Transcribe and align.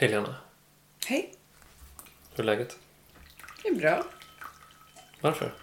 Hej 0.00 0.08
Lena. 0.08 0.34
Hej, 1.06 1.34
Hur 2.34 2.40
är 2.40 2.44
läget? 2.44 2.78
det 3.62 3.68
är 3.68 3.74
bra. 3.74 4.04
Varför? 5.20 5.54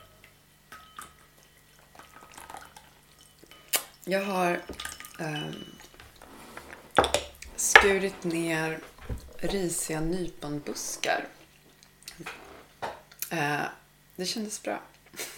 Jag 4.05 4.25
har 4.25 4.61
ehm, 5.19 5.53
skurit 7.55 8.23
ner 8.23 8.79
risiga 9.37 9.99
nyponbuskar. 9.99 11.27
Eh, 13.31 13.61
det 14.15 14.25
kändes 14.25 14.63
bra. 14.63 14.81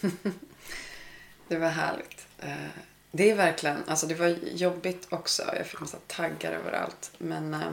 det 1.48 1.58
var 1.58 1.70
härligt. 1.70 2.28
Eh, 2.40 2.68
det 3.12 3.32
är 3.32 3.36
verkligen, 3.36 3.84
alltså 3.88 4.08
det 4.08 4.16
var 4.16 4.28
jobbigt 4.44 5.08
också. 5.10 5.44
Jag 5.56 5.68
fick 5.68 5.80
massa 5.80 6.00
taggar 6.08 6.52
överallt. 6.52 7.12
Men 7.18 7.54
eh, 7.54 7.72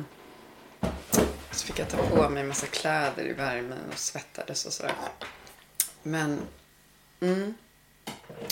så 1.65 1.73
fick 1.73 1.79
jag 1.79 1.91
ta 1.91 2.09
på 2.09 2.29
mig 2.29 2.45
massa 2.45 2.67
kläder 2.67 3.27
i 3.27 3.33
värmen 3.33 3.91
och 3.93 3.99
svettades 3.99 4.67
och 4.67 4.73
sådär. 4.73 4.95
Men 6.03 6.41
mm, 7.21 7.55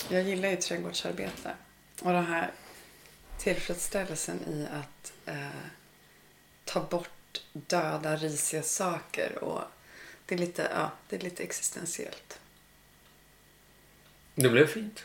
jag 0.08 0.22
gillar 0.22 0.48
ju 0.48 0.56
trädgårdsarbete. 0.56 1.56
Och 2.00 2.12
den 2.12 2.26
här 2.26 2.50
tillfredsställelsen 3.38 4.40
i 4.48 4.66
att 4.72 5.12
eh, 5.26 5.48
ta 6.64 6.80
bort 6.80 7.42
döda, 7.52 8.16
risiga 8.16 8.62
saker. 8.62 9.44
Och 9.44 9.62
det, 10.26 10.34
är 10.34 10.38
lite, 10.38 10.70
ja, 10.74 10.90
det 11.08 11.16
är 11.16 11.20
lite 11.20 11.42
existentiellt. 11.42 12.40
Det 14.34 14.48
blev 14.48 14.66
fint. 14.66 15.04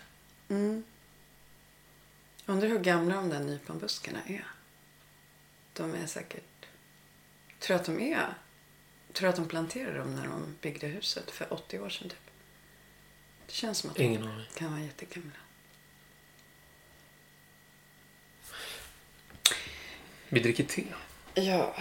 Mm. 0.49 0.83
Undrar 2.45 2.67
hur 2.67 2.79
gamla 2.79 3.15
de 3.15 3.29
där 3.29 3.39
nyponbuskarna 3.39 4.19
är. 4.27 4.47
De 5.73 5.95
är 5.95 6.05
säkert... 6.05 6.56
Tror 7.67 7.77
att 7.77 7.85
de 7.85 7.99
är... 7.99 8.33
Tror 9.13 9.29
att 9.29 9.35
de 9.35 9.47
planterade 9.47 9.97
dem 9.97 10.15
när 10.15 10.27
de 10.27 10.55
byggde 10.61 10.87
huset 10.87 11.31
för 11.31 11.53
80 11.53 11.79
år 11.79 11.89
sedan 11.89 12.09
typ. 12.09 12.19
Det 13.45 13.53
känns 13.53 13.77
som 13.77 13.89
att 13.89 13.99
Ingen 13.99 14.21
de 14.21 14.43
kan 14.59 14.71
vara 14.71 14.81
jättegamla. 14.81 15.37
Vi 20.29 20.39
dricker 20.39 20.63
te. 20.63 20.83
Ja, 21.33 21.75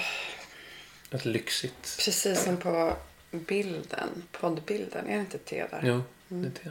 Ett 1.11 1.25
lyxigt. 1.25 1.99
precis 2.05 2.43
som 2.45 2.57
på 2.57 2.97
bilden, 3.31 4.23
poddbilden. 4.33 5.07
Är 5.07 5.15
det 5.15 5.21
inte 5.21 5.39
te 5.39 5.67
där? 5.67 5.81
Jo, 5.85 6.03
det 6.29 6.47
är 6.47 6.51
te. 6.51 6.71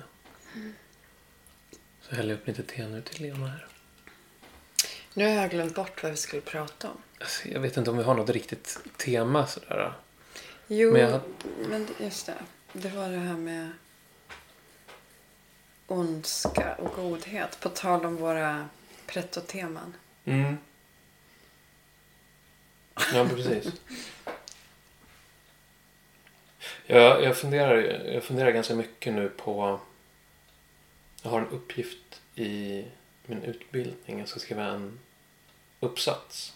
Så 2.02 2.16
häller 2.16 2.30
jag 2.30 2.40
upp 2.40 2.48
lite 2.48 2.64
te 2.64 2.88
nu 2.88 3.02
till 3.02 3.22
Lena 3.22 3.48
här. 3.48 3.68
Nu 5.14 5.24
har 5.26 5.32
jag 5.32 5.50
glömt 5.50 5.76
bort 5.76 6.04
vad 6.04 6.12
vi 6.12 6.18
skulle 6.18 6.42
prata 6.42 6.90
om. 6.92 7.02
Alltså, 7.20 7.48
jag 7.48 7.60
vet 7.60 7.78
inte 7.78 7.90
om 7.92 7.98
vi 7.98 8.04
har 8.04 8.16
något 8.16 8.30
riktigt 8.30 8.78
tema 8.98 9.48
sådär. 9.48 9.94
Jo, 10.68 10.92
Men 10.92 11.22
men, 11.70 11.88
jag- 12.00 12.06
just 12.08 12.26
det. 12.26 12.34
Det 12.74 12.90
var 12.90 13.10
det 13.10 13.18
här 13.18 13.38
med 13.38 13.72
ondska 15.88 16.76
och 16.76 16.96
godhet. 16.96 17.60
På 17.60 17.70
tal 17.70 18.06
om 18.06 18.16
våra 18.16 18.70
pretto-teman. 19.08 19.94
Mm. 20.26 20.58
Ja, 23.14 23.28
precis. 23.30 23.74
Jag, 26.86 27.24
jag, 27.24 27.38
funderar, 27.38 27.76
jag 28.14 28.24
funderar 28.24 28.52
ganska 28.52 28.76
mycket 28.76 29.14
nu 29.14 29.30
på... 29.30 29.80
Jag 31.22 31.30
har 31.32 31.40
en 31.40 31.48
uppgift 31.48 32.22
i 32.36 32.86
min 33.26 33.44
utbildning. 33.44 34.20
Jag 34.20 34.28
ska 34.28 34.40
skriva 34.40 34.66
en 34.66 35.00
uppsats. 35.80 36.54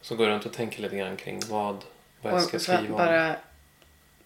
Så 0.00 0.16
går 0.16 0.26
jag 0.26 0.34
runt 0.34 0.46
och 0.46 0.52
tänker 0.52 0.82
lite 0.82 0.96
grann 0.96 1.16
kring 1.16 1.40
vad, 1.48 1.84
vad 2.22 2.32
jag 2.32 2.42
ska 2.42 2.58
skriva 2.58 2.80
om. 2.80 2.92
bara, 2.92 3.36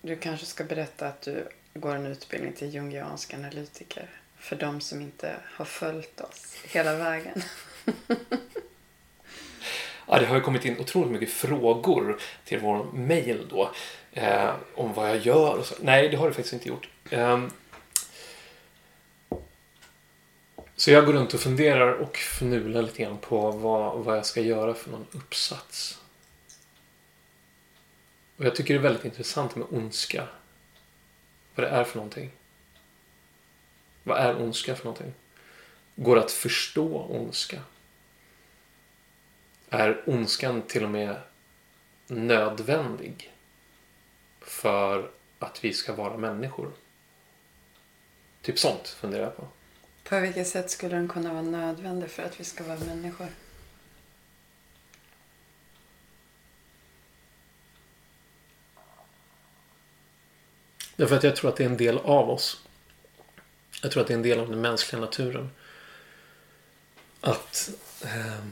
du 0.01 0.17
kanske 0.17 0.47
ska 0.47 0.65
berätta 0.65 1.07
att 1.07 1.21
du 1.23 1.49
går 1.75 1.95
en 1.95 2.07
utbildning 2.07 2.53
till 2.53 2.75
jungiansk 2.75 3.35
analytiker. 3.35 4.07
För 4.39 4.57
de 4.57 4.81
som 4.81 5.01
inte 5.01 5.37
har 5.45 5.65
följt 5.65 6.21
oss 6.21 6.57
hela 6.65 6.95
vägen. 6.97 7.43
Ja, 10.07 10.19
det 10.19 10.27
har 10.27 10.35
ju 10.35 10.41
kommit 10.41 10.65
in 10.65 10.79
otroligt 10.79 11.11
mycket 11.11 11.31
frågor 11.31 12.19
till 12.45 12.59
vår 12.59 12.85
mail 12.93 13.47
då. 13.51 13.71
Eh, 14.13 14.51
om 14.75 14.93
vad 14.93 15.11
jag 15.11 15.19
gör 15.19 15.59
och 15.59 15.67
så. 15.67 15.75
Nej, 15.81 16.09
det 16.09 16.17
har 16.17 16.27
det 16.29 16.35
faktiskt 16.35 16.53
inte 16.53 16.69
gjort. 16.69 16.89
Ehm, 17.11 17.51
så 20.83 20.91
jag 20.91 21.07
går 21.07 21.13
runt 21.13 21.35
och 21.35 21.41
funderar 21.41 21.93
och 21.93 22.17
fnular 22.17 22.83
lite 22.83 23.03
grann 23.03 23.19
på 23.19 23.51
vad, 23.51 24.05
vad 24.05 24.17
jag 24.17 24.27
ska 24.27 24.41
göra 24.41 24.75
för 24.75 24.91
någon 24.91 25.07
uppsats. 25.13 26.03
Och 28.37 28.45
jag 28.45 28.57
tycker 28.57 28.75
det 28.75 28.81
är 28.81 28.83
väldigt 28.83 29.05
intressant 29.05 29.57
med 29.57 29.67
ondska. 29.71 30.29
Vad 31.55 31.67
det 31.67 31.71
är 31.71 31.85
för 31.85 31.97
någonting. 31.97 32.31
Vad 34.03 34.19
är 34.19 34.43
ondska 34.43 34.77
för 34.77 34.85
någonting? 34.85 35.15
Går 35.97 36.17
det 36.17 36.23
att 36.23 36.33
förstå 36.33 37.03
ondska? 37.03 37.61
är 39.71 40.03
ondskan 40.07 40.63
till 40.63 40.85
och 40.85 40.91
med 40.91 41.17
nödvändig 42.07 43.33
för 44.41 45.11
att 45.39 45.65
vi 45.65 45.73
ska 45.73 45.95
vara 45.95 46.17
människor? 46.17 46.73
Typ 48.43 48.59
sånt 48.59 48.89
funderar 48.89 49.23
jag 49.23 49.37
på. 49.37 49.49
På 50.05 50.21
vilket 50.21 50.49
sätt 50.49 50.71
skulle 50.71 50.97
den 50.97 51.09
kunna 51.09 51.33
vara 51.33 51.43
nödvändig 51.43 52.11
för 52.11 52.23
att 52.23 52.41
vi 52.41 52.45
ska 52.45 52.65
vara 52.65 52.79
människor? 52.79 53.29
Därför 60.97 61.17
att 61.17 61.23
jag 61.23 61.37
tror 61.37 61.51
att 61.51 61.57
det 61.57 61.65
är 61.65 61.69
en 61.69 61.77
del 61.77 61.99
av 61.99 62.31
oss. 62.31 62.65
Jag 63.83 63.93
tror 63.93 64.01
att 64.01 64.07
det 64.07 64.15
är 64.15 64.17
en 64.17 64.23
del 64.23 64.41
av 64.41 64.51
den 64.51 64.61
mänskliga 64.61 65.01
naturen. 65.01 65.51
Att 67.21 67.71
eh, 68.05 68.45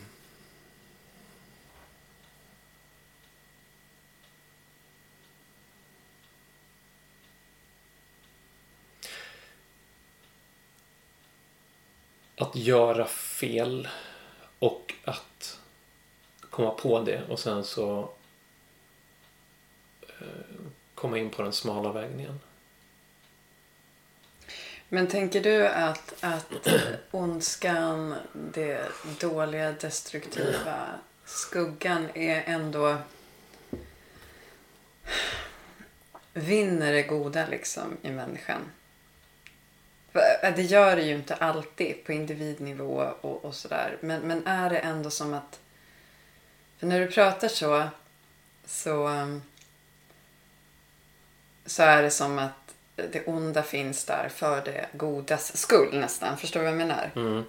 att 12.40 12.56
göra 12.56 13.06
fel 13.06 13.88
och 14.58 14.94
att 15.04 15.58
komma 16.50 16.70
på 16.70 17.00
det 17.00 17.22
och 17.28 17.38
sen 17.38 17.64
så 17.64 18.10
eh, 20.02 20.26
komma 20.94 21.18
in 21.18 21.30
på 21.30 21.42
den 21.42 21.52
smala 21.52 21.92
vägen 21.92 22.20
igen. 22.20 22.40
Men 24.88 25.06
tänker 25.06 25.40
du 25.40 25.66
att, 25.66 26.14
att 26.20 26.68
ondskan, 27.10 28.14
det 28.32 28.88
dåliga, 29.20 29.72
destruktiva, 29.72 30.86
skuggan 31.24 32.08
är 32.14 32.42
ändå 32.46 32.96
vinner 36.32 36.92
det 36.92 37.02
goda 37.02 37.46
liksom 37.46 37.96
i 38.02 38.10
människan? 38.10 38.60
Det 40.12 40.62
gör 40.62 40.96
det 40.96 41.02
ju 41.02 41.14
inte 41.14 41.34
alltid 41.34 42.04
på 42.04 42.12
individnivå 42.12 43.14
och, 43.20 43.44
och 43.44 43.54
sådär. 43.54 43.96
Men, 44.00 44.20
men 44.20 44.46
är 44.46 44.70
det 44.70 44.78
ändå 44.78 45.10
som 45.10 45.34
att... 45.34 45.60
För 46.78 46.86
när 46.86 47.00
du 47.00 47.06
pratar 47.06 47.48
så, 47.48 47.88
så, 48.64 49.10
så 51.66 51.82
är 51.82 52.02
det 52.02 52.10
som 52.10 52.38
att 52.38 52.74
det 52.94 53.24
onda 53.26 53.62
finns 53.62 54.04
där 54.04 54.28
för 54.28 54.64
det 54.64 54.86
godas 54.92 55.56
skull 55.56 55.98
nästan. 56.00 56.36
Förstår 56.36 56.60
du 56.60 56.64
vad 56.64 56.72
jag 56.72 56.78
menar? 56.78 57.10
Mm. 57.16 57.44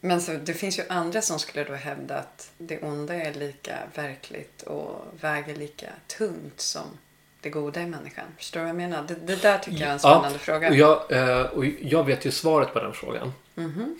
Men 0.00 0.20
så, 0.20 0.32
det 0.32 0.54
finns 0.54 0.78
ju 0.78 0.82
andra 0.88 1.22
som 1.22 1.38
skulle 1.38 1.64
då 1.64 1.74
hävda 1.74 2.18
att 2.18 2.50
det 2.58 2.82
onda 2.82 3.14
är 3.14 3.34
lika 3.34 3.78
verkligt 3.94 4.62
och 4.62 5.04
väger 5.20 5.54
lika 5.54 5.88
tungt 6.06 6.60
som 6.60 6.98
det 7.42 7.50
goda 7.50 7.82
i 7.82 7.86
människan. 7.86 8.24
Förstår 8.36 8.60
du 8.60 8.64
vad 8.64 8.68
jag 8.68 8.76
menar? 8.76 9.02
Det, 9.08 9.14
det 9.14 9.42
där 9.42 9.58
tycker 9.58 9.80
jag 9.80 9.88
är 9.88 9.92
en 9.92 9.98
spännande 9.98 10.38
fråga. 10.38 10.68
Och 10.68 10.76
jag, 10.76 11.12
eh, 11.12 11.42
och 11.42 11.64
jag 11.66 12.04
vet 12.04 12.26
ju 12.26 12.30
svaret 12.30 12.72
på 12.72 12.80
den 12.80 12.92
frågan. 12.92 13.32
Mhm. 13.54 13.98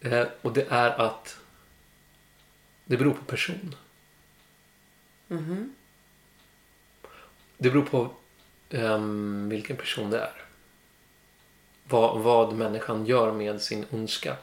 Eh, 0.00 0.26
och 0.42 0.52
det 0.52 0.66
är 0.70 0.90
att 0.90 1.38
det 2.84 2.96
beror 2.96 3.12
på 3.12 3.24
person. 3.24 3.74
Mhm. 5.28 5.74
Det 7.58 7.70
beror 7.70 7.84
på 7.84 8.10
ehm, 8.70 9.48
vilken 9.48 9.76
person 9.76 10.10
det 10.10 10.20
är. 10.20 10.42
Vad, 11.84 12.20
vad 12.20 12.52
människan 12.52 13.06
gör 13.06 13.32
med 13.32 13.62
sin 13.62 13.86
ondska. 13.90 14.36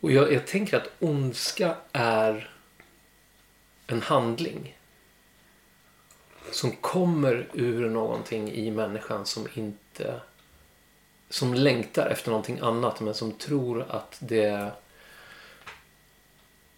Och 0.00 0.12
jag, 0.12 0.32
jag 0.32 0.46
tänker 0.46 0.76
att 0.76 0.90
ondska 0.98 1.76
är 1.92 2.50
en 3.86 4.02
handling. 4.02 4.75
Som 6.50 6.72
kommer 6.72 7.48
ur 7.52 7.90
någonting 7.90 8.52
i 8.52 8.70
människan 8.70 9.26
som 9.26 9.48
inte... 9.54 10.20
Som 11.28 11.54
längtar 11.54 12.06
efter 12.06 12.30
någonting 12.30 12.58
annat 12.58 13.00
men 13.00 13.14
som 13.14 13.32
tror 13.32 13.86
att 13.88 14.16
det 14.18 14.72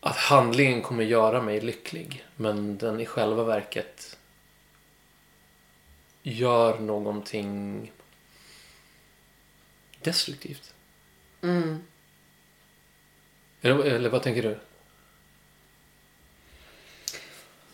att 0.00 0.16
handlingen 0.16 0.82
kommer 0.82 1.04
göra 1.04 1.42
mig 1.42 1.60
lycklig. 1.60 2.26
Men 2.36 2.78
den 2.78 3.00
i 3.00 3.06
själva 3.06 3.44
verket 3.44 4.18
gör 6.22 6.78
någonting 6.78 7.92
destruktivt. 10.02 10.74
Mm. 11.42 11.82
Eller, 13.60 13.84
eller 13.84 14.10
vad 14.10 14.22
tänker 14.22 14.42
du? 14.42 14.58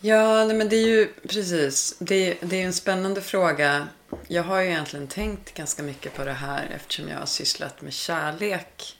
Ja, 0.05 0.45
nej, 0.45 0.55
men 0.55 0.69
det 0.69 0.75
är 0.75 0.87
ju 0.87 1.07
precis. 1.07 1.95
Det, 1.99 2.37
det 2.41 2.61
är 2.61 2.65
en 2.65 2.73
spännande 2.73 3.21
fråga. 3.21 3.87
Jag 4.27 4.43
har 4.43 4.61
ju 4.61 4.67
egentligen 4.67 5.07
tänkt 5.07 5.53
ganska 5.53 5.83
mycket 5.83 6.13
på 6.13 6.23
det 6.23 6.33
här 6.33 6.69
eftersom 6.75 7.07
jag 7.07 7.19
har 7.19 7.25
sysslat 7.25 7.81
med 7.81 7.93
kärlek 7.93 8.97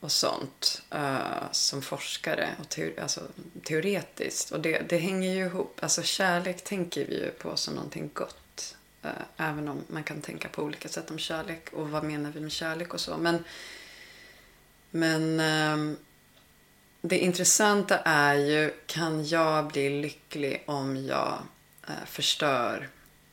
och 0.00 0.12
sånt 0.12 0.82
uh, 0.94 1.52
som 1.52 1.82
forskare 1.82 2.48
och 2.60 2.68
teori, 2.68 2.94
alltså, 3.00 3.20
teoretiskt. 3.62 4.50
Och 4.50 4.60
det, 4.60 4.78
det 4.88 4.98
hänger 4.98 5.34
ju 5.34 5.44
ihop. 5.44 5.78
Alltså 5.82 6.02
kärlek 6.02 6.64
tänker 6.64 7.06
vi 7.06 7.14
ju 7.14 7.30
på 7.30 7.56
som 7.56 7.74
någonting 7.74 8.10
gott. 8.14 8.76
Uh, 9.04 9.10
även 9.36 9.68
om 9.68 9.82
man 9.86 10.04
kan 10.04 10.20
tänka 10.22 10.48
på 10.48 10.62
olika 10.62 10.88
sätt 10.88 11.10
om 11.10 11.18
kärlek 11.18 11.72
och 11.72 11.90
vad 11.90 12.04
menar 12.04 12.30
vi 12.30 12.40
med 12.40 12.52
kärlek 12.52 12.94
och 12.94 13.00
så. 13.00 13.16
Men, 13.16 13.44
men 14.90 15.40
uh, 15.40 15.96
det 17.06 17.18
intressanta 17.18 17.98
är 17.98 18.34
ju, 18.34 18.74
kan 18.86 19.26
jag 19.26 19.66
bli 19.66 20.00
lycklig 20.00 20.62
om 20.66 21.06
jag 21.06 21.38
förstör 22.06 22.88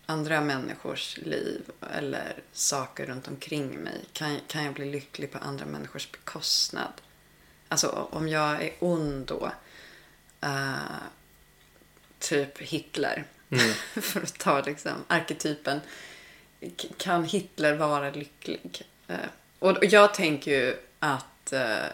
andra 0.05 0.41
människors 0.41 1.17
liv 1.17 1.61
eller 1.91 2.33
saker 2.51 3.05
runt 3.05 3.27
omkring 3.27 3.69
mig? 3.69 4.05
Kan, 4.13 4.37
kan 4.47 4.63
jag 4.63 4.73
bli 4.73 4.91
lycklig 4.91 5.31
på 5.31 5.37
andra 5.37 5.65
människors 5.65 6.11
bekostnad? 6.11 6.93
Alltså 7.67 8.07
om 8.11 8.27
jag 8.27 8.63
är 8.63 8.73
ond 8.79 9.25
då, 9.25 9.51
uh, 10.45 10.75
typ 12.19 12.59
Hitler, 12.59 13.23
mm. 13.49 13.73
för 14.01 14.21
att 14.21 14.37
ta 14.37 14.61
liksom 14.61 15.05
arketypen. 15.07 15.81
Kan 16.97 17.23
Hitler 17.23 17.75
vara 17.75 18.11
lycklig? 18.11 18.81
Uh, 19.09 19.15
och 19.59 19.85
jag 19.85 20.13
tänker 20.13 20.51
ju 20.51 20.77
att 20.99 21.53
uh, 21.53 21.85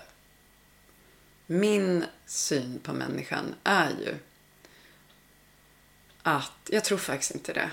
min 1.47 2.05
syn 2.25 2.79
på 2.79 2.93
människan 2.93 3.55
är 3.63 3.89
ju 3.89 4.15
att, 6.23 6.51
jag 6.69 6.83
tror 6.83 6.97
faktiskt 6.97 7.31
inte 7.31 7.53
det. 7.53 7.71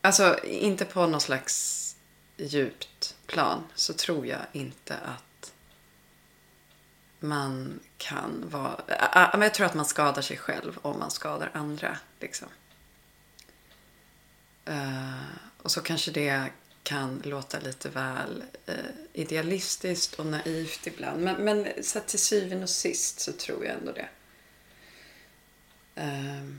Alltså 0.00 0.44
inte 0.44 0.84
på 0.84 1.06
något 1.06 1.22
slags 1.22 1.96
djupt 2.36 3.16
plan 3.26 3.64
så 3.74 3.92
tror 3.92 4.26
jag 4.26 4.40
inte 4.52 4.96
att 4.96 5.52
man 7.20 7.80
kan 7.96 8.50
vara... 8.50 8.80
Jag 9.32 9.54
tror 9.54 9.66
att 9.66 9.74
man 9.74 9.84
skadar 9.84 10.22
sig 10.22 10.36
själv 10.36 10.78
om 10.82 10.98
man 10.98 11.10
skadar 11.10 11.50
andra. 11.54 11.98
Liksom. 12.20 12.48
Eh, 14.64 15.22
och 15.62 15.70
så 15.70 15.80
kanske 15.80 16.10
det 16.10 16.50
kan 16.88 17.22
låta 17.24 17.58
lite 17.60 17.88
väl 17.88 18.44
eh, 18.66 18.74
idealistiskt 19.12 20.14
och 20.14 20.26
naivt 20.26 20.86
ibland. 20.86 21.22
Men, 21.22 21.44
men 21.44 21.84
så 21.84 22.00
till 22.00 22.18
syvende 22.18 22.62
och 22.62 22.70
sist 22.70 23.20
så 23.20 23.32
tror 23.32 23.64
jag 23.64 23.74
ändå 23.74 23.92
det. 23.92 24.08
Uh, 26.00 26.54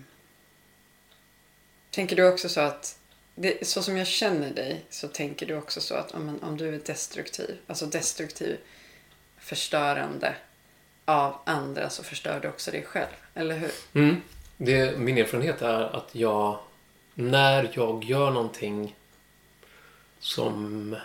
tänker 1.90 2.16
du 2.16 2.28
också 2.28 2.50
så 2.50 2.62
att 2.62 3.00
det, 3.36 3.68
så 3.68 3.84
som 3.84 3.98
jag 3.98 4.08
känner 4.08 4.54
dig 4.54 4.86
så 4.90 5.08
tänker 5.08 5.46
du 5.46 5.56
också 5.56 5.82
så 5.82 5.96
att 5.96 6.12
om, 6.12 6.40
om 6.42 6.58
du 6.58 6.68
är 6.68 6.80
destruktiv, 6.86 7.58
alltså 7.68 7.86
destruktiv, 7.86 8.58
förstörande 9.38 10.36
av 11.06 11.42
andra 11.46 11.90
så 11.90 12.04
förstör 12.04 12.40
du 12.40 12.48
också 12.48 12.72
dig 12.72 12.84
själv, 12.84 13.16
eller 13.34 13.58
hur? 13.58 13.72
Mm. 13.94 14.22
Det, 14.58 14.98
min 14.98 15.18
erfarenhet 15.18 15.62
är 15.62 15.96
att 15.96 16.16
jag, 16.16 16.60
när 17.14 17.72
jag 17.74 18.04
gör 18.04 18.32
någonting 18.32 18.96
som 20.20 20.96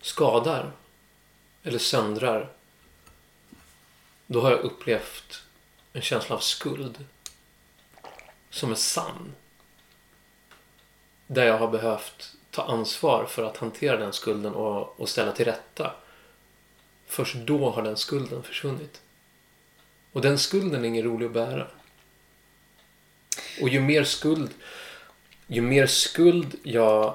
skadar 0.00 0.72
eller 1.62 1.78
söndrar, 1.78 2.52
då 4.26 4.40
har 4.40 4.50
jag 4.50 4.60
upplevt 4.60 5.42
en 5.92 6.02
känsla 6.02 6.36
av 6.36 6.40
skuld 6.40 7.04
som 8.50 8.70
är 8.70 8.74
sann 8.74 9.34
där 11.26 11.46
jag 11.46 11.58
har 11.58 11.68
behövt 11.68 12.36
ta 12.50 12.62
ansvar 12.62 13.26
för 13.26 13.42
att 13.42 13.56
hantera 13.56 13.96
den 13.96 14.12
skulden 14.12 14.54
och, 14.54 15.00
och 15.00 15.08
ställa 15.08 15.32
till 15.32 15.44
rätta. 15.44 15.94
Först 17.06 17.34
då 17.34 17.70
har 17.70 17.82
den 17.82 17.96
skulden 17.96 18.42
försvunnit. 18.42 19.02
Och 20.12 20.20
den 20.20 20.38
skulden 20.38 20.84
är 20.84 20.88
ingen 20.88 21.04
rolig 21.04 21.26
att 21.26 21.32
bära. 21.32 21.66
Och 23.62 23.68
ju 23.68 23.80
mer 23.80 24.04
skuld, 24.04 24.50
ju 25.46 25.60
mer 25.60 25.86
skuld 25.86 26.54
jag 26.62 27.14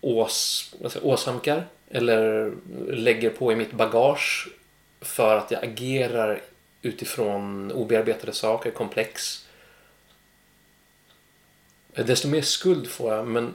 ås, 0.00 0.74
alltså 0.84 1.00
åsamkar 1.00 1.66
eller 1.90 2.52
lägger 2.88 3.30
på 3.30 3.52
i 3.52 3.56
mitt 3.56 3.72
bagage 3.72 4.48
för 5.00 5.36
att 5.36 5.50
jag 5.50 5.64
agerar 5.64 6.42
utifrån 6.82 7.72
obearbetade 7.72 8.32
saker, 8.32 8.70
komplex 8.70 9.44
desto 12.04 12.28
mer 12.28 12.42
skuld 12.42 12.88
får 12.88 13.14
jag. 13.14 13.26
Men 13.26 13.54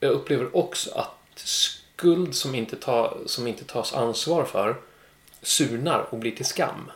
jag 0.00 0.12
upplever 0.12 0.56
också 0.56 0.90
att 0.94 1.16
skuld 1.34 2.34
som 2.34 2.54
inte, 2.54 2.76
ta, 2.76 3.18
som 3.26 3.46
inte 3.46 3.64
tas 3.64 3.94
ansvar 3.94 4.44
för 4.44 4.76
surnar 5.42 6.06
och 6.10 6.18
blir 6.18 6.36
till 6.36 6.44
skam. 6.44 6.90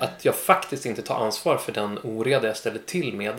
Att 0.00 0.24
jag 0.24 0.36
faktiskt 0.36 0.86
inte 0.86 1.02
tar 1.02 1.24
ansvar 1.24 1.56
för 1.56 1.72
den 1.72 1.98
oreda 2.02 2.46
jag 2.46 2.56
ställer 2.56 2.78
till 2.78 3.14
med 3.14 3.34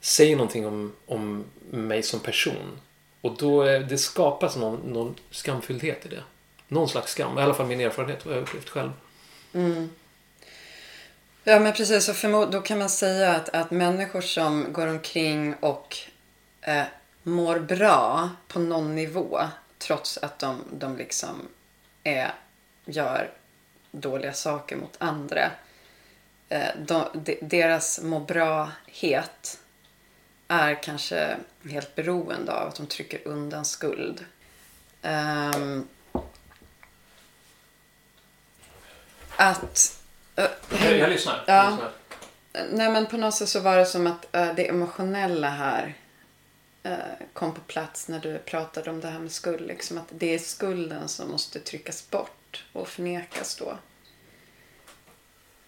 säger 0.00 0.36
någonting 0.36 0.66
om, 0.66 0.92
om 1.06 1.44
mig 1.70 2.02
som 2.02 2.20
person. 2.20 2.78
Och 3.20 3.36
då 3.36 3.62
är, 3.62 3.80
det 3.80 3.98
skapas 3.98 4.56
någon, 4.56 4.92
någon 4.92 5.14
skamfylldhet 5.30 6.06
i 6.06 6.08
det. 6.08 6.22
Någon 6.68 6.88
slags 6.88 7.12
skam. 7.12 7.38
I 7.38 7.42
alla 7.42 7.54
fall 7.54 7.66
min 7.66 7.80
erfarenhet, 7.80 8.26
vad 8.26 8.34
jag 8.34 8.42
upplevt 8.42 8.68
själv. 8.68 8.90
Mm. 9.52 9.90
Ja 11.44 11.60
men 11.60 11.72
precis, 11.72 12.08
och 12.08 12.16
förmod, 12.16 12.50
då 12.50 12.60
kan 12.60 12.78
man 12.78 12.90
säga 12.90 13.34
att, 13.34 13.48
att 13.48 13.70
människor 13.70 14.20
som 14.20 14.72
går 14.72 14.86
omkring 14.86 15.54
och 15.54 15.96
eh, 16.60 16.84
mår 17.22 17.58
bra 17.58 18.30
på 18.48 18.58
någon 18.58 18.94
nivå 18.94 19.40
trots 19.78 20.18
att 20.18 20.38
de, 20.38 20.64
de 20.72 20.96
liksom 20.96 21.48
är, 22.04 22.34
gör 22.84 23.30
dåliga 23.90 24.32
saker 24.32 24.76
mot 24.76 24.96
andra. 24.98 25.50
Eh, 26.52 26.70
de, 26.76 27.04
de, 27.14 27.38
deras 27.42 28.00
må 28.00 28.20
bra-het 28.20 29.60
är 30.48 30.82
kanske 30.82 31.36
helt 31.70 31.94
beroende 31.94 32.52
av 32.52 32.68
att 32.68 32.76
de 32.76 32.86
trycker 32.86 33.28
undan 33.28 33.64
skuld. 33.64 34.24
Um, 35.02 35.88
att 39.36 40.00
jag, 40.34 40.98
jag 40.98 41.10
lyssnar. 41.10 41.44
Ja. 41.46 41.54
Jag 41.54 41.70
lyssnar. 41.70 41.92
Nej 42.70 42.92
men 42.92 43.06
på 43.06 43.16
något 43.16 43.34
sätt 43.34 43.48
så 43.48 43.60
var 43.60 43.76
det 43.76 43.86
som 43.86 44.06
att 44.06 44.26
uh, 44.36 44.54
det 44.54 44.68
emotionella 44.68 45.48
här 45.48 45.94
uh, 46.86 47.26
kom 47.32 47.54
på 47.54 47.60
plats 47.60 48.08
när 48.08 48.20
du 48.20 48.38
pratade 48.38 48.90
om 48.90 49.00
det 49.00 49.08
här 49.08 49.18
med 49.18 49.32
skuld. 49.32 49.66
Liksom 49.66 49.98
att 49.98 50.08
det 50.10 50.34
är 50.34 50.38
skulden 50.38 51.08
som 51.08 51.30
måste 51.30 51.60
tryckas 51.60 52.10
bort 52.10 52.64
och 52.72 52.88
förnekas 52.88 53.56
då. 53.56 53.78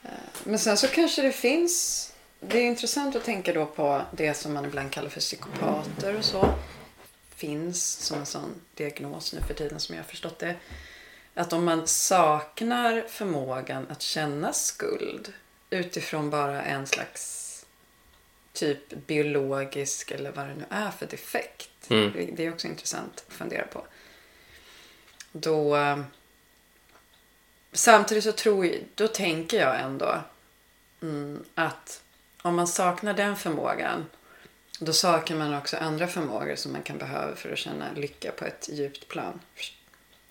Uh, 0.05 0.11
men 0.45 0.59
sen 0.59 0.77
så 0.77 0.89
kanske 0.89 1.23
det 1.23 1.33
finns 1.33 2.11
det 2.49 2.59
är 2.59 2.67
intressant 2.67 3.17
att 3.17 3.25
tänka 3.25 3.53
då 3.53 3.67
på 3.67 4.03
det 4.13 4.35
som 4.35 4.53
man 4.55 4.65
ibland 4.65 4.93
kallar 4.93 5.09
för 5.09 5.21
psykopater 5.21 6.17
och 6.19 6.25
så. 6.25 6.55
Finns 7.35 7.93
som 7.93 8.19
en 8.19 8.27
sån 8.27 8.55
diagnos 8.75 9.33
nu 9.33 9.41
för 9.41 9.55
tiden 9.55 9.81
som 9.81 9.95
jag 9.95 10.03
har 10.03 10.09
förstått 10.09 10.39
det. 10.39 10.57
Att 11.35 11.53
om 11.53 11.65
man 11.65 11.87
saknar 11.87 13.05
förmågan 13.09 13.87
att 13.91 14.03
känna 14.03 14.53
skuld 14.53 15.33
utifrån 15.71 16.31
bara 16.31 16.63
en 16.63 16.87
slags 16.87 17.67
typ 18.53 19.07
biologisk 19.07 20.11
eller 20.11 20.33
vad 20.33 20.47
det 20.47 20.55
nu 20.55 20.65
är 20.71 20.91
för 20.91 21.07
defekt. 21.07 21.91
Mm. 21.91 22.35
Det 22.37 22.47
är 22.47 22.53
också 22.53 22.69
intressant 22.69 23.25
att 23.27 23.35
fundera 23.35 23.67
på. 23.67 23.87
Då 25.33 25.77
Samtidigt 27.75 28.25
så 28.25 28.33
tror 28.33 28.67
jag, 28.67 28.85
då 28.95 29.09
tänker 29.09 29.61
jag 29.61 29.81
ändå 29.81 30.23
mm, 31.03 31.45
att 31.55 32.03
om 32.43 32.57
man 32.57 32.67
saknar 32.67 33.15
den 33.15 33.37
förmågan 33.37 34.07
då 34.79 34.93
saknar 34.93 35.37
man 35.37 35.55
också 35.55 35.77
andra 35.77 36.07
förmågor 36.07 36.57
som 36.57 36.73
man 36.73 36.83
kan 36.83 36.99
behöva 36.99 37.37
för 37.37 37.53
att 37.53 37.59
känna 37.59 37.93
lycka 37.93 38.33
på 38.33 38.45
ett 38.45 38.69
djupt 38.73 39.09
plan. 39.09 39.41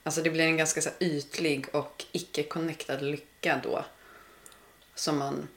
Alltså 0.03 0.21
det 0.21 0.29
blir 0.29 0.43
en 0.43 0.57
ganska 0.57 0.81
så 0.81 0.89
ytlig 0.99 1.75
och 1.75 2.05
icke-connectad 2.11 3.01
lycka 3.01 3.59
då. 3.63 3.85
Som 4.95 5.17
man 5.17 5.47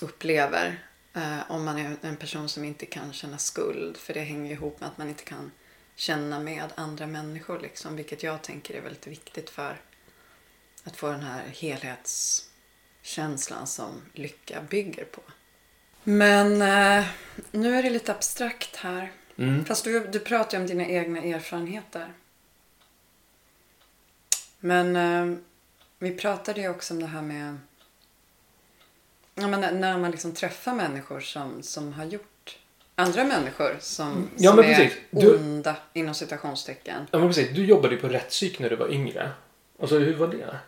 upplever. 0.00 0.82
Eh, 1.14 1.50
om 1.50 1.64
man 1.64 1.78
är 1.78 1.96
en 2.02 2.16
person 2.16 2.48
som 2.48 2.64
inte 2.64 2.86
kan 2.86 3.12
känna 3.12 3.38
skuld. 3.38 3.96
För 3.96 4.14
det 4.14 4.20
hänger 4.20 4.52
ihop 4.52 4.80
med 4.80 4.88
att 4.88 4.98
man 4.98 5.08
inte 5.08 5.24
kan 5.24 5.50
känna 5.94 6.40
med 6.40 6.72
andra 6.74 7.06
människor. 7.06 7.60
Liksom, 7.60 7.96
vilket 7.96 8.22
jag 8.22 8.42
tänker 8.42 8.74
är 8.74 8.80
väldigt 8.80 9.06
viktigt 9.06 9.50
för 9.50 9.80
att 10.84 10.96
få 10.96 11.08
den 11.10 11.22
här 11.22 11.42
helhetskänslan 11.46 13.66
som 13.66 14.02
lycka 14.12 14.60
bygger 14.60 15.04
på. 15.04 15.22
Men 16.04 16.62
eh, 16.62 17.04
nu 17.50 17.76
är 17.76 17.82
det 17.82 17.90
lite 17.90 18.12
abstrakt 18.12 18.76
här. 18.76 19.12
Mm. 19.36 19.64
Fast 19.64 19.84
du, 19.84 20.06
du 20.06 20.18
pratar 20.18 20.58
ju 20.58 20.62
om 20.62 20.66
dina 20.68 20.86
egna 20.86 21.22
erfarenheter. 21.22 22.12
Men 24.60 24.96
eh, 24.96 25.26
vi 25.98 26.14
pratade 26.14 26.60
ju 26.60 26.68
också 26.68 26.94
om 26.94 27.00
det 27.00 27.06
här 27.06 27.22
med 27.22 27.58
ja, 29.34 29.48
men 29.48 29.80
när- 29.80 29.98
man 29.98 30.10
liksom 30.10 30.34
träffar 30.34 30.74
människor 30.74 31.20
som, 31.20 31.62
som 31.62 31.92
har 31.92 32.04
gjort 32.04 32.58
andra 32.94 33.24
människor 33.24 33.76
som, 33.80 34.30
Ja, 34.36 34.50
som 34.50 34.58
är. 34.60 34.92
Du- 35.10 35.36
onda 35.36 35.76
inom 35.92 36.14
citationstecken. 36.14 37.06
Ja, 37.10 37.18
men 37.18 37.28
precis. 37.28 37.48
Du 37.54 37.64
jobbade 37.66 37.94
ju 37.94 38.00
på 38.00 38.08
rättspsyk 38.08 38.58
när 38.58 38.70
du 38.70 38.76
var 38.76 38.92
yngre. 38.92 39.30
Alltså, 39.80 39.98
hur 39.98 40.16
var 40.16 40.28
det? 40.28 40.58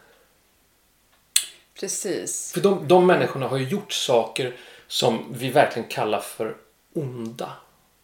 Precis. 1.80 2.52
För 2.52 2.60
de, 2.60 2.88
de 2.88 3.06
människorna 3.06 3.48
har 3.48 3.56
ju 3.56 3.68
gjort 3.68 3.92
saker 3.92 4.56
som 4.86 5.32
vi 5.32 5.50
verkligen 5.50 5.88
kallar 5.88 6.20
för 6.20 6.56
onda. 6.92 7.52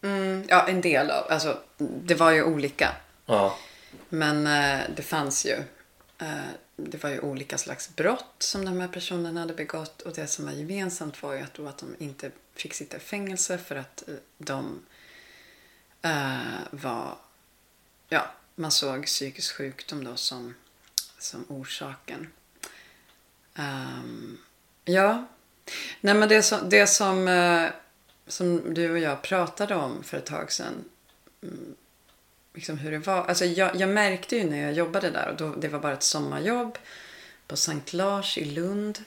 Mm, 0.02 0.44
ja, 0.48 0.68
en 0.68 0.80
del 0.80 1.10
av. 1.10 1.24
Alltså, 1.28 1.58
det 1.78 2.14
var 2.14 2.30
ju 2.30 2.44
olika. 2.44 2.94
Ja. 3.26 3.56
Men 4.08 4.46
eh, 4.46 4.80
det 4.96 5.02
fanns 5.02 5.46
ju. 5.46 5.56
Eh, 6.18 6.50
det 6.76 7.02
var 7.02 7.10
ju 7.10 7.20
olika 7.20 7.58
slags 7.58 7.96
brott 7.96 8.34
som 8.38 8.64
de 8.64 8.80
här 8.80 8.88
personerna 8.88 9.40
hade 9.40 9.54
begått. 9.54 10.02
Och 10.02 10.12
det 10.14 10.26
som 10.26 10.44
var 10.44 10.52
gemensamt 10.52 11.22
var 11.22 11.32
ju 11.32 11.40
att, 11.40 11.58
att 11.58 11.78
de 11.78 11.96
inte 11.98 12.30
fick 12.54 12.74
sitta 12.74 12.96
i 12.96 13.00
fängelse 13.00 13.58
för 13.58 13.76
att 13.76 14.08
eh, 14.08 14.14
de 14.38 14.82
eh, 16.02 16.38
var... 16.70 17.16
Ja, 18.08 18.26
man 18.54 18.70
såg 18.70 19.06
psykisk 19.06 19.54
sjukdom 19.54 20.04
då 20.04 20.16
som, 20.16 20.54
som 21.18 21.44
orsaken. 21.48 22.28
Um, 23.58 24.38
ja. 24.84 25.26
Nej, 26.00 26.14
men 26.14 26.28
det 26.28 26.42
som, 26.42 26.68
det 26.68 26.86
som, 26.86 27.28
eh, 27.28 27.68
som 28.26 28.74
du 28.74 28.90
och 28.90 28.98
jag 28.98 29.22
pratade 29.22 29.74
om 29.74 30.02
för 30.02 30.16
ett 30.16 30.26
tag 30.26 30.52
sedan 30.52 30.84
mm, 31.42 31.74
liksom 32.54 32.78
hur 32.78 32.90
det 32.90 32.98
var. 32.98 33.24
Alltså 33.24 33.44
jag, 33.44 33.76
jag 33.76 33.88
märkte 33.88 34.36
ju 34.36 34.44
när 34.50 34.62
jag 34.62 34.72
jobbade 34.72 35.10
där, 35.10 35.28
och 35.28 35.36
då, 35.36 35.54
det 35.54 35.68
var 35.68 35.80
bara 35.80 35.92
ett 35.92 36.02
sommarjobb 36.02 36.78
på 37.46 37.56
Sankt 37.56 37.92
Lars 37.92 38.38
i 38.38 38.44
Lund. 38.44 39.04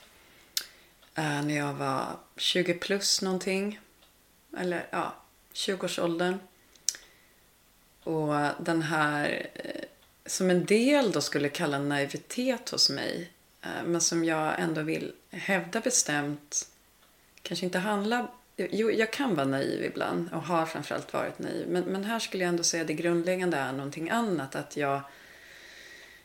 eh, 1.14 1.42
när 1.42 1.56
jag 1.56 1.74
var 1.74 2.06
20 2.36 2.74
plus 2.74 3.22
någonting. 3.22 3.80
Eller 4.58 4.86
ja, 4.90 5.14
20-årsåldern. 5.54 6.38
Och 8.04 8.34
den 8.58 8.82
här, 8.82 9.50
eh, 9.54 9.84
som 10.26 10.50
en 10.50 10.64
del 10.64 11.12
då 11.12 11.20
skulle 11.20 11.48
kalla 11.48 11.78
naivitet 11.78 12.70
hos 12.70 12.90
mig. 12.90 13.30
Eh, 13.64 13.84
men 13.84 14.00
som 14.00 14.24
jag 14.24 14.60
ändå 14.60 14.82
vill 14.82 15.12
hävda 15.30 15.80
bestämt 15.80 16.68
kanske 17.42 17.66
inte 17.66 17.78
handlar... 17.78 18.30
Jo, 18.56 18.90
jag 18.90 19.12
kan 19.12 19.34
vara 19.34 19.46
naiv 19.46 19.84
ibland 19.84 20.32
och 20.32 20.42
har 20.42 20.66
framförallt 20.66 21.12
varit 21.12 21.38
naiv. 21.38 21.68
Men, 21.68 21.84
men 21.84 22.04
här 22.04 22.18
skulle 22.18 22.44
jag 22.44 22.48
ändå 22.48 22.62
säga 22.62 22.80
att 22.80 22.86
det 22.86 22.94
grundläggande 22.94 23.56
är 23.56 23.72
någonting 23.72 24.10
annat. 24.10 24.54
Att 24.54 24.76
jag, 24.76 25.00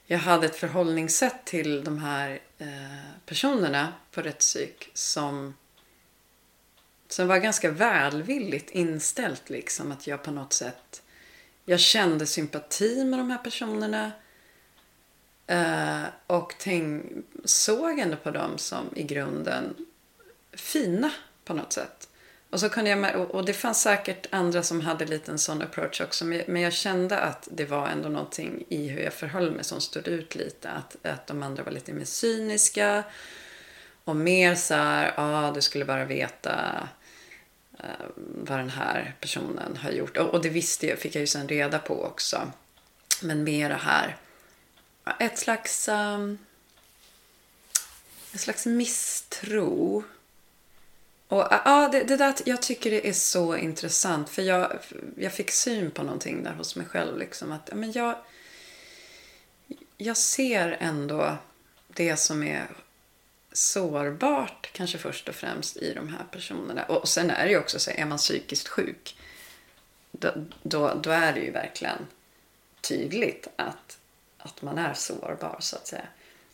jag 0.06 0.20
hade 0.20 0.46
ett 0.46 0.56
förhållningssätt 0.56 1.46
till 1.46 1.84
de 1.84 1.98
här 1.98 2.40
eh, 2.58 2.68
personerna 3.26 3.94
på 4.12 4.22
rättspsyk 4.22 4.92
som, 4.94 5.54
som 7.08 7.28
var 7.28 7.38
ganska 7.38 7.72
välvilligt 7.72 8.70
inställt. 8.70 9.50
Liksom, 9.50 9.92
att 9.92 10.08
jag 10.08 10.24
på 10.24 10.32
något 10.32 10.54
sätt... 10.54 11.02
Jag 11.66 11.80
kände 11.80 12.26
sympati 12.26 13.06
med 13.06 13.20
de 13.20 13.32
här 13.32 13.38
personerna. 13.38 14.12
Eh, 15.50 16.04
och 16.28 16.56
tänk, 16.60 17.06
såg 17.46 18.00
ändå 18.00 18.18
på 18.18 18.32
dem 18.32 18.58
som 18.58 18.90
i 18.96 19.04
grunden 19.04 19.76
fina 20.54 21.12
på 21.46 21.54
något 21.54 21.74
sätt. 21.74 22.10
Och, 22.50 22.60
så 22.60 22.70
kunde 22.70 22.90
jag, 22.90 23.32
och 23.32 23.46
det 23.46 23.54
fanns 23.54 23.82
säkert 23.82 24.28
andra 24.30 24.64
som 24.64 24.82
hade 24.82 25.06
lite 25.06 25.32
en 25.32 25.40
sån 25.40 25.62
approach 25.62 26.02
också. 26.02 26.26
Men 26.26 26.62
jag 26.62 26.74
kände 26.74 27.20
att 27.20 27.48
det 27.52 27.66
var 27.66 27.88
ändå 27.88 28.10
någonting 28.10 28.64
i 28.70 28.88
hur 28.88 29.02
jag 29.02 29.14
förhöll 29.14 29.52
mig 29.52 29.64
som 29.64 29.82
stod 29.82 30.08
ut 30.08 30.36
lite. 30.36 30.70
Att, 30.70 31.06
att 31.06 31.28
de 31.28 31.44
andra 31.44 31.64
var 31.64 31.72
lite 31.72 31.94
mer 31.94 32.06
cyniska. 32.06 33.04
Och 34.04 34.16
mer 34.16 34.56
så 34.56 34.74
här, 34.74 35.14
ja 35.18 35.48
ah, 35.48 35.52
du 35.52 35.62
skulle 35.62 35.86
bara 35.86 36.06
veta 36.06 36.88
eh, 37.80 38.06
vad 38.16 38.60
den 38.60 38.70
här 38.70 39.16
personen 39.20 39.78
har 39.78 39.92
gjort. 39.92 40.18
Och, 40.18 40.30
och 40.30 40.42
det 40.42 40.50
visste 40.50 40.88
jag, 40.88 41.00
fick 41.00 41.16
jag 41.16 41.22
ju 41.22 41.28
sen 41.28 41.48
reda 41.48 41.80
på 41.80 42.04
också. 42.04 42.52
Men 43.22 43.44
mera 43.44 43.76
här, 43.76 44.18
ett 45.20 45.38
slags, 45.38 45.88
um, 45.88 46.38
ett 48.34 48.42
slags 48.42 48.66
misstro. 48.66 50.04
Och 51.28 51.54
eh, 51.54 51.62
ja, 51.66 51.90
det, 51.92 52.04
det 52.04 52.18
där, 52.18 52.36
jag 52.46 52.62
tycker 52.62 52.92
det 52.92 53.10
är 53.10 53.14
så 53.14 53.58
intressant. 53.58 54.30
För 54.30 54.42
jag, 54.42 54.80
jag 55.18 55.34
fick 55.34 55.52
syn 55.52 55.92
på 55.92 56.04
någonting 56.04 56.44
där 56.44 56.54
hos 56.54 56.76
mig 56.76 56.86
själv. 56.86 57.18
Liksom, 57.18 57.52
att, 57.52 57.70
men 57.74 57.92
jag, 57.92 58.16
jag 59.98 60.18
ser 60.18 60.78
ändå 60.80 61.38
det 61.88 62.18
som 62.18 62.44
är 62.44 62.68
sårbart 63.52 64.70
kanske 64.74 64.98
först 64.98 65.30
och 65.30 65.36
främst 65.36 65.78
i 65.78 65.94
de 65.94 66.08
här 66.08 66.26
personerna. 66.32 66.84
Och 66.84 67.10
sen 67.10 67.30
är 67.30 67.46
det 67.46 67.52
ju 67.52 67.60
också 67.60 67.80
så, 67.80 67.92
är 67.92 68.06
man 68.06 68.18
psykiskt 68.18 68.68
sjuk 68.68 69.16
då, 70.12 70.34
då, 70.64 70.94
då 70.94 71.12
är 71.12 71.34
det 71.34 71.40
ju 71.40 71.52
verkligen 71.52 72.08
tydligt 72.82 73.48
att, 73.56 73.99
att 74.40 74.62
man 74.62 74.78
är 74.78 74.94
sårbar 74.94 75.58
så 75.60 75.76
att 75.76 75.88
säga. 75.88 76.08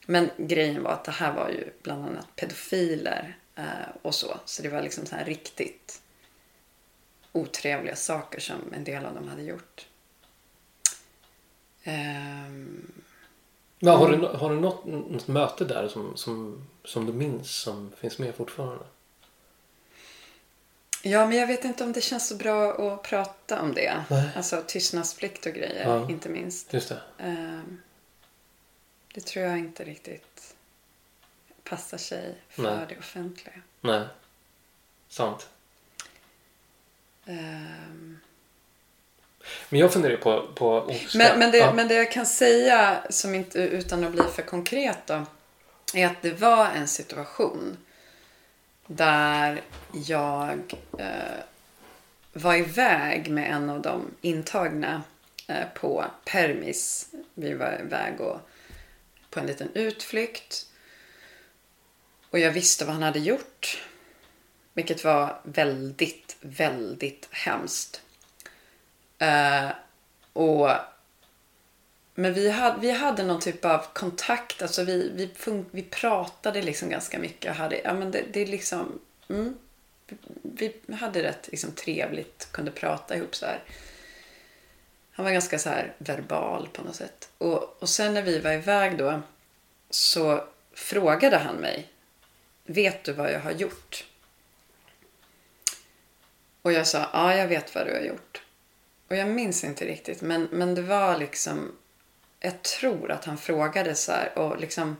Men 0.06 0.30
grejen 0.38 0.84
var 0.84 0.92
att 0.92 1.04
det 1.04 1.12
här 1.12 1.34
var 1.34 1.50
ju 1.50 1.70
bland 1.82 2.06
annat 2.06 2.36
pedofiler 2.36 3.38
eh, 3.56 3.64
och 4.02 4.16
så. 4.16 4.38
Så 4.46 4.62
det 4.62 4.70
var 4.70 4.82
liksom 4.82 5.06
så 5.06 5.16
här 5.16 5.26
riktigt 5.26 6.02
otrevliga 7.32 7.96
saker 7.96 8.40
som 8.40 8.74
en 8.74 8.84
del 8.84 9.06
av 9.06 9.16
dem 9.16 9.28
hade 9.28 9.44
gjort. 9.44 9.88
Ehm, 11.84 12.92
Men 13.80 13.94
har, 13.94 14.12
du, 14.12 14.28
har 14.28 14.50
du 14.50 14.60
något, 14.60 14.86
något 14.86 15.28
möte 15.28 15.66
där 15.66 15.88
som, 15.88 16.18
som, 16.18 16.68
som 16.84 17.06
du 17.06 17.14
minns 17.14 17.56
som 17.56 17.92
finns 17.98 18.18
med 18.18 18.36
fortfarande? 18.36 18.86
Ja, 21.08 21.28
men 21.28 21.38
jag 21.38 21.48
vet 21.48 21.66
inte 21.66 21.84
om 21.84 21.92
det 21.94 22.02
känns 22.02 22.28
så 22.28 22.36
bra 22.36 22.72
att 22.74 23.04
prata 23.04 23.62
om 23.62 23.74
det. 23.74 24.04
Nej. 24.10 24.30
Alltså 24.36 24.64
tystnadsplikt 24.68 25.46
och 25.46 25.54
grejer, 25.54 25.84
Ja. 25.90 26.10
inte 26.10 26.30
minst. 26.30 26.74
Just 26.74 26.90
det. 26.90 27.02
Ehm, 27.20 27.82
det 29.14 29.22
tror 29.22 29.46
jag 29.46 29.58
inte 29.58 29.84
riktigt 29.84 30.56
passar 31.64 31.98
sig 31.98 32.36
för 32.50 32.64
Nej. 32.64 32.86
det 32.90 32.98
offentliga. 33.00 33.56
Nej. 33.82 34.08
Sant. 35.10 35.50
Ehm, 37.26 38.20
Men 39.70 39.80
jag 39.80 39.94
funderar 39.94 40.18
på, 40.18 40.48
på. 40.56 40.94
Men, 41.16 41.40
men, 41.40 41.52
det, 41.52 41.58
ja. 41.58 41.74
men 41.74 41.88
det 41.88 41.94
jag 41.94 42.12
kan 42.12 42.26
säga, 42.26 43.04
som 43.10 43.36
inte, 43.36 43.60
utan 43.60 44.04
att 44.04 44.12
bli 44.12 44.24
för 44.36 44.42
konkret 44.42 45.08
då, 45.08 45.26
är 45.94 46.06
att 46.08 46.22
det 46.22 46.32
var 46.34 46.66
en 46.66 46.88
situation 46.88 47.78
där 48.88 49.62
jag 49.92 50.74
eh, 50.98 51.44
var 52.34 52.56
iväg 52.56 53.30
med 53.32 53.52
en 53.52 53.70
av 53.70 53.82
de 53.82 54.12
intagna 54.22 55.04
eh, 55.48 55.68
på 55.76 56.06
permis. 56.26 57.10
Vi 57.34 57.54
var 57.54 57.82
iväg 57.86 58.22
och, 58.22 58.40
på 59.30 59.40
en 59.40 59.46
liten 59.46 59.70
utflykt. 59.74 60.66
Och 62.30 62.40
jag 62.40 62.52
visste 62.52 62.86
vad 62.86 62.94
han 62.94 63.04
hade 63.04 63.20
gjort. 63.20 63.84
Vilket 64.74 65.04
var 65.04 65.40
väldigt, 65.44 66.38
väldigt 66.42 67.28
hemskt. 67.32 68.02
Eh, 69.18 69.70
och, 70.34 70.70
men 72.16 72.34
vi 72.34 72.50
hade, 72.50 72.80
vi 72.80 72.92
hade 72.92 73.24
någon 73.24 73.42
typ 73.42 73.66
av 73.66 73.86
kontakt. 73.94 74.62
Alltså 74.62 74.84
vi, 74.84 75.12
vi, 75.16 75.28
fun- 75.28 75.66
vi 75.72 75.84
pratade 75.84 76.62
liksom 76.62 76.90
ganska 76.90 77.20
mycket. 77.20 77.52
och 77.52 77.56
Hade, 77.56 77.82
ja, 77.84 77.94
men 77.94 78.12
det, 78.12 78.24
det 78.34 78.40
är 78.40 78.46
liksom, 78.46 79.00
mm, 79.30 79.58
vi, 80.42 80.76
vi 80.86 80.94
hade 80.94 81.24
rätt 81.24 81.48
liksom, 81.48 81.72
trevligt. 81.72 82.48
Kunde 82.52 82.72
prata 82.72 83.16
ihop 83.16 83.36
så 83.36 83.46
här. 83.46 83.64
Han 85.12 85.26
var 85.26 85.32
ganska 85.32 85.60
så 85.60 85.70
här 85.70 85.94
verbal 85.98 86.70
på 86.74 86.84
något 86.84 86.96
sätt. 86.96 87.30
Och, 87.38 87.82
och 87.82 87.90
sen 87.90 88.14
när 88.14 88.22
vi 88.22 88.40
var 88.40 88.52
iväg 88.52 88.98
då 88.98 89.22
så 89.90 90.44
frågade 90.74 91.38
han 91.38 91.56
mig. 91.56 91.90
Vet 92.66 93.04
du 93.04 93.14
vad 93.14 93.32
jag 93.32 93.40
har 93.40 93.52
gjort? 93.52 94.06
Och 96.62 96.74
jag 96.74 96.88
sa, 96.88 97.10
ja 97.14 97.36
jag 97.36 97.48
vet 97.48 97.76
vad 97.76 97.88
du 97.88 97.94
har 97.94 98.02
gjort. 98.02 98.42
Och 99.08 99.16
jag 99.16 99.28
minns 99.30 99.64
inte 99.64 99.86
riktigt, 99.86 100.22
men, 100.22 100.48
men 100.52 100.76
det 100.76 100.82
var 100.82 101.18
liksom... 101.18 101.76
Jag 102.46 102.62
tror 102.62 103.12
att 103.12 103.26
han 103.26 103.38
frågade 103.38 103.96
så 103.96 104.12
här 104.12 104.38
och 104.38 104.60
liksom... 104.60 104.98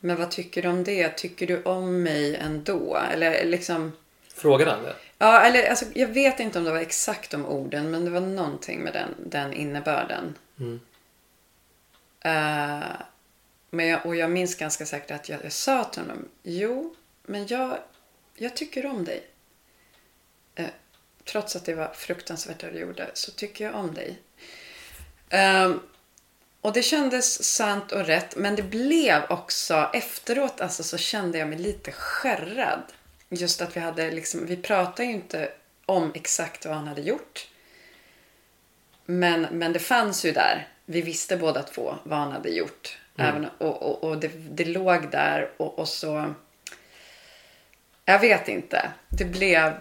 Men 0.00 0.16
vad 0.16 0.30
tycker 0.30 0.62
du 0.62 0.68
om 0.68 0.84
det? 0.84 1.08
Tycker 1.08 1.46
du 1.46 1.62
om 1.62 2.02
mig 2.02 2.36
ändå? 2.36 2.96
Eller 3.12 3.44
liksom... 3.44 3.92
Frågade 4.34 4.70
han 4.70 4.82
det? 4.82 4.96
Ja, 5.18 5.40
eller 5.40 5.68
alltså, 5.70 5.84
jag 5.94 6.08
vet 6.08 6.40
inte 6.40 6.58
om 6.58 6.64
det 6.64 6.70
var 6.70 6.78
exakt 6.78 7.30
de 7.30 7.46
orden, 7.46 7.90
men 7.90 8.04
det 8.04 8.10
var 8.10 8.20
någonting 8.20 8.80
med 8.80 8.92
den, 8.92 9.14
den 9.30 9.52
innebörden. 9.52 10.34
Mm. 10.58 10.80
Eh, 12.20 12.96
men 13.70 13.86
jag, 13.86 14.06
och 14.06 14.16
jag 14.16 14.30
minns 14.30 14.54
ganska 14.54 14.86
säkert 14.86 15.10
att 15.10 15.28
jag, 15.28 15.44
jag 15.44 15.52
sa 15.52 15.84
till 15.84 16.02
honom, 16.02 16.28
jo, 16.42 16.94
men 17.22 17.46
jag, 17.46 17.78
jag 18.34 18.56
tycker 18.56 18.86
om 18.86 19.04
dig. 19.04 19.26
Eh, 20.54 20.66
trots 21.24 21.56
att 21.56 21.64
det 21.64 21.74
var 21.74 21.88
fruktansvärt 21.88 22.60
det 22.60 22.70
du 22.70 22.78
gjorde, 22.78 23.10
så 23.14 23.30
tycker 23.30 23.64
jag 23.64 23.74
om 23.74 23.94
dig. 23.94 24.18
Ehm, 25.28 25.80
och 26.66 26.72
det 26.72 26.82
kändes 26.82 27.44
sant 27.44 27.92
och 27.92 28.06
rätt, 28.06 28.36
men 28.36 28.56
det 28.56 28.62
blev 28.62 29.22
också 29.28 29.90
efteråt 29.92 30.60
alltså, 30.60 30.82
så 30.82 30.98
kände 30.98 31.38
jag 31.38 31.48
mig 31.48 31.58
lite 31.58 31.92
skärrad. 31.92 32.82
Just 33.28 33.62
att 33.62 33.76
vi 33.76 33.80
hade 33.80 34.10
liksom, 34.10 34.46
vi 34.46 34.56
pratade 34.56 35.04
ju 35.04 35.12
inte 35.14 35.52
om 35.86 36.12
exakt 36.14 36.66
vad 36.66 36.74
han 36.74 36.86
hade 36.86 37.00
gjort. 37.00 37.48
Men, 39.04 39.42
men 39.42 39.72
det 39.72 39.78
fanns 39.78 40.24
ju 40.24 40.32
där. 40.32 40.68
Vi 40.86 41.02
visste 41.02 41.36
båda 41.36 41.62
två 41.62 41.94
vad 42.02 42.18
han 42.18 42.32
hade 42.32 42.48
gjort. 42.48 42.98
Även, 43.16 43.46
och 43.58 43.82
och, 43.82 44.04
och 44.04 44.18
det, 44.18 44.30
det 44.50 44.64
låg 44.64 45.10
där 45.10 45.50
och, 45.56 45.78
och 45.78 45.88
så... 45.88 46.34
Jag 48.04 48.18
vet 48.18 48.48
inte. 48.48 48.90
Det 49.08 49.24
blev... 49.24 49.72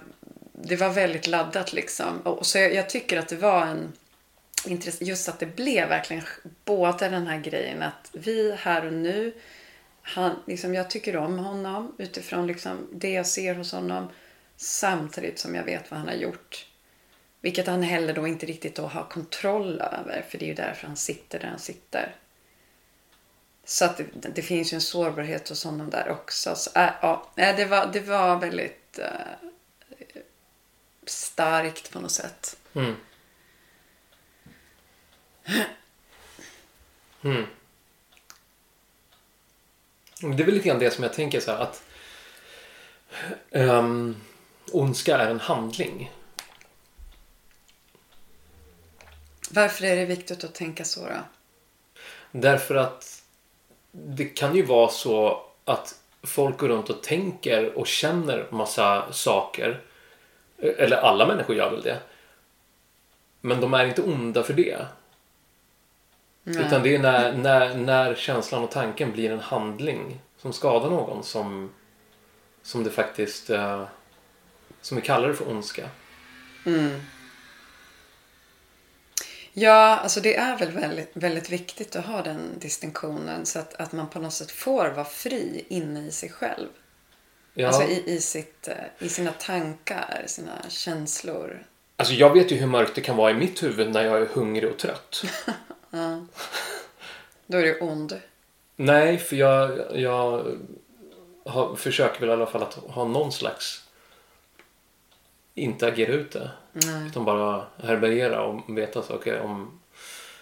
Det 0.52 0.76
var 0.76 0.90
väldigt 0.90 1.28
laddat 1.28 1.74
liksom. 1.74 2.20
Och, 2.22 2.46
så 2.46 2.58
jag, 2.58 2.74
jag 2.74 2.90
tycker 2.90 3.20
att 3.20 3.28
det 3.28 3.36
var 3.36 3.66
en... 3.66 3.94
Just 5.00 5.30
att 5.30 5.40
det 5.40 5.56
blev 5.56 5.90
verkligen 5.90 6.24
båda 6.66 7.10
den 7.10 7.28
här 7.28 7.40
grejen 7.40 7.84
att 7.84 8.10
vi 8.12 8.56
här 8.60 8.86
och 8.86 8.94
nu 8.94 9.34
han, 10.02 10.36
liksom, 10.48 10.74
jag 10.74 10.90
tycker 10.90 11.18
om 11.18 11.40
honom 11.40 11.96
utifrån 11.98 12.48
liksom, 12.48 12.88
det 12.92 13.10
jag 13.10 13.28
ser 13.28 13.56
hos 13.56 13.72
honom 13.72 14.08
samtidigt 14.58 15.40
som 15.40 15.56
jag 15.56 15.64
vet 15.64 15.92
vad 15.92 16.00
han 16.00 16.08
har 16.08 16.16
gjort. 16.16 16.68
Vilket 17.42 17.68
han 17.68 17.84
heller 17.84 18.14
då 18.14 18.28
inte 18.28 18.46
riktigt 18.46 18.76
då 18.76 18.88
har 18.88 19.04
kontroll 19.04 19.82
över 19.82 20.26
för 20.30 20.38
det 20.38 20.46
är 20.46 20.48
ju 20.48 20.54
därför 20.54 20.88
han 20.88 20.98
sitter 20.98 21.40
där 21.40 21.48
han 21.48 21.60
sitter. 21.60 22.16
Så 23.66 23.86
att 23.86 23.98
det, 23.98 24.30
det 24.36 24.42
finns 24.42 24.74
ju 24.74 24.76
en 24.76 24.82
sårbarhet 24.82 25.50
hos 25.50 25.64
honom 25.64 25.90
där 25.90 26.10
också. 26.10 26.56
Så, 26.56 26.80
äh, 26.80 26.90
ja, 27.02 27.32
äh, 27.36 27.56
det, 27.56 27.66
var, 27.66 27.90
det 27.94 28.00
var 28.00 28.40
väldigt 28.40 29.00
äh, 29.00 29.50
starkt 31.06 31.92
på 31.92 32.00
något 32.00 32.12
sätt. 32.12 32.58
Mm. 32.74 32.96
Mm. 37.22 37.46
Det 40.22 40.44
är 40.44 40.46
väl 40.46 40.54
lite 40.56 40.68
grann 40.68 40.80
det 40.80 40.92
som 40.92 41.04
jag 41.04 41.14
tänker 41.14 41.40
så 41.40 41.52
här 41.52 41.60
att 41.60 41.84
um, 43.52 44.16
ondska 44.72 45.18
är 45.18 45.30
en 45.30 45.40
handling. 45.40 46.12
Varför 49.50 49.86
är 49.86 49.96
det 49.96 50.06
viktigt 50.06 50.44
att 50.44 50.56
tänka 50.56 50.86
så 50.86 51.00
då? 51.00 51.16
Därför 52.32 52.76
att 52.76 53.24
det 53.92 54.26
kan 54.26 54.56
ju 54.56 54.66
vara 54.66 54.90
så 54.90 55.46
att 55.66 55.96
folk 56.24 56.58
går 56.58 56.68
runt 56.68 56.90
och 56.90 57.04
tänker 57.04 57.78
och 57.78 57.88
känner 57.88 58.48
massa 58.52 59.14
saker. 59.14 59.82
Eller 60.58 60.98
alla 60.98 61.28
människor 61.28 61.56
gör 61.56 61.72
väl 61.72 61.82
det. 61.82 62.00
Men 63.42 63.62
de 63.62 63.74
är 63.74 63.86
inte 63.86 64.02
onda 64.02 64.44
för 64.44 64.54
det. 64.54 64.86
Nej. 66.48 66.66
Utan 66.66 66.84
det 66.84 66.96
är 66.96 67.00
när, 67.00 67.34
när, 67.34 67.76
när 67.76 68.16
känslan 68.16 68.64
och 68.64 68.72
tanken 68.72 69.12
blir 69.12 69.32
en 69.32 69.40
handling 69.40 70.20
som 70.38 70.54
skadar 70.54 70.90
någon 70.90 71.24
som, 71.24 71.72
som 72.64 72.84
det 72.84 72.90
faktiskt 72.90 73.50
eh, 73.50 73.86
som 74.82 74.98
vi 74.98 75.04
kallar 75.04 75.28
det 75.28 75.34
för 75.34 75.50
ondska. 75.50 75.90
Mm. 76.66 77.02
Ja, 79.54 79.98
alltså 79.98 80.22
det 80.22 80.36
är 80.36 80.58
väl 80.58 80.72
väldigt, 80.72 81.12
väldigt 81.14 81.50
viktigt 81.50 81.96
att 81.96 82.06
ha 82.06 82.22
den 82.22 82.60
distinktionen 82.60 83.46
så 83.46 83.60
att, 83.60 83.74
att 83.74 83.92
man 83.92 84.10
på 84.10 84.20
något 84.20 84.34
sätt 84.34 84.52
får 84.52 84.90
vara 84.90 85.06
fri 85.06 85.66
inne 85.70 86.08
i 86.08 86.12
sig 86.12 86.30
själv. 86.30 86.68
Ja, 87.54 87.68
Alltså 87.68 87.84
i, 87.84 88.04
i, 88.06 88.22
sitt, 88.22 88.68
eh, 88.68 89.06
i 89.06 89.10
sina 89.10 89.32
tankar, 89.32 90.24
sina 90.28 90.70
känslor. 90.70 91.66
Alltså, 91.96 92.14
jag 92.14 92.34
vet 92.34 92.52
ju 92.52 92.56
hur 92.56 92.68
mörkt 92.68 92.96
det 92.96 93.02
kan 93.02 93.16
vara 93.16 93.32
i 93.32 93.34
mitt 93.34 93.64
huvud 93.64 93.92
när 93.92 94.04
jag 94.04 94.22
är 94.22 94.26
hungrig 94.26 94.72
och 94.72 94.78
trött. 94.78 95.24
Ja. 95.96 96.26
Då 97.48 97.58
är 97.58 97.64
du 97.64 97.80
ond. 97.80 98.22
Nej, 98.76 99.18
för 99.18 99.36
jag, 99.36 99.86
jag 100.02 100.56
har, 101.46 101.76
försöker 101.76 102.20
väl 102.20 102.30
i 102.30 102.34
alla 102.34 102.46
fall 102.46 102.64
att 102.64 102.74
ha 102.74 103.06
någon 103.06 103.32
slags 103.32 103.84
inte 105.54 105.88
agera 105.88 106.12
ut 106.12 106.32
det. 106.32 106.52
Nej. 106.74 107.08
Utan 107.08 107.26
bara 107.26 107.66
härbärgera 107.84 108.42
och 108.42 108.78
veta 108.78 109.00
att 109.00 109.12
okej, 109.12 109.40
om 109.40 109.80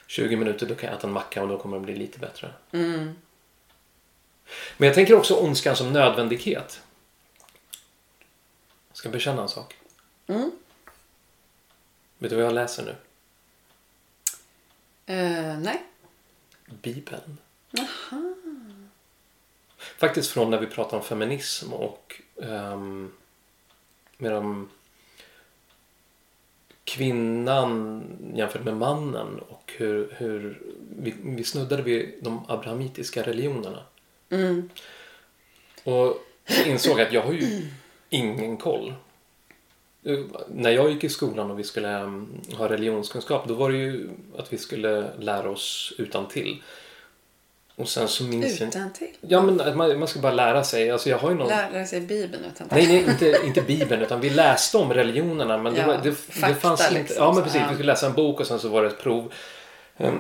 20 0.08 0.36
minuter 0.36 0.66
då 0.66 0.76
kan 0.76 0.90
jag 0.90 0.98
äta 0.98 1.08
en 1.08 1.14
macka 1.14 1.42
och 1.42 1.48
då 1.48 1.58
kommer 1.58 1.80
det 1.80 1.84
bli 1.84 1.96
lite 1.96 2.20
bättre. 2.20 2.54
Mm. 2.72 3.16
Men 4.78 4.88
jag 4.88 4.96
tänker 4.96 5.16
också 5.16 5.36
ondskan 5.36 5.76
som 5.76 5.94
nödvändighet. 5.94 6.82
Jag 8.90 8.98
ska 8.98 9.10
bekänna 9.10 9.42
en 9.42 9.50
sak. 9.50 9.76
Mm. 10.28 10.52
Vet 12.18 12.30
du 12.30 12.36
vad 12.36 12.46
jag 12.46 12.54
läser 12.54 12.84
nu? 12.84 12.96
Eh, 15.06 15.60
nej. 15.60 15.84
Bibeln. 16.66 17.38
Aha. 17.80 18.36
Faktiskt 19.98 20.32
från 20.32 20.52
när 20.52 20.60
vi 20.60 20.68
pratar 20.68 20.98
om 20.98 21.04
feminism 21.04 21.74
och 21.74 22.22
um, 22.36 23.12
med 24.18 24.32
de 24.32 24.70
kvinnan 26.84 28.04
jämfört 28.36 28.64
med 28.64 28.78
mannen 28.78 29.40
och 29.40 29.74
hur, 29.78 30.16
hur 30.18 30.62
vi, 30.98 31.14
vi 31.24 31.44
snuddade 31.44 31.84
vid 31.84 32.14
de 32.22 32.46
abrahamitiska 32.50 33.24
religionerna. 33.24 33.84
Mm. 34.30 34.70
Och 35.84 36.18
så 36.48 36.64
insåg 36.66 37.02
att 37.02 37.14
jag 37.14 37.22
har 37.22 37.34
ju 37.34 37.70
ingen 38.10 38.58
koll. 38.58 38.94
När 40.48 40.72
jag 40.72 40.92
gick 40.92 41.04
i 41.04 41.10
skolan 41.10 41.52
och 41.52 41.60
vi 41.60 41.64
skulle 41.64 42.00
um, 42.00 42.42
ha 42.54 42.70
religionskunskap 42.70 43.48
då 43.48 43.54
var 43.54 43.72
det 43.72 43.78
ju 43.78 44.10
att 44.38 44.54
vi 44.54 44.58
skulle 44.58 45.06
lära 45.20 45.50
oss 45.50 45.94
utan 45.98 46.28
till. 46.28 46.62
Och 47.76 47.90
sen 47.90 48.08
så 48.08 48.24
minns 48.24 48.62
Utan 48.62 48.94
till. 48.94 49.08
Ja 49.22 49.42
men 49.42 49.78
man, 49.78 50.00
man 50.00 50.08
ska 50.08 50.20
bara 50.20 50.34
lära 50.34 50.64
sig. 50.64 50.92
Alltså 50.92 51.10
jag 51.10 51.18
har 51.18 51.30
ju 51.30 51.36
någon... 51.36 51.48
Lära 51.48 51.86
sig 51.86 52.02
Bibeln 52.02 52.44
utan 52.46 52.70
till. 52.70 52.78
Nej, 52.78 52.88
nej 52.88 53.12
inte, 53.12 53.40
inte 53.46 53.62
Bibeln 53.62 54.02
utan 54.02 54.22
vi 54.22 54.30
läste 54.30 54.78
om 54.78 54.94
religionerna 54.94 55.58
men 55.58 55.74
det, 55.74 55.80
Ja, 55.80 55.88
var, 55.88 55.98
det, 55.98 56.10
det 56.10 56.16
fakta 56.16 56.56
fanns 56.56 56.82
inte... 56.82 56.94
liksom, 56.94 57.24
ja 57.24 57.34
men 57.34 57.44
precis, 57.44 57.62
ja. 57.62 57.68
vi 57.68 57.74
skulle 57.74 57.92
läsa 57.92 58.06
en 58.06 58.14
bok 58.14 58.40
och 58.40 58.48
sen 58.48 58.60
så 58.60 58.70
var 58.70 58.82
det 58.82 58.88
ett 58.88 59.02
prov. 59.02 59.34
Ehm, 59.98 60.20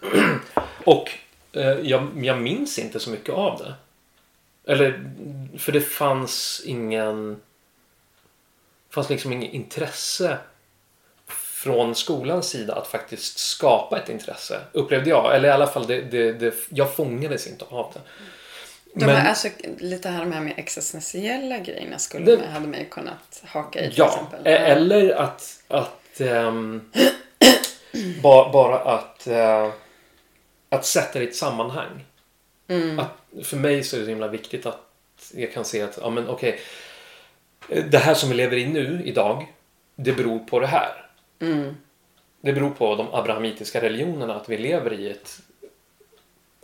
och 0.84 1.10
eh, 1.52 1.78
jag, 1.82 2.08
jag 2.22 2.38
minns 2.38 2.78
inte 2.78 3.00
så 3.00 3.10
mycket 3.10 3.34
av 3.34 3.58
det. 3.58 3.74
Eller, 4.72 5.10
för 5.58 5.72
det 5.72 5.80
fanns 5.80 6.62
ingen... 6.64 7.40
Fanns 8.94 9.10
liksom 9.10 9.32
inget 9.32 9.52
intresse 9.52 10.38
från 11.26 11.94
skolans 11.94 12.48
sida 12.48 12.74
att 12.74 12.86
faktiskt 12.86 13.38
skapa 13.38 13.98
ett 13.98 14.08
intresse. 14.08 14.60
Upplevde 14.72 15.10
jag. 15.10 15.36
Eller 15.36 15.48
i 15.48 15.52
alla 15.52 15.66
fall, 15.66 15.86
det, 15.86 16.00
det, 16.00 16.32
det, 16.32 16.54
jag 16.68 16.94
fångades 16.96 17.46
inte 17.46 17.64
av 17.68 17.90
det. 17.94 18.00
De 18.94 19.06
Men- 19.06 19.16
här, 19.16 19.28
alltså, 19.28 19.48
lite 19.78 20.08
här 20.08 20.24
här 20.24 20.40
med 20.40 20.54
existentiella 20.56 21.58
grejerna 21.58 21.98
skulle 21.98 22.36
Det- 22.36 22.46
hade 22.46 22.66
man 22.68 22.78
ju 22.78 22.84
kunnat 22.84 23.42
haka 23.44 23.80
i 23.80 23.88
till 23.88 23.98
Ja, 23.98 24.06
exempel. 24.06 24.46
e- 24.46 24.56
eller 24.56 25.14
att, 25.14 25.62
att 25.68 26.20
ehm, 26.20 26.90
ba, 28.22 28.52
bara 28.52 28.78
att, 28.78 29.26
eh, 29.26 29.70
att 30.68 30.86
sätta 30.86 31.18
det 31.18 31.24
i 31.24 31.28
ett 31.28 31.36
sammanhang. 31.36 32.04
Mm. 32.68 32.98
Att, 32.98 33.10
för 33.46 33.56
mig 33.56 33.84
så 33.84 33.96
är 33.96 34.00
det 34.00 34.06
så 34.06 34.10
himla 34.10 34.28
viktigt 34.28 34.66
att 34.66 34.80
jag 35.34 35.52
kan 35.52 35.64
se 35.64 35.82
att, 35.82 35.98
ja 36.02 36.10
men 36.10 36.28
okej, 36.28 36.50
eh, 36.50 36.56
det 37.68 37.98
här 37.98 38.14
som 38.14 38.28
vi 38.28 38.34
lever 38.34 38.56
i 38.56 38.66
nu, 38.66 39.02
idag, 39.04 39.46
det 39.96 40.12
beror 40.12 40.38
på 40.38 40.60
det 40.60 40.66
här. 40.66 41.06
Mm. 41.40 41.76
Det 42.40 42.52
beror 42.52 42.70
på 42.70 42.94
de 42.94 43.14
abrahamitiska 43.14 43.80
religionerna, 43.80 44.34
att 44.34 44.48
vi 44.48 44.58
lever 44.58 44.92
i 44.92 45.10
ett 45.10 45.40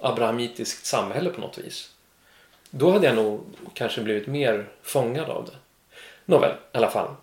abrahamitiskt 0.00 0.86
samhälle 0.86 1.30
på 1.30 1.40
något 1.40 1.58
vis. 1.58 1.90
Då 2.70 2.90
hade 2.90 3.06
jag 3.06 3.16
nog 3.16 3.40
kanske 3.74 4.00
blivit 4.00 4.26
mer 4.26 4.68
fångad 4.82 5.30
av 5.30 5.44
det. 5.44 5.56
Nåväl, 6.24 6.52
i 6.72 6.76
alla 6.76 6.90
fall. 6.90 7.14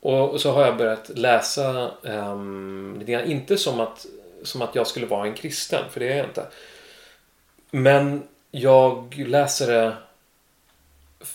Och 0.00 0.40
så 0.40 0.52
har 0.52 0.62
jag 0.62 0.76
börjat 0.76 1.08
läsa 1.08 1.90
um, 2.02 2.96
lite 2.98 3.12
grann, 3.12 3.24
inte 3.24 3.56
som 3.56 3.80
att, 3.80 4.06
som 4.42 4.62
att 4.62 4.74
jag 4.74 4.86
skulle 4.86 5.06
vara 5.06 5.26
en 5.26 5.34
kristen, 5.34 5.84
för 5.90 6.00
det 6.00 6.12
är 6.12 6.16
jag 6.16 6.26
inte. 6.26 6.46
Men 7.70 8.22
jag 8.50 9.24
läser 9.26 9.72
det 9.72 9.96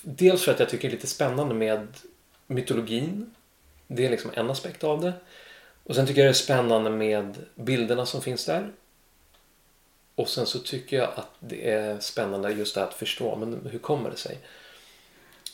dels 0.02 0.44
för 0.44 0.52
att 0.52 0.60
jag 0.60 0.70
tycker 0.70 0.88
det 0.88 0.94
är 0.94 0.98
lite 0.98 1.08
spännande 1.08 1.56
med 1.56 1.88
mytologin. 2.48 3.36
Det 3.88 4.06
är 4.06 4.10
liksom 4.10 4.32
en 4.34 4.50
aspekt 4.50 4.84
av 4.84 5.02
det. 5.02 5.14
Och 5.84 5.96
sen 5.96 6.08
tycker 6.08 6.22
jag 6.22 6.28
det 6.28 6.32
är 6.32 6.44
spännande 6.44 6.90
med 6.90 7.38
bilderna 7.56 8.06
som 8.06 8.22
finns 8.22 8.46
där. 8.46 8.72
Och 10.16 10.30
sen 10.30 10.46
så 10.46 10.60
tycker 10.60 10.98
jag 10.98 11.10
att 11.16 11.30
det 11.40 11.72
är 11.72 12.00
spännande 12.00 12.52
just 12.52 12.76
det 12.76 12.82
här 12.82 12.88
att 12.88 12.94
förstå, 12.94 13.36
men 13.36 13.68
hur 13.72 13.80
kommer 13.80 14.10
det 14.10 14.18
sig? 14.18 14.40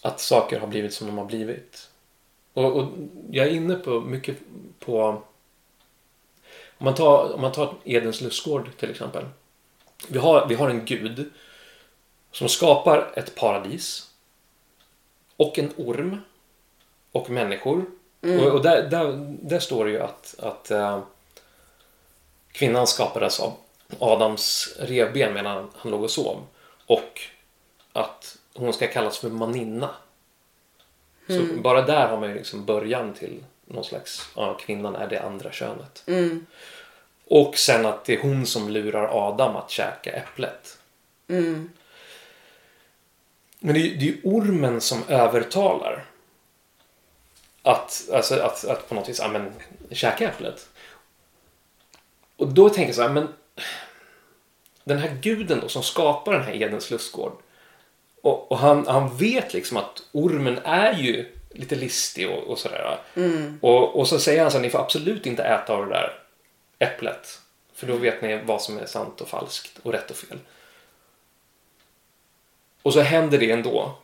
att 0.02 0.20
saker 0.20 0.60
har 0.60 0.68
blivit 0.68 0.94
som 0.94 1.08
de 1.08 1.18
har 1.18 1.26
blivit. 1.26 1.90
Och, 2.54 2.76
och 2.78 2.92
jag 3.32 3.48
är 3.48 3.52
inne 3.52 3.76
på 3.76 4.00
mycket 4.00 4.38
på... 4.80 5.24
Om 6.80 6.86
man 6.86 6.96
tar, 6.96 7.34
om 7.34 7.42
man 7.42 7.52
tar 7.52 7.76
Edens 7.84 8.22
lustgård 8.22 8.70
till 8.78 8.90
exempel. 8.90 9.26
Vi 10.08 10.20
har, 10.20 10.48
vi 10.48 10.56
har 10.56 10.70
en 10.70 10.86
gud 10.86 11.32
som 12.32 12.50
skapar 12.50 13.14
ett 13.16 13.36
paradis 13.36 14.10
och 15.38 15.60
en 15.60 15.74
orm 15.78 16.22
och 17.12 17.30
människor. 17.30 17.86
Och, 18.22 18.54
och 18.54 18.62
där, 18.62 18.90
där, 18.90 19.38
där 19.42 19.60
står 19.60 19.86
det 19.86 19.92
ju 19.92 20.02
att, 20.02 20.36
att 20.40 20.72
eh, 20.72 21.00
kvinnan 22.52 22.88
skapades 22.88 23.40
av 23.40 23.54
Adams 24.00 24.76
revben 24.80 25.34
medan 25.34 25.70
han 25.76 25.92
låg 25.92 26.04
och 26.04 26.12
sov. 26.12 26.44
Och 26.86 27.22
att 27.94 28.38
hon 28.54 28.74
ska 28.74 28.88
kallas 28.88 29.18
för 29.18 29.30
maninna. 29.30 29.90
Så 31.28 31.42
bara 31.62 31.82
där 31.82 32.08
har 32.08 32.20
man 32.20 32.30
ju 32.30 32.36
liksom 32.36 32.66
början 32.66 33.14
till 33.14 33.44
någon 33.66 33.84
slags, 33.84 34.30
ja, 34.36 34.54
kvinnan 34.54 34.96
är 34.96 35.08
det 35.08 35.22
andra 35.22 35.52
könet. 35.52 36.04
Mm. 36.08 36.46
Och 37.26 37.58
sen 37.58 37.86
att 37.86 38.06
det 38.06 38.14
är 38.14 38.22
hon 38.22 38.46
som 38.46 38.70
lurar 38.70 39.28
Adam 39.28 39.56
att 39.56 39.70
käka 39.70 40.12
äpplet. 40.12 40.78
Mm. 41.28 41.70
Men 43.60 43.74
det 43.74 43.80
är 43.80 43.84
ju 43.84 43.96
det 43.96 44.06
är 44.06 44.12
ju 44.12 44.22
ormen 44.24 44.82
som 44.82 45.04
övertalar. 45.08 46.06
Att, 47.64 48.10
alltså, 48.14 48.36
att, 48.36 48.66
att 48.66 48.90
på 48.90 48.96
något 48.96 49.10
vis, 49.10 49.20
ja 49.20 49.28
men, 49.28 49.54
käka 49.92 50.30
äpplet. 50.30 50.70
Och 52.38 52.48
då 52.48 52.70
tänker 52.70 52.88
jag 52.88 52.96
så 52.96 53.02
här, 53.02 53.10
men 53.10 53.28
den 54.84 54.98
här 54.98 55.18
guden 55.22 55.60
då 55.60 55.68
som 55.68 55.84
skapar 55.84 56.34
den 56.34 56.44
här 56.44 56.62
Edens 56.62 56.92
lustgård. 56.92 57.32
Och, 58.22 58.52
och 58.52 58.58
han, 58.58 58.88
han 58.88 59.18
vet 59.18 59.54
liksom 59.54 59.78
att 59.78 60.04
ormen 60.12 60.60
är 60.64 60.94
ju 60.94 61.34
lite 61.50 61.76
listig 61.76 62.30
och, 62.30 62.44
och 62.44 62.60
sådär. 62.60 62.98
Och, 63.62 64.00
och 64.00 64.08
så 64.08 64.20
säger 64.20 64.42
han 64.42 64.52
så 64.52 64.58
här, 64.58 64.62
ni 64.64 64.70
får 64.70 64.80
absolut 64.80 65.26
inte 65.26 65.44
äta 65.44 65.74
av 65.74 65.86
det 65.86 65.94
där 65.94 66.20
äpplet. 66.80 67.42
För 67.74 67.88
då 67.88 67.96
vet 67.96 68.22
ni 68.22 68.42
vad 68.46 68.62
som 68.62 68.78
är 68.78 68.86
sant 68.86 69.22
och 69.22 69.28
falskt 69.28 69.80
och 69.84 69.92
rätt 69.92 70.12
och 70.12 70.18
fel. 70.18 70.38
Och 72.82 72.94
så 72.94 73.02
händer 73.02 73.38
det 73.38 73.52
ändå. 73.52 73.98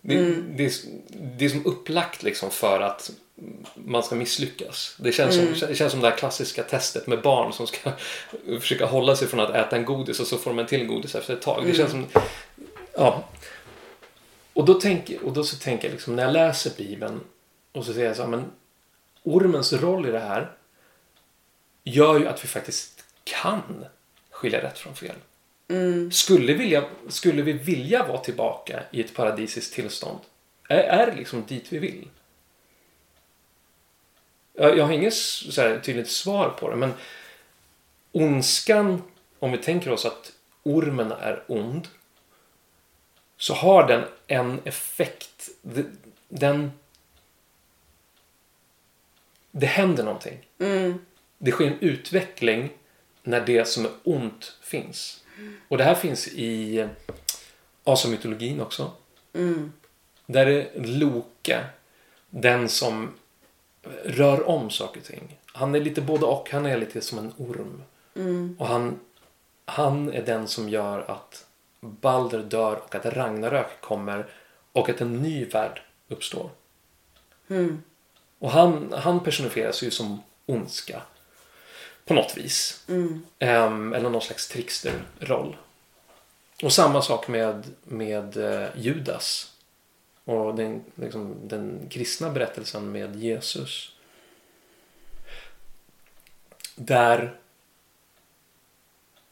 Det, 0.00 0.34
det, 0.56 0.64
är, 0.64 0.72
det 1.08 1.44
är 1.44 1.48
som 1.48 1.66
upplagt 1.66 2.22
liksom 2.22 2.50
för 2.50 2.80
att 2.80 3.10
man 3.74 4.02
ska 4.02 4.14
misslyckas. 4.14 4.96
Det 4.98 5.12
känns, 5.12 5.34
som, 5.34 5.68
det 5.68 5.74
känns 5.74 5.92
som 5.92 6.00
det 6.00 6.10
här 6.10 6.16
klassiska 6.16 6.62
testet 6.62 7.06
med 7.06 7.22
barn 7.22 7.52
som 7.52 7.66
ska 7.66 7.92
försöka 8.60 8.86
hålla 8.86 9.16
sig 9.16 9.28
från 9.28 9.40
att 9.40 9.54
äta 9.54 9.76
en 9.76 9.84
godis 9.84 10.20
och 10.20 10.26
så 10.26 10.38
får 10.38 10.50
de 10.50 10.58
en 10.58 10.66
till 10.66 10.86
godis 10.86 11.14
efter 11.14 11.34
ett 11.34 11.42
tag. 11.42 11.66
Det 11.66 11.74
känns 11.74 11.90
som... 11.90 12.06
Ja. 12.94 13.24
Och 14.52 14.64
då, 14.64 14.74
tänker, 14.74 15.24
och 15.24 15.32
då 15.32 15.44
så 15.44 15.56
tänker 15.56 15.88
jag 15.88 15.92
liksom, 15.92 16.16
när 16.16 16.22
jag 16.22 16.32
läser 16.32 16.70
Bibeln 16.76 17.20
och 17.72 17.84
så 17.84 17.92
säger 17.92 18.06
jag 18.06 18.16
så 18.16 18.22
här, 18.22 18.30
men 18.30 18.44
ormens 19.22 19.72
roll 19.72 20.06
i 20.06 20.10
det 20.10 20.20
här 20.20 20.52
gör 21.84 22.18
ju 22.18 22.26
att 22.26 22.44
vi 22.44 22.48
faktiskt 22.48 23.04
kan 23.24 23.84
skilja 24.30 24.62
rätt 24.62 24.78
från 24.78 24.94
fel. 24.94 25.16
Skulle, 26.10 26.54
vilja, 26.54 26.84
skulle 27.08 27.42
vi 27.42 27.52
vilja 27.52 28.06
vara 28.06 28.18
tillbaka 28.18 28.82
i 28.90 29.00
ett 29.00 29.14
paradisiskt 29.14 29.74
tillstånd? 29.74 30.18
Är, 30.68 30.78
är 30.78 31.06
det 31.06 31.16
liksom 31.16 31.44
dit 31.46 31.72
vi 31.72 31.78
vill? 31.78 32.08
Jag, 34.52 34.78
jag 34.78 34.84
har 34.84 34.92
inget 34.92 35.14
så 35.14 35.62
här 35.62 35.80
tydligt 35.80 36.10
svar 36.10 36.50
på 36.50 36.70
det, 36.70 36.76
men 36.76 36.92
ondskan, 38.12 39.02
om 39.38 39.52
vi 39.52 39.58
tänker 39.58 39.90
oss 39.90 40.04
att 40.04 40.32
ormen 40.62 41.12
är 41.12 41.42
ond, 41.46 41.88
så 43.36 43.54
har 43.54 43.88
den 43.88 44.04
en 44.26 44.60
effekt. 44.64 45.48
Den... 46.28 46.72
Det 49.50 49.66
händer 49.66 50.04
någonting. 50.04 50.38
Det 51.38 51.50
sker 51.50 51.66
en 51.66 51.80
utveckling 51.80 52.70
när 53.22 53.46
det 53.46 53.64
som 53.64 53.84
är 53.84 53.92
ont 54.04 54.58
finns. 54.62 55.23
Och 55.68 55.78
det 55.78 55.84
här 55.84 55.94
finns 55.94 56.28
i 56.28 56.88
asamytologin 57.84 58.60
också. 58.60 58.90
Där 60.26 60.46
är 60.46 60.70
Loke 60.74 61.64
den 62.30 62.68
som 62.68 63.10
rör 64.04 64.48
om 64.48 64.70
saker 64.70 65.00
och 65.00 65.06
ting. 65.06 65.38
Han 65.46 65.74
är 65.74 65.80
lite 65.80 66.00
både 66.00 66.26
och. 66.26 66.50
Han 66.50 66.66
är 66.66 66.76
lite 66.78 67.00
som 67.00 67.18
en 67.18 67.32
orm. 67.36 67.82
Och 68.58 68.66
han, 68.66 69.00
han 69.64 70.12
är 70.12 70.22
den 70.22 70.48
som 70.48 70.68
gör 70.68 71.10
att 71.10 71.46
Balder 71.80 72.42
dör 72.42 72.76
och 72.76 72.94
att 72.94 73.06
Ragnarök 73.06 73.80
kommer 73.80 74.26
och 74.72 74.88
att 74.88 75.00
en 75.00 75.22
ny 75.22 75.44
värld 75.44 75.82
uppstår. 76.08 76.50
Och 78.38 78.50
han, 78.50 78.92
han 78.96 79.20
personifieras 79.20 79.82
ju 79.82 79.90
som 79.90 80.22
ondska. 80.46 81.02
På 82.04 82.14
något 82.14 82.36
vis. 82.36 82.84
Ehm, 83.38 83.92
eller 83.92 84.10
någon 84.10 84.22
slags 84.22 84.48
tricksterroll. 84.48 85.56
Och 86.62 86.72
samma 86.72 87.02
sak 87.02 87.28
med, 87.28 87.64
med 87.84 88.36
eh, 88.36 88.68
Judas. 88.76 89.52
Och 90.24 90.54
den, 90.54 90.84
liksom, 90.94 91.36
den 91.42 91.88
kristna 91.90 92.30
berättelsen 92.30 92.92
med 92.92 93.16
Jesus. 93.16 93.92
Där 96.74 97.38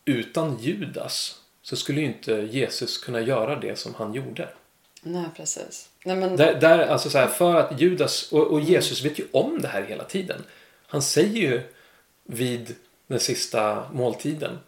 utan 0.04 0.58
Judas 0.58 1.40
så 1.62 1.76
skulle 1.76 2.00
ju 2.00 2.06
inte 2.06 2.32
Jesus 2.32 2.98
kunna 2.98 3.20
göra 3.20 3.56
det 3.56 3.78
som 3.78 3.94
han 3.94 4.14
gjorde. 4.14 4.48
Nej, 5.02 5.24
precis. 5.36 5.88
Nej, 6.04 6.16
men, 6.16 6.36
Där, 6.36 6.60
där, 6.60 6.78
alltså 6.78 7.10
så 7.10 7.18
här, 7.18 7.28
för 7.28 7.54
att 7.54 7.80
Judas 7.80 8.32
och, 8.32 8.46
och 8.46 8.60
Jesus 8.60 9.04
vet 9.04 9.18
ju 9.18 9.24
om 9.32 9.62
det 9.62 9.68
här 9.68 9.82
hela 9.82 10.04
tiden. 10.04 10.44
Han 10.86 11.02
säger 11.02 11.40
ju 11.40 11.62
vid 12.32 12.74
den 13.06 13.20
sista 13.20 13.90
måltiden. 13.92 14.58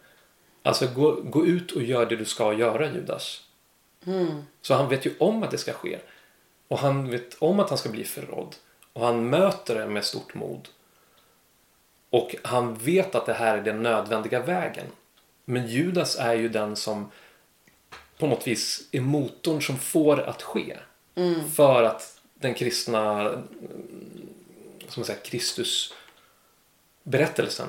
Alltså 0.63 0.87
gå, 0.87 1.11
gå 1.11 1.45
ut 1.45 1.71
och 1.71 1.83
gör 1.83 2.05
det 2.05 2.15
du 2.15 2.25
ska 2.25 2.53
göra 2.53 2.91
Judas. 2.91 3.41
Så 4.61 4.73
han 4.73 4.89
vet 4.89 5.05
ju 5.05 5.13
om 5.19 5.43
att 5.43 5.51
det 5.51 5.57
ska 5.57 5.73
ske. 5.73 5.99
Och 6.67 6.79
han 6.79 7.09
vet 7.09 7.33
om 7.33 7.59
att 7.59 7.69
han 7.69 7.77
ska 7.77 7.89
bli 7.89 8.03
förrådd. 8.03 8.55
Och 8.93 9.01
han 9.01 9.29
möter 9.29 9.75
det 9.75 9.87
med 9.87 10.05
stort 10.05 10.33
mod. 10.33 10.67
Och 12.09 12.35
han 12.43 12.75
vet 12.75 13.15
att 13.15 13.25
det 13.25 13.33
här 13.33 13.57
är 13.57 13.61
den 13.61 13.83
nödvändiga 13.83 14.39
vägen. 14.39 14.85
Men 15.45 15.67
Judas 15.67 16.15
är 16.15 16.33
ju 16.33 16.49
den 16.49 16.75
som 16.75 17.11
på 18.17 18.27
något 18.27 18.47
vis 18.47 18.87
är 18.91 19.01
motorn 19.01 19.61
som 19.61 19.77
får 19.77 20.21
att 20.21 20.41
ske. 20.41 20.77
För 21.55 21.83
att 21.83 22.21
den 22.33 22.53
kristna 22.53 23.31
som 24.87 25.01
man 25.01 25.05
säger, 25.05 25.21
Kristus 25.21 25.93
berättelsen 27.05 27.67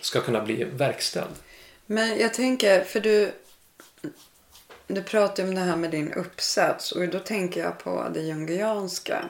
ska 0.00 0.20
kunna 0.20 0.40
bli 0.40 0.64
verkställd. 0.64 1.34
Men 1.86 2.18
jag 2.18 2.34
tänker, 2.34 2.84
för 2.84 3.00
du, 3.00 3.32
du 4.86 5.02
pratar 5.02 5.42
om 5.44 5.54
det 5.54 5.60
här 5.60 5.76
med 5.76 5.90
din 5.90 6.12
uppsats 6.12 6.92
och 6.92 7.08
då 7.08 7.18
tänker 7.18 7.60
jag 7.60 7.78
på 7.78 8.06
det 8.14 8.20
jungianska. 8.20 9.24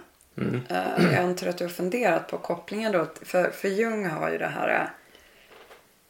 Eh, 0.69 1.05
Jag 1.13 1.15
antar 1.15 1.47
att 1.47 1.59
du 1.59 1.65
har 1.65 1.69
funderat 1.69 2.29
på 2.29 2.39
kopplingen 2.39 2.93
då. 2.93 3.07
För, 3.23 3.51
för 3.51 3.69
Jung 3.69 4.07
har 4.07 4.31
ju 4.31 4.39
det 4.39 4.47
här 4.47 4.81
eh, 4.81 4.89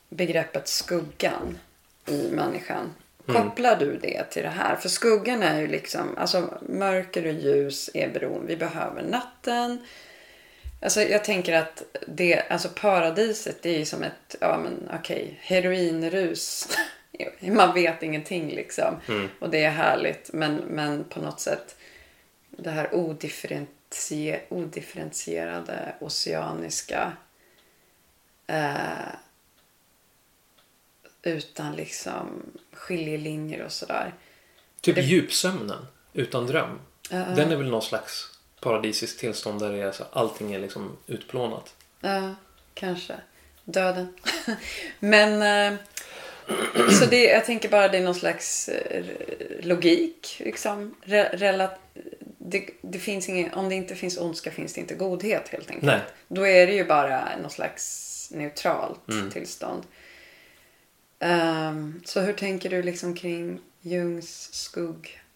begreppet 0.08 0.68
skuggan 0.68 1.58
i 2.06 2.28
människan. 2.32 2.94
Kopplar 3.26 3.76
du 3.76 3.98
det 4.02 4.24
till 4.30 4.42
det 4.42 4.48
här? 4.48 4.76
För 4.76 4.88
skuggan 4.88 5.42
är 5.42 5.60
ju 5.60 5.66
liksom, 5.66 6.18
alltså 6.18 6.58
mörker 6.68 7.26
och 7.26 7.32
ljus 7.32 7.90
är 7.94 8.08
beroende. 8.08 8.46
Vi 8.46 8.56
behöver 8.56 9.02
natten. 9.02 9.78
Alltså 10.86 11.02
jag 11.02 11.24
tänker 11.24 11.52
att 11.52 11.82
det, 12.06 12.40
alltså 12.50 12.68
paradiset 12.68 13.62
det 13.62 13.74
är 13.74 13.78
ju 13.78 13.84
som 13.84 14.02
ett, 14.02 14.36
ja 14.40 14.58
men 14.58 14.88
okej, 15.00 15.38
heroinrus. 15.42 16.68
Man 17.40 17.74
vet 17.74 18.02
ingenting 18.02 18.48
liksom. 18.48 18.96
Och 19.38 19.50
det 19.50 19.64
är 19.64 19.70
härligt. 19.70 20.30
Men, 20.32 20.54
men 20.56 21.04
på 21.04 21.20
något 21.20 21.40
sätt 21.40 21.76
det 22.50 22.70
här 22.70 22.94
odifferentie, 22.94 24.40
odifferentierade 24.48 25.94
oceaniska 26.00 27.12
eh, 28.46 29.08
utan 31.22 31.76
liksom 31.76 32.42
skiljelinjer 32.72 33.62
och 33.62 33.72
sådär. 33.72 34.14
Typ 34.80 34.94
Det- 34.94 35.02
djupsömnen 35.02 35.86
utan 36.12 36.46
dröm. 36.46 36.80
Ja. 37.10 37.16
Den 37.16 37.52
är 37.52 37.56
väl 37.56 37.70
någon 37.70 37.82
slags 37.82 38.35
paradisiskt 38.66 39.20
tillstånd 39.20 39.60
där 39.60 39.72
det 39.72 39.82
är 39.82 39.92
så, 39.92 40.04
allting 40.12 40.52
är 40.52 40.58
liksom 40.58 40.96
utplånat. 41.06 41.74
Ja, 42.00 42.34
kanske. 42.74 43.14
Döden. 43.64 44.14
Men 44.98 45.42
eh, 45.72 45.78
så 47.00 47.06
det, 47.06 47.24
jag 47.24 47.44
tänker 47.44 47.68
bara 47.68 47.88
det 47.88 47.98
är 47.98 48.02
någon 48.02 48.14
slags 48.14 48.68
eh, 48.68 49.04
logik. 49.60 50.42
Liksom. 50.44 50.94
Re, 51.02 51.28
rela, 51.32 51.70
det, 52.38 52.70
det 52.80 52.98
finns 52.98 53.28
ingen, 53.28 53.54
om 53.54 53.68
det 53.68 53.74
inte 53.74 53.94
finns 53.94 54.18
ondska 54.18 54.50
finns 54.50 54.74
det 54.74 54.80
inte 54.80 54.94
godhet 54.94 55.48
helt 55.48 55.70
enkelt. 55.70 55.86
Nej. 55.86 56.00
Då 56.28 56.46
är 56.46 56.66
det 56.66 56.72
ju 56.72 56.84
bara 56.84 57.36
någon 57.42 57.50
slags 57.50 58.28
neutralt 58.34 59.00
tillstånd. 59.32 59.82
Ehm, 61.18 62.02
så 62.04 62.20
hur 62.20 62.32
tänker 62.32 62.70
du 62.70 62.82
liksom 62.82 63.14
kring 63.14 63.60
Jungs 63.80 64.52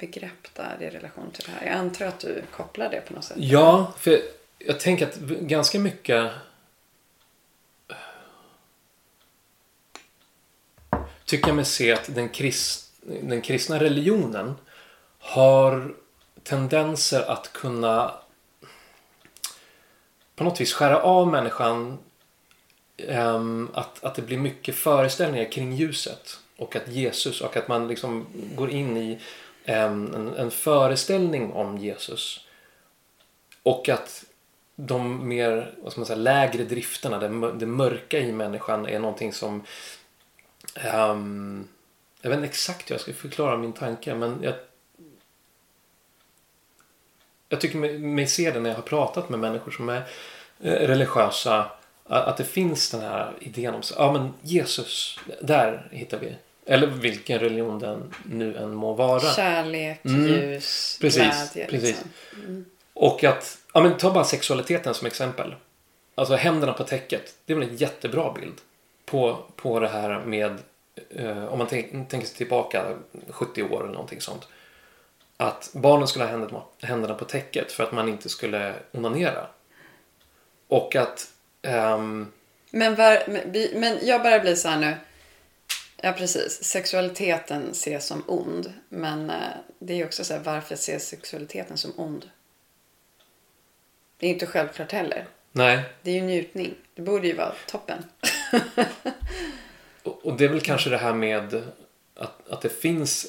begrepp 0.00 0.54
där 0.54 0.76
i 0.80 0.90
relation 0.90 1.30
till 1.30 1.44
det 1.44 1.50
här? 1.50 1.66
Jag 1.66 1.74
antar 1.74 2.06
att 2.06 2.20
du 2.20 2.42
kopplar 2.50 2.90
det 2.90 3.00
på 3.00 3.14
något 3.14 3.24
sätt. 3.24 3.36
Ja, 3.40 3.92
för 3.98 4.20
jag 4.58 4.80
tänker 4.80 5.06
att 5.06 5.16
ganska 5.18 5.78
mycket 5.78 6.30
tycker 11.24 11.48
jag 11.48 11.56
mig 11.56 11.64
se 11.64 11.92
att 11.92 12.14
den, 12.14 12.28
krist, 12.28 12.92
den 13.02 13.40
kristna 13.40 13.80
religionen 13.80 14.54
har 15.18 15.94
tendenser 16.42 17.30
att 17.30 17.52
kunna 17.52 18.14
på 20.34 20.44
något 20.44 20.60
vis 20.60 20.72
skära 20.72 21.02
av 21.02 21.28
människan 21.28 21.98
um, 23.08 23.70
att, 23.74 24.04
att 24.04 24.14
det 24.14 24.22
blir 24.22 24.38
mycket 24.38 24.74
föreställningar 24.74 25.52
kring 25.52 25.72
ljuset 25.72 26.38
och 26.56 26.76
att 26.76 26.88
Jesus 26.88 27.40
och 27.40 27.56
att 27.56 27.68
man 27.68 27.88
liksom 27.88 28.26
går 28.56 28.70
in 28.70 28.96
i 28.96 29.18
en, 29.64 30.14
en, 30.14 30.34
en 30.34 30.50
föreställning 30.50 31.52
om 31.52 31.78
Jesus 31.78 32.46
och 33.62 33.88
att 33.88 34.24
de 34.76 35.28
mer 35.28 35.74
vad 35.82 35.92
ska 35.92 36.00
man 36.00 36.06
säga, 36.06 36.16
lägre 36.16 36.64
drifterna, 36.64 37.18
det, 37.18 37.52
det 37.52 37.66
mörka 37.66 38.18
i 38.18 38.32
människan 38.32 38.86
är 38.86 38.98
någonting 38.98 39.32
som 39.32 39.64
um, 40.94 41.68
jag 42.22 42.30
vet 42.30 42.36
inte 42.36 42.48
exakt 42.48 42.90
hur 42.90 42.94
jag 42.94 43.00
ska 43.00 43.12
förklara 43.12 43.56
min 43.56 43.72
tanke 43.72 44.14
men 44.14 44.42
jag 44.42 44.54
jag 47.50 47.60
tycker 47.60 47.78
mig, 47.78 47.98
mig 47.98 48.26
se 48.26 48.50
det 48.50 48.60
när 48.60 48.70
jag 48.70 48.76
har 48.76 48.82
pratat 48.82 49.28
med 49.28 49.38
människor 49.38 49.70
som 49.70 49.88
är 49.88 50.02
eh, 50.60 50.72
religiösa. 50.72 51.70
Att 52.04 52.36
det 52.36 52.44
finns 52.44 52.90
den 52.90 53.00
här 53.00 53.32
idén 53.40 53.74
om 53.74 53.82
ja 53.96 54.12
men 54.12 54.34
Jesus, 54.42 55.18
där 55.40 55.88
hittar 55.92 56.18
vi. 56.18 56.36
Eller 56.70 56.86
vilken 56.86 57.38
religion 57.38 57.78
den 57.78 58.14
nu 58.24 58.56
än 58.56 58.74
må 58.74 58.92
vara. 58.92 59.20
Kärlek, 59.20 60.04
mm. 60.04 60.26
ljus, 60.26 60.98
precis, 61.00 61.22
glädje. 61.22 61.70
Precis. 61.70 61.88
Liksom. 61.88 62.10
Mm. 62.44 62.64
Och 62.94 63.24
att, 63.24 63.58
ja 63.74 63.82
men 63.82 63.96
ta 63.96 64.12
bara 64.12 64.24
sexualiteten 64.24 64.94
som 64.94 65.06
exempel. 65.06 65.54
Alltså 66.14 66.34
händerna 66.34 66.72
på 66.72 66.84
täcket. 66.84 67.34
Det 67.44 67.52
är 67.52 67.58
väl 67.58 67.68
en 67.68 67.76
jättebra 67.76 68.32
bild. 68.32 68.54
På, 69.04 69.38
på 69.56 69.80
det 69.80 69.88
här 69.88 70.20
med, 70.24 70.58
eh, 71.10 71.44
om 71.44 71.58
man 71.58 71.66
tänker 71.66 72.20
sig 72.20 72.36
tillbaka 72.36 72.84
70 73.28 73.62
år 73.62 73.80
eller 73.80 73.92
någonting 73.92 74.20
sånt 74.20 74.48
att 75.40 75.70
barnen 75.72 76.08
skulle 76.08 76.24
ha 76.24 76.68
händerna 76.80 77.14
på 77.14 77.24
täcket 77.24 77.72
för 77.72 77.84
att 77.84 77.92
man 77.92 78.08
inte 78.08 78.28
skulle 78.28 78.74
onanera. 78.92 79.46
Och 80.68 80.96
att... 80.96 81.28
Um... 81.62 82.32
Men, 82.70 82.94
var, 82.94 83.22
men 83.80 83.98
jag 84.02 84.22
bara 84.22 84.38
blir 84.38 84.54
så 84.54 84.68
här 84.68 84.78
nu. 84.80 84.94
Ja, 86.02 86.12
precis. 86.12 86.64
Sexualiteten 86.64 87.70
ses 87.70 88.06
som 88.06 88.24
ond. 88.26 88.72
Men 88.88 89.30
eh, 89.30 89.36
det 89.78 90.00
är 90.00 90.04
också 90.04 90.24
så 90.24 90.34
här, 90.34 90.40
varför 90.40 90.74
ses 90.74 91.08
sexualiteten 91.08 91.78
som 91.78 91.92
ond? 91.96 92.30
Det 94.16 94.26
är 94.26 94.30
inte 94.30 94.46
självklart 94.46 94.92
heller. 94.92 95.26
Nej. 95.52 95.82
Det 96.02 96.10
är 96.10 96.14
ju 96.14 96.20
njutning. 96.20 96.74
Det 96.94 97.02
borde 97.02 97.26
ju 97.26 97.36
vara 97.36 97.52
toppen. 97.66 98.04
och 100.02 100.36
det 100.36 100.44
är 100.44 100.48
väl 100.48 100.60
kanske 100.60 100.90
det 100.90 100.98
här 100.98 101.14
med 101.14 101.62
att, 102.14 102.48
att 102.50 102.60
det 102.60 102.68
finns 102.68 103.26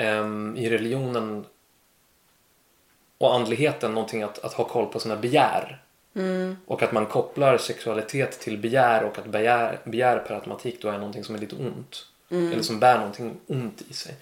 um, 0.00 0.56
i 0.56 0.70
religionen 0.70 1.44
och 3.18 3.34
andligheten 3.34 3.94
någonting 3.94 4.22
att, 4.22 4.38
att 4.38 4.52
ha 4.52 4.64
koll 4.64 4.86
på 4.86 5.00
sina 5.00 5.16
begär. 5.16 5.82
Mm. 6.18 6.56
Och 6.66 6.82
att 6.82 6.92
man 6.92 7.06
kopplar 7.06 7.58
sexualitet 7.58 8.40
till 8.40 8.58
begär 8.58 9.04
och 9.04 9.18
att 9.18 9.26
begär, 9.26 9.78
begär 9.84 10.18
per 10.18 10.34
automatik 10.34 10.82
då 10.82 10.88
är 10.88 10.98
någonting 10.98 11.24
som 11.24 11.34
är 11.34 11.38
lite 11.38 11.56
ont. 11.56 12.06
Mm. 12.30 12.52
Eller 12.52 12.62
som 12.62 12.80
bär 12.80 12.98
någonting 12.98 13.40
ont 13.46 13.82
i 13.90 13.94
sig. 13.94 14.14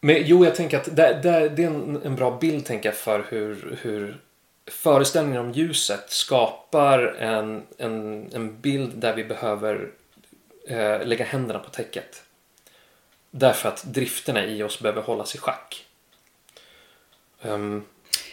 Men 0.00 0.22
jo, 0.26 0.44
jag 0.44 0.54
tänker 0.54 0.76
att 0.76 0.96
det, 0.96 1.20
det, 1.22 1.48
det 1.48 1.62
är 1.62 1.66
en, 1.66 2.02
en, 2.04 2.16
bra 2.16 2.38
bild 2.40 2.66
tänker 2.66 2.88
jag 2.88 2.96
för 2.96 3.26
hur, 3.28 3.78
hur 3.82 4.20
föreställningen 4.66 5.40
om 5.40 5.52
ljuset 5.52 6.10
skapar 6.10 6.98
en, 7.18 7.62
en, 7.78 8.28
en 8.32 8.60
bild 8.60 8.96
där 8.96 9.14
vi 9.14 9.24
behöver 9.24 9.90
eh, 10.68 11.06
lägga 11.06 11.24
händerna 11.24 11.58
på 11.58 11.70
täcket. 11.70 12.22
Därför 13.30 13.68
att 13.68 13.82
drifterna 13.82 14.44
i 14.44 14.62
oss 14.62 14.80
behöver 14.80 15.02
hållas 15.02 15.34
i 15.34 15.38
schack. 15.38 15.86
Um, 17.42 17.84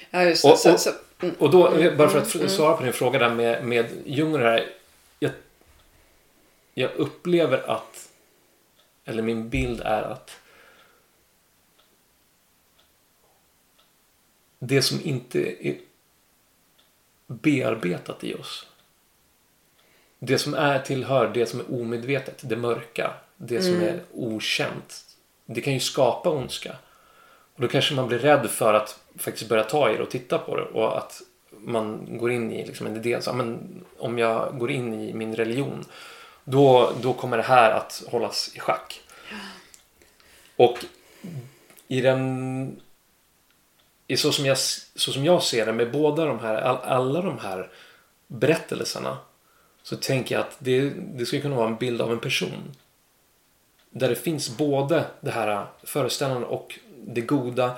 ja, 0.10 0.24
just 0.24 0.44
det. 0.44 0.52
Och, 0.52 0.60
så, 0.60 0.78
så, 0.78 0.90
mm, 0.90 1.02
och 1.40 1.52
då, 1.52 1.92
bara 1.98 2.10
för 2.10 2.20
att 2.20 2.36
mm, 2.36 2.50
svara 2.50 2.78
på 2.78 2.84
din 2.84 2.94
fråga 2.94 3.20
där 3.20 3.36
med, 3.36 3.66
med 3.66 3.86
Jung 4.06 4.40
här. 4.40 4.70
Jag, 5.20 5.32
jag 6.74 6.92
upplever 6.96 7.70
att, 7.70 8.10
eller 9.06 9.24
min 9.24 9.50
bild 9.50 9.82
är 9.82 10.02
att 10.02 10.40
det 14.60 14.82
som 14.82 15.02
inte 15.04 15.68
är 15.68 15.78
bearbetat 17.28 18.24
i 18.24 18.34
oss. 18.34 18.68
Det 20.20 20.38
som 20.38 20.54
är 20.54 20.80
tillhör 20.80 21.32
det 21.34 21.46
som 21.46 21.60
är 21.60 21.82
omedvetet, 21.82 22.42
det 22.50 22.56
mörka, 22.56 23.14
det 23.38 23.62
som 23.62 23.74
mm. 23.74 23.88
är 23.88 24.02
okänt. 24.14 25.06
Det 25.46 25.62
kan 25.62 25.74
ju 25.74 25.80
skapa 25.80 26.30
ondska. 26.30 26.76
Och 27.60 27.64
då 27.64 27.72
kanske 27.72 27.96
man 27.96 28.08
blir 28.08 28.20
rädd 28.20 28.50
för 28.50 28.74
att 28.74 29.00
faktiskt 29.18 29.50
börja 29.50 29.64
ta 29.64 29.92
i 29.92 29.98
det 29.98 30.04
och 30.04 30.10
titta 30.10 30.38
på 30.38 30.56
det 30.58 30.64
och 30.64 30.98
att 30.98 31.22
man 31.52 32.18
går 32.18 32.32
in 32.32 32.52
i 32.52 32.66
liksom 32.66 32.88
en 32.88 32.96
idé. 32.96 33.22
Så, 33.22 33.34
men 33.34 33.60
om 33.98 34.18
jag 34.18 34.58
går 34.58 34.72
in 34.72 34.94
i 34.94 35.14
min 35.14 35.36
religion 35.36 35.86
då, 36.44 36.92
då 37.02 37.14
kommer 37.14 37.38
det 37.38 37.44
här 37.44 37.72
att 37.72 38.04
hållas 38.08 38.52
i 38.56 38.60
schack. 38.60 39.02
Och 40.56 40.86
i 41.88 42.02
den 42.02 42.82
i 44.08 44.18
så 44.18 44.32
som, 44.32 44.46
jag, 44.46 44.58
så 44.96 45.12
som 45.12 45.26
jag 45.26 45.44
ser 45.44 45.66
det 45.66 45.74
med 45.74 45.92
båda 45.92 46.26
de 46.26 46.40
här, 46.40 46.56
all, 46.56 46.78
alla 46.78 47.22
de 47.22 47.38
här 47.40 47.70
berättelserna 48.28 49.18
så 49.84 49.96
tänker 49.96 50.36
jag 50.36 50.42
att 50.42 50.56
det, 50.60 50.90
det 50.90 51.26
skulle 51.26 51.42
kunna 51.42 51.56
vara 51.56 51.68
en 51.68 51.76
bild 51.76 52.02
av 52.02 52.12
en 52.12 52.20
person. 52.20 52.76
Där 53.90 54.10
det 54.10 54.16
finns 54.16 54.58
både 54.58 55.06
det 55.22 55.32
här 55.32 55.66
föreställande 55.84 56.48
och 56.48 56.80
det 57.06 57.22
goda 57.22 57.78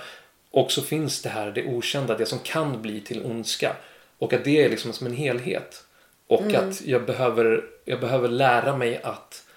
och 0.51 0.71
så 0.71 0.81
finns 0.81 1.21
det 1.21 1.29
här 1.29 1.51
det 1.51 1.65
okända, 1.65 2.17
det 2.17 2.25
som 2.25 2.39
kan 2.39 2.81
bli 2.81 3.01
till 3.01 3.25
ondska. 3.25 3.75
Och 4.17 4.33
att 4.33 4.43
det 4.43 4.63
är 4.63 4.69
liksom 4.69 4.93
som 4.93 5.07
en 5.07 5.15
helhet. 5.15 5.85
Och 6.27 6.41
mm. 6.41 6.69
att 6.69 6.81
jag 6.81 7.05
behöver, 7.05 7.65
jag 7.85 7.99
behöver 7.99 8.29
lära 8.29 8.77
mig 8.77 9.01
att 9.03 9.47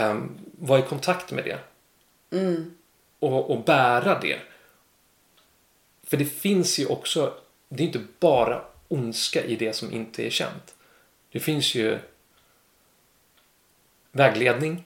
um, 0.00 0.38
vara 0.52 0.78
i 0.78 0.82
kontakt 0.82 1.32
med 1.32 1.44
det. 1.44 1.58
Mm. 2.38 2.74
Och, 3.18 3.50
och 3.50 3.64
bära 3.64 4.18
det. 4.20 4.38
För 6.02 6.16
det 6.16 6.24
finns 6.24 6.78
ju 6.78 6.86
också, 6.86 7.34
det 7.68 7.82
är 7.82 7.86
inte 7.86 8.04
bara 8.18 8.64
ondska 8.88 9.44
i 9.44 9.56
det 9.56 9.72
som 9.72 9.92
inte 9.92 10.26
är 10.26 10.30
känt. 10.30 10.74
Det 11.32 11.40
finns 11.40 11.74
ju 11.74 11.98
vägledning. 14.12 14.84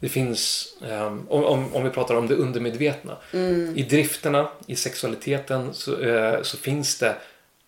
Det 0.00 0.08
finns, 0.08 0.74
um, 0.80 1.26
om, 1.28 1.74
om 1.74 1.84
vi 1.84 1.90
pratar 1.90 2.14
om 2.14 2.26
det 2.26 2.34
undermedvetna. 2.34 3.16
Mm. 3.32 3.76
I 3.76 3.82
drifterna, 3.82 4.50
i 4.66 4.76
sexualiteten 4.76 5.74
så, 5.74 5.96
uh, 5.96 6.42
så 6.42 6.56
finns 6.56 6.98
det 6.98 7.16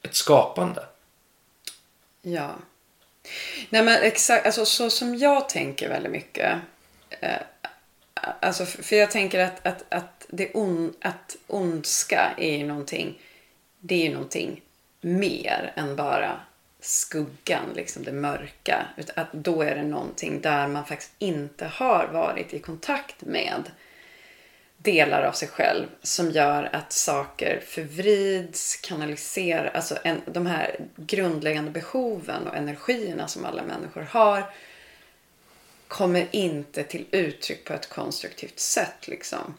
ett 0.03 0.15
skapande. 0.15 0.85
Ja. 2.23 2.51
Nej 3.71 3.83
men 3.83 4.03
exakt, 4.03 4.47
alltså 4.47 4.65
så 4.65 4.91
som 4.91 5.17
jag 5.17 5.49
tänker 5.49 5.89
väldigt 5.89 6.13
mycket. 6.13 6.59
Eh, 7.21 7.41
alltså 8.41 8.67
för 8.67 8.97
jag 8.97 9.11
tänker 9.11 9.39
att, 9.39 9.67
att, 9.67 9.85
att, 9.89 10.27
det 10.29 10.55
on, 10.55 10.95
att 11.01 11.37
ondska 11.47 12.35
är 12.39 12.57
ju 12.57 12.67
någonting, 12.67 13.19
det 13.81 13.95
är 13.95 14.09
ju 14.09 14.15
någonting 14.15 14.63
mer 15.01 15.73
än 15.77 15.97
bara 15.97 16.41
skuggan, 16.85 17.73
liksom 17.75 18.03
det 18.03 18.13
mörka. 18.13 18.87
Att 19.17 19.33
då 19.33 19.63
är 19.63 19.75
det 19.75 19.83
någonting 19.83 20.41
där 20.41 20.69
man 20.69 20.87
faktiskt 20.87 21.13
inte 21.19 21.67
har 21.67 22.07
varit 22.07 22.55
i 22.55 22.59
kontakt 22.59 23.23
med 23.23 23.71
delar 24.77 25.23
av 25.23 25.33
sig 25.33 25.49
själv 25.49 25.87
som 26.03 26.31
gör 26.31 26.69
att 26.73 26.93
saker 26.93 27.61
förvrids, 27.67 28.77
kanaliseras. 28.77 29.75
alltså 29.75 29.99
en, 30.05 30.21
de 30.27 30.47
här 30.47 30.77
grundläggande 30.97 31.71
behoven 31.71 32.47
och 32.47 32.57
energierna 32.57 33.29
som 33.29 33.45
alla 33.45 33.63
människor 33.63 34.03
har 34.03 34.45
kommer 35.89 36.27
inte 36.31 36.83
till 36.83 37.07
uttryck 37.11 37.65
på 37.65 37.73
ett 37.73 37.89
konstruktivt 37.89 38.59
sätt. 38.59 39.09
Liksom. 39.09 39.55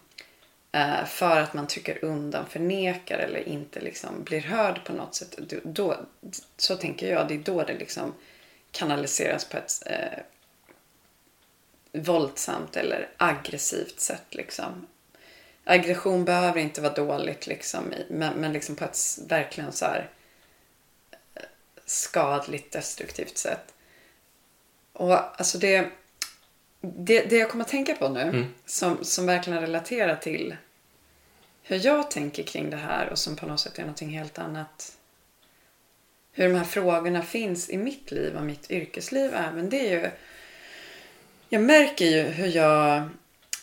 Eh, 0.76 1.06
för 1.06 1.40
att 1.40 1.54
man 1.54 1.68
trycker 1.68 2.06
undan, 2.06 2.46
förnekar 2.50 3.18
eller 3.18 3.48
inte 3.48 3.80
liksom 3.80 4.24
blir 4.24 4.42
hörd 4.42 4.86
på 4.86 4.94
något 4.94 5.16
sätt. 5.16 5.40
Då, 5.64 5.98
så 6.58 6.76
tänker 6.76 7.12
jag, 7.12 7.28
det 7.28 7.34
är 7.34 7.40
då 7.40 7.64
det 7.64 7.74
liksom 7.74 8.14
kanaliseras 8.72 9.46
på 9.46 9.58
ett 9.58 9.84
eh, 9.86 10.20
våldsamt 12.02 12.76
eller 12.76 13.10
aggressivt 13.18 14.00
sätt. 14.00 14.26
Liksom. 14.30 14.88
Aggression 15.64 16.26
behöver 16.26 16.60
inte 16.60 16.82
vara 16.82 16.94
dåligt 16.94 17.48
liksom, 17.48 17.94
men, 18.10 18.34
men 18.34 18.54
liksom 18.54 18.76
på 18.76 18.86
ett 18.86 18.98
verkligen 19.28 19.72
så 19.72 19.86
här 19.86 20.10
eh, 21.36 21.44
skadligt, 21.86 22.72
destruktivt 22.72 23.38
sätt. 23.38 23.74
Och 24.94 25.40
alltså 25.40 25.58
det 25.58 25.92
det, 26.84 27.22
det 27.30 27.38
jag 27.38 27.50
kommer 27.50 27.63
att 27.63 27.72
tänka 27.72 27.96
på 27.96 28.10
nu, 28.10 28.22
Mm. 28.22 28.46
som, 28.65 29.04
som 29.04 29.26
verkligen 29.26 29.62
relaterar 29.62 30.15
till 30.15 30.56
hur 31.62 31.86
jag 31.86 32.12
tänker 32.12 32.43
kring 32.43 32.69
det 32.69 32.78
här 32.78 33.10
och 33.10 33.19
som 33.19 33.36
på 33.36 33.46
något 33.46 33.60
sätt 33.60 33.78
är 33.78 33.82
någonting 33.82 34.10
helt 34.10 34.39
annat. 34.39 34.98
Hur 36.32 36.50
de 36.50 36.56
här 36.56 36.63
frågorna 36.63 37.22
finns 37.22 37.69
i 37.69 37.78
mitt 37.78 38.12
liv 38.12 38.36
och 38.36 38.43
mitt 38.43 38.72
yrkesliv 38.72 39.34
även. 39.34 39.69
Det 39.69 39.89
är 39.89 40.02
ju... 40.02 40.12
Jag 41.50 41.62
märker 41.62 42.06
ju 42.06 42.22
hur 42.22 42.48
jag 42.48 43.10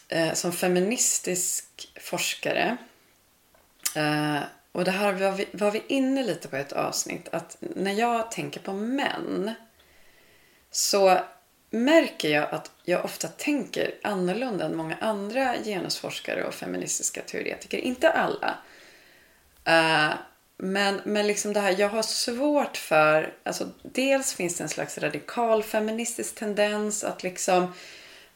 eh, 0.09 0.33
som 0.33 0.53
feministisk 0.53 1.93
forskare 2.01 2.77
eh, 3.97 4.39
och 4.73 4.85
det 4.85 4.91
här 4.91 5.13
var 5.13 5.33
vi, 5.33 5.47
var 5.53 5.71
vi 5.71 5.83
inne 5.89 6.23
lite 6.23 6.49
på 6.49 6.57
i 6.57 6.61
ett 6.61 6.73
avsnitt. 6.73 7.29
Att 7.33 7.57
när 7.61 7.93
jag 7.93 8.31
tänker 8.31 8.61
på 8.61 8.73
män 8.73 9.55
så 10.71 11.19
märker 11.71 12.31
jag 12.31 12.55
att 12.55 12.71
jag 12.85 13.05
ofta 13.05 13.29
tänker 13.29 13.95
annorlunda 14.03 14.65
än 14.65 14.77
många 14.77 14.97
andra 15.01 15.55
genusforskare 15.65 16.45
och 16.45 16.55
feministiska 16.55 17.23
teoretiker. 17.23 17.79
Inte 17.79 18.11
alla. 18.11 18.59
Uh, 19.69 20.15
men, 20.63 21.01
men 21.05 21.27
liksom 21.27 21.53
det 21.53 21.61
här, 21.61 21.75
jag 21.79 21.89
har 21.89 22.03
svårt 22.03 22.77
för, 22.77 23.35
alltså 23.43 23.69
dels 23.83 24.35
finns 24.35 24.57
det 24.57 24.65
en 24.65 24.69
slags 24.69 24.99
radikal 24.99 25.63
feministisk 25.63 26.35
tendens 26.35 27.05
att 27.05 27.23
liksom, 27.23 27.75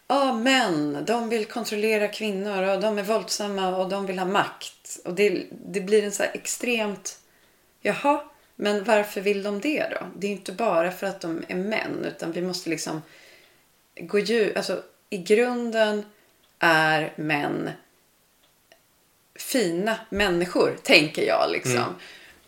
ja 0.09 0.33
män, 0.33 1.05
de 1.07 1.29
vill 1.29 1.45
kontrollera 1.45 2.09
kvinnor 2.09 2.63
och 2.63 2.81
de 2.81 2.99
är 2.99 3.03
våldsamma 3.03 3.77
och 3.77 3.89
de 3.89 4.07
vill 4.07 4.19
ha 4.19 4.27
makt. 4.27 4.99
Och 5.05 5.15
det, 5.15 5.47
det 5.51 5.81
blir 5.81 6.05
en 6.05 6.13
så 6.13 6.23
här 6.23 6.31
extremt, 6.35 7.19
jaha, 7.81 8.21
men 8.57 8.85
varför 8.85 9.21
vill 9.21 9.43
de 9.43 9.61
det 9.61 9.87
då? 9.91 10.07
Det 10.17 10.27
är 10.27 10.29
ju 10.29 10.37
inte 10.37 10.53
bara 10.53 10.91
för 10.91 11.07
att 11.07 11.21
de 11.21 11.45
är 11.49 11.57
män 11.57 12.05
utan 12.05 12.33
vi 12.33 12.43
måste 12.43 12.71
liksom 12.71 13.03
gå 14.01 14.19
djup, 14.19 14.57
alltså 14.57 14.83
i 15.11 15.19
grunden 15.19 16.05
är 16.59 17.13
män 17.17 17.71
fina 19.35 19.99
människor, 20.11 20.77
tänker 20.83 21.23
jag 21.23 21.51
liksom. 21.53 21.95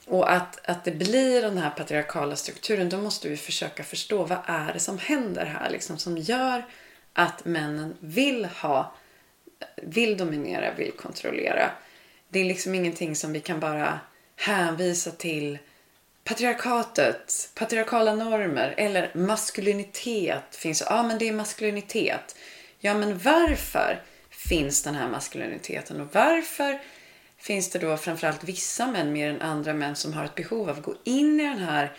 Och 0.06 0.32
att, 0.32 0.68
att 0.68 0.84
det 0.84 0.90
blir 0.90 1.42
den 1.42 1.58
här 1.58 1.70
patriarkala 1.70 2.36
strukturen, 2.36 2.88
då 2.88 2.98
måste 2.98 3.28
vi 3.28 3.36
försöka 3.36 3.84
förstå 3.84 4.24
vad 4.24 4.38
är 4.46 4.72
det 4.72 4.80
som 4.80 4.98
händer 4.98 5.44
här 5.44 5.70
liksom, 5.70 5.98
som 5.98 6.18
gör 6.18 6.64
att 7.12 7.44
männen 7.44 7.96
vill 8.00 8.44
ha, 8.44 8.94
vill 9.82 10.16
dominera, 10.16 10.74
vill 10.74 10.92
kontrollera. 10.92 11.70
Det 12.28 12.40
är 12.40 12.44
liksom 12.44 12.74
ingenting 12.74 13.16
som 13.16 13.32
vi 13.32 13.40
kan 13.40 13.60
bara 13.60 14.00
hänvisa 14.36 15.10
till 15.10 15.58
patriarkatet, 16.26 17.50
patriarkala 17.54 18.14
normer 18.14 18.74
eller 18.76 19.10
maskulinitet 19.14 20.56
finns. 20.56 20.82
Ja, 20.86 21.02
men 21.02 21.18
det 21.18 21.28
är 21.28 21.32
maskulinitet. 21.32 22.36
Ja, 22.78 22.94
men 22.94 23.18
varför 23.18 24.02
finns 24.30 24.82
den 24.82 24.94
här 24.94 25.08
maskuliniteten 25.08 26.00
och 26.00 26.08
varför 26.12 26.78
finns 27.38 27.70
det 27.70 27.78
då 27.78 27.96
framförallt 27.96 28.44
vissa 28.44 28.86
män 28.86 29.12
mer 29.12 29.30
än 29.30 29.42
andra 29.42 29.74
män 29.74 29.96
som 29.96 30.12
har 30.12 30.24
ett 30.24 30.34
behov 30.34 30.70
av 30.70 30.76
att 30.76 30.84
gå 30.84 30.94
in 31.04 31.40
i 31.40 31.44
den 31.44 31.58
här 31.58 31.92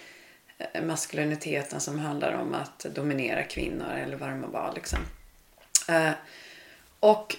eh, 0.57 0.83
maskuliniteten 0.83 1.79
som 1.79 1.99
handlar 1.99 2.33
om 2.33 2.53
att 2.53 2.79
dominera 2.79 3.43
kvinnor 3.43 3.93
eller 3.93 4.17
vad 4.17 4.29
det 4.29 4.35
må 4.35 4.47
vara. 4.47 4.71
Liksom. 4.71 4.99
Eh, 5.89 6.11
och 6.99 7.35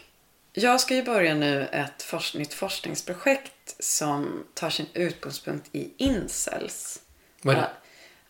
jag 0.53 0.81
ska 0.81 0.95
ju 0.95 1.03
börja 1.03 1.35
nu 1.35 1.67
ett 1.73 2.03
forsk 2.03 2.35
nytt 2.35 2.55
forskningsprojekt 2.55 3.77
som 3.79 4.45
tar 4.55 4.71
sin 4.71 4.87
utgångspunkt 4.95 5.69
i 5.73 5.91
incels. 5.97 7.03
Vad 7.43 7.57
är 7.57 7.61
det? 7.61 7.71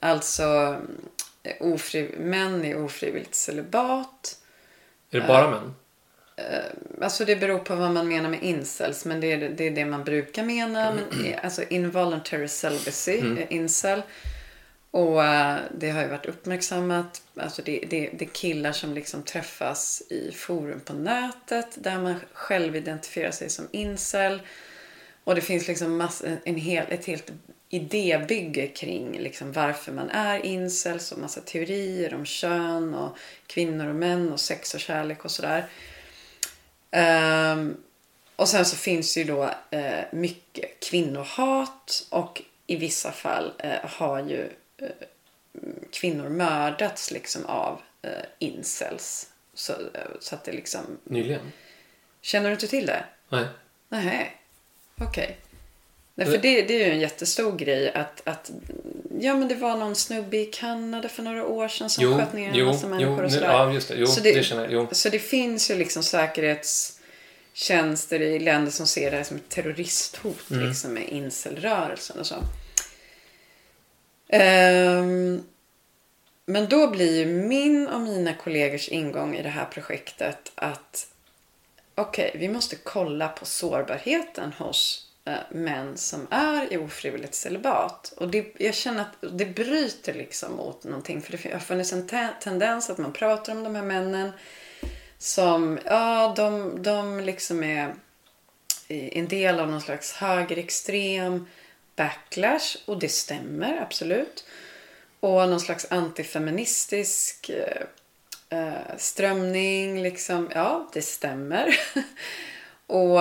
Alltså 0.01 0.77
eh, 1.43 1.55
ofri, 1.61 2.15
män 2.19 2.65
i 2.65 2.75
ofrivilligt 2.75 3.35
celibat. 3.35 4.39
Är 5.11 5.21
det 5.21 5.27
bara 5.27 5.51
män? 5.51 5.75
Alltså 7.03 7.25
det 7.25 7.37
beror 7.37 7.59
på 7.59 7.75
vad 7.75 7.91
man 7.91 8.09
menar 8.09 8.31
med 8.31 8.43
incels, 8.43 9.05
men 9.05 9.21
det 9.21 9.33
är 9.33 9.49
det, 9.49 9.67
är 9.67 9.71
det 9.71 9.85
man 9.85 10.05
brukar 10.05 10.45
mena. 10.45 10.95
Men, 10.95 11.25
eh, 11.25 11.39
alltså 11.45 11.63
involuntary 11.63 12.49
celibacy, 12.49 13.19
mm. 13.19 13.47
incel. 13.51 14.03
Och 14.91 15.25
eh, 15.25 15.59
det 15.79 15.91
har 15.91 16.03
ju 16.03 16.09
varit 16.09 16.27
uppmärksammat. 16.27 17.23
Alltså 17.37 17.63
det, 17.63 17.85
det, 17.91 18.11
det 18.19 18.25
är 18.25 18.29
killar 18.29 18.73
som 18.73 18.95
liksom 18.95 19.23
träffas 19.23 20.03
i 20.11 20.33
forum 20.33 20.81
på 20.81 20.93
nätet 20.93 21.67
där 21.75 21.99
man 21.99 22.15
själv 22.33 22.77
identifierar 22.77 23.31
sig 23.31 23.51
som 23.51 23.69
incel. 23.73 24.41
Och 25.25 25.35
det 25.35 25.41
finns 25.41 25.69
liksom 25.69 25.97
mass, 25.97 26.23
en 26.45 26.57
hel, 26.57 26.85
ett 26.89 27.05
helt 27.05 27.33
idébygge 27.69 28.67
kring 28.67 29.19
liksom 29.19 29.53
varför 29.53 29.93
man 29.93 30.11
är 30.11 30.47
incels 30.47 31.13
och 31.13 31.19
massa 31.19 31.41
teorier 31.41 32.15
om 32.15 32.25
kön 32.25 32.95
och 32.95 33.17
kvinnor 33.47 33.89
och 33.89 33.95
män 33.95 34.33
och 34.33 34.41
sex 34.41 34.75
och 34.75 34.81
kärlek 34.81 35.25
och 35.25 35.31
sådär. 35.31 35.67
Um, 37.53 37.77
och 38.37 38.49
sen 38.49 38.65
så 38.65 38.77
finns 38.77 39.15
det 39.15 39.21
ju 39.21 39.27
då 39.27 39.51
eh, 39.71 40.05
mycket 40.13 40.81
kvinnohat 40.81 42.07
och 42.11 42.43
i 42.67 42.77
vissa 42.77 43.13
fall 43.13 43.53
eh, 43.59 43.79
har 43.83 44.21
ju 44.21 44.51
kvinnor 45.93 46.29
mördats 46.29 47.11
liksom 47.11 47.47
av 47.47 47.81
incels. 48.39 49.29
Så, 49.55 49.73
så 50.21 50.35
att 50.35 50.45
det 50.45 50.53
liksom... 50.53 50.81
Nyligen? 51.05 51.53
Känner 52.21 52.49
du 52.49 52.53
inte 52.53 52.69
till 52.69 52.87
det? 52.87 53.05
Nej. 53.29 53.45
Nej, 53.89 54.37
okej. 55.01 55.39
Okay. 56.17 56.27
för 56.27 56.39
det, 56.43 56.63
det 56.63 56.75
är 56.83 56.87
ju 56.87 56.93
en 56.93 57.01
jättestor 57.01 57.57
grej 57.57 57.93
att, 57.93 58.23
att 58.29 58.51
Ja 59.21 59.35
men 59.37 59.49
det 59.49 59.55
var 59.55 59.77
någon 59.77 59.95
snubbe 59.97 60.37
i 60.37 60.45
Kanada 60.45 61.09
för 61.09 61.23
några 61.23 61.47
år 61.47 61.69
sedan 61.69 61.91
som 61.91 62.05
Jo, 62.05 62.17
sköt 62.19 62.33
ner 62.33 62.61
en 62.61 62.67
massa 62.67 62.89
människor 62.89 63.25
och 63.25 63.33
sådär. 63.33 63.47
ja 63.47 63.73
just 63.73 63.89
det. 63.89 63.95
Jo, 63.99 64.07
Så 64.07 64.21
det, 64.21 64.33
det- 64.33 64.43
känner 64.43 64.63
jag. 64.63 64.73
Jo. 64.73 64.89
Så 64.93 65.09
det 65.09 65.19
finns 65.19 65.71
ju 65.71 65.75
liksom 65.75 66.03
säkerhetstjänster 66.03 68.23
i 68.23 68.39
länder 68.39 68.71
som 68.73 68.87
ser 68.87 69.11
det 69.11 69.17
här 69.17 69.25
som 69.25 69.37
ett 69.37 69.49
terroristhot 69.49 70.51
Mm. 70.51 70.69
liksom 70.69 70.93
med 70.95 71.09
incelrörelsen 71.09 72.19
och 72.21 72.27
så. 72.27 72.35
Um, 74.33 75.45
men 76.47 76.69
då 76.69 76.91
blir 76.91 77.19
ju 77.19 77.27
min 77.27 77.89
och 77.89 78.01
mina 78.01 78.35
kollegors 78.35 78.89
ingång 78.89 79.37
i 79.37 79.43
det 79.43 79.49
här 79.49 79.65
projektet 79.65 80.53
att 80.55 81.07
okej, 81.95 82.33
vi 82.35 82.49
måste 82.49 82.77
kolla 82.77 83.29
på 83.29 83.47
sårbarheten 83.47 84.53
hos 84.53 85.07
eh, 85.25 85.35
män 85.51 85.97
som 85.97 86.27
är 86.31 86.73
i 86.73 86.77
ofrivilligt 86.77 87.35
celibat. 87.35 88.13
Och 88.17 88.29
det, 88.29 88.55
jag 88.59 88.75
känner 88.75 89.01
att 89.01 89.39
det 89.39 89.45
bryter 89.47 90.15
liksom 90.15 90.57
mot 90.57 90.85
någonting. 90.85 91.23
För 91.23 91.33
det 91.33 91.53
har 91.53 91.61
funnits 91.61 91.93
en 91.93 92.07
te- 92.07 92.35
tendens 92.41 92.91
att 92.91 92.99
man 92.99 93.13
pratar 93.13 93.53
om 93.53 93.65
de 93.65 93.75
här 93.75 93.83
männen 93.83 94.33
som, 95.19 95.79
ja, 95.85 96.33
de, 96.37 96.83
de 96.83 97.21
liksom 97.21 97.65
är 97.65 97.95
en 98.89 99.29
del 99.29 99.61
av 99.61 99.71
någon 99.71 99.81
slags 99.81 100.13
högerextrem 100.13 101.47
backlash. 101.99 102.77
Och 102.85 102.99
det 102.99 103.09
stämmer, 103.09 103.83
absolut. 103.83 104.45
Och 105.21 105.49
någon 105.49 105.61
slags 105.61 105.87
antifeministisk 105.91 107.51
eh, 107.51 107.83
eh 108.59 108.97
strömning. 108.97 110.03
Liksom. 110.03 110.51
Ja, 110.55 110.89
det 110.93 111.03
stämmer. 111.03 111.77
och, 112.87 113.21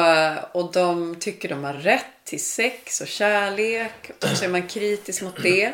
och 0.51 0.71
de 0.71 1.15
tycker 1.19 1.49
de 1.49 1.63
har 1.63 1.73
rätt 1.73 2.05
till 2.23 2.43
sex 2.43 3.01
och 3.01 3.07
kärlek. 3.07 4.11
Och 4.21 4.37
så 4.37 4.45
är 4.45 4.49
man 4.49 4.67
kritisk 4.67 5.21
mot 5.21 5.43
det. 5.43 5.73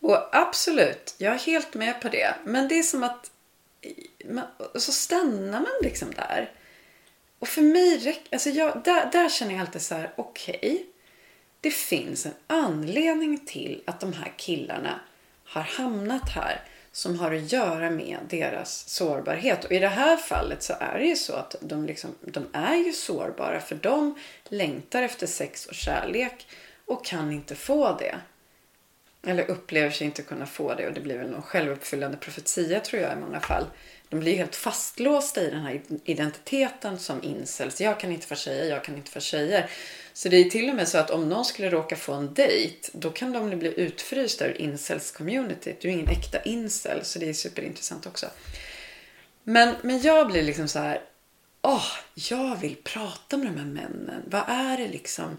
Och 0.00 0.36
absolut, 0.36 1.14
jag 1.18 1.34
är 1.34 1.38
helt 1.38 1.74
med 1.74 2.00
på 2.00 2.08
det. 2.08 2.34
Men 2.44 2.68
det 2.68 2.78
är 2.78 2.82
som 2.82 3.02
att 3.02 3.30
man, 4.24 4.44
så 4.74 4.92
stannar 4.92 5.60
man 5.60 5.72
liksom 5.82 6.10
där. 6.14 6.50
Och 7.38 7.48
för 7.48 7.62
mig 7.62 7.98
räcker, 7.98 8.34
alltså 8.34 8.50
jag, 8.50 8.82
där, 8.84 9.08
där 9.12 9.28
känner 9.28 9.52
jag 9.52 9.60
alltid 9.60 9.82
så 9.82 9.94
här, 9.94 10.12
okej 10.16 10.86
det 11.62 11.70
finns 11.70 12.26
en 12.26 12.34
anledning 12.46 13.38
till 13.38 13.82
att 13.84 14.00
de 14.00 14.12
här 14.12 14.32
killarna 14.36 15.00
har 15.44 15.62
hamnat 15.62 16.28
här 16.28 16.60
som 16.92 17.18
har 17.18 17.34
att 17.34 17.52
göra 17.52 17.90
med 17.90 18.18
deras 18.28 18.88
sårbarhet. 18.88 19.64
Och 19.64 19.72
i 19.72 19.78
det 19.78 19.88
här 19.88 20.16
fallet 20.16 20.62
så 20.62 20.74
är 20.80 20.98
det 20.98 21.04
ju 21.04 21.16
så 21.16 21.32
att 21.32 21.56
de, 21.60 21.86
liksom, 21.86 22.14
de 22.20 22.46
är 22.52 22.76
ju 22.76 22.92
sårbara 22.92 23.60
för 23.60 23.74
de 23.74 24.14
längtar 24.44 25.02
efter 25.02 25.26
sex 25.26 25.66
och 25.66 25.74
kärlek 25.74 26.46
och 26.86 27.04
kan 27.04 27.32
inte 27.32 27.54
få 27.54 27.96
det. 27.98 28.14
Eller 29.26 29.50
upplever 29.50 29.90
sig 29.90 30.06
inte 30.06 30.22
kunna 30.22 30.46
få 30.46 30.74
det 30.74 30.86
och 30.86 30.94
det 30.94 31.00
blir 31.00 31.18
väl 31.18 31.30
någon 31.30 31.42
självuppfyllande 31.42 32.16
profetia 32.16 32.80
tror 32.80 33.02
jag 33.02 33.12
i 33.12 33.20
många 33.20 33.40
fall. 33.40 33.66
De 34.12 34.20
blir 34.20 34.36
helt 34.36 34.56
fastlåsta 34.56 35.42
i 35.42 35.50
den 35.50 35.60
här 35.60 35.82
identiteten 36.04 36.98
som 36.98 37.22
incels. 37.24 37.80
Jag 37.80 38.00
kan 38.00 38.12
inte 38.12 38.26
få 38.26 38.34
tjejer, 38.34 38.70
jag 38.70 38.84
kan 38.84 38.96
inte 38.96 39.10
få 39.10 39.20
tjejer. 39.20 39.70
Så 40.12 40.28
det 40.28 40.36
är 40.36 40.50
till 40.50 40.68
och 40.68 40.74
med 40.74 40.88
så 40.88 40.98
att 40.98 41.10
om 41.10 41.28
någon 41.28 41.44
skulle 41.44 41.70
råka 41.70 41.96
få 41.96 42.12
en 42.12 42.34
dejt 42.34 42.88
då 42.92 43.10
kan 43.10 43.32
de 43.32 43.58
bli 43.58 43.80
utfrysta 43.80 44.46
ur 44.46 44.60
incels 44.60 45.10
community. 45.10 45.74
Du 45.80 45.88
är 45.88 45.92
ingen 45.92 46.08
äkta 46.08 46.42
incel 46.42 47.04
så 47.04 47.18
det 47.18 47.28
är 47.28 47.32
superintressant 47.32 48.06
också. 48.06 48.26
Men, 49.44 49.74
men 49.82 50.00
jag 50.00 50.26
blir 50.26 50.42
liksom 50.42 50.68
så 50.68 50.78
här. 50.78 51.00
Åh, 51.62 51.86
jag 52.14 52.56
vill 52.56 52.76
prata 52.84 53.36
med 53.36 53.46
de 53.46 53.56
här 53.56 53.66
männen. 53.66 54.22
Vad 54.26 54.44
är 54.48 54.76
det 54.76 54.88
liksom? 54.88 55.38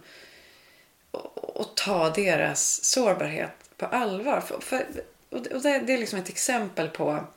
Och, 1.11 1.59
och 1.59 1.75
ta 1.75 2.09
deras 2.09 2.83
sårbarhet 2.83 3.51
på 3.77 3.85
allvar. 3.85 4.41
För, 4.41 4.59
för, 4.59 4.85
och 5.29 5.41
det, 5.41 5.55
och 5.55 5.61
det 5.61 5.93
är 5.93 5.97
liksom 5.97 6.19
ett 6.19 6.29
exempel 6.29 6.87
på 6.87 7.27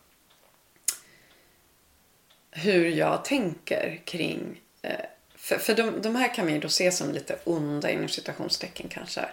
hur 2.56 2.88
jag 2.88 3.24
tänker 3.24 4.00
kring... 4.04 4.60
Eh, 4.82 4.90
för 5.34 5.58
för 5.58 5.74
de, 5.74 6.02
de 6.02 6.16
här 6.16 6.34
kan 6.34 6.44
man 6.44 6.54
ju 6.54 6.60
då 6.60 6.68
se 6.68 6.92
som 6.92 7.12
lite 7.12 7.38
onda 7.44 7.90
inom 7.90 8.08
citationstecken 8.08 8.88
kanske. 8.88 9.24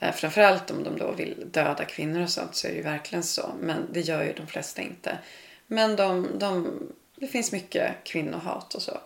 Eh, 0.00 0.12
framförallt 0.12 0.70
om 0.70 0.84
de 0.84 0.98
då 0.98 1.12
vill 1.12 1.44
döda 1.50 1.84
kvinnor 1.84 2.22
och 2.22 2.30
sånt 2.30 2.54
så 2.54 2.66
är 2.66 2.70
det 2.70 2.76
ju 2.76 2.82
verkligen 2.82 3.22
så. 3.22 3.50
Men 3.60 3.86
det 3.92 4.00
gör 4.00 4.22
ju 4.22 4.32
de 4.32 4.46
flesta 4.46 4.82
inte. 4.82 5.18
Men 5.66 5.96
de, 5.96 6.28
de, 6.38 6.78
det 7.16 7.26
finns 7.26 7.52
mycket 7.52 7.92
kvinnohat 8.04 8.74
och 8.74 8.82
så. 8.82 9.00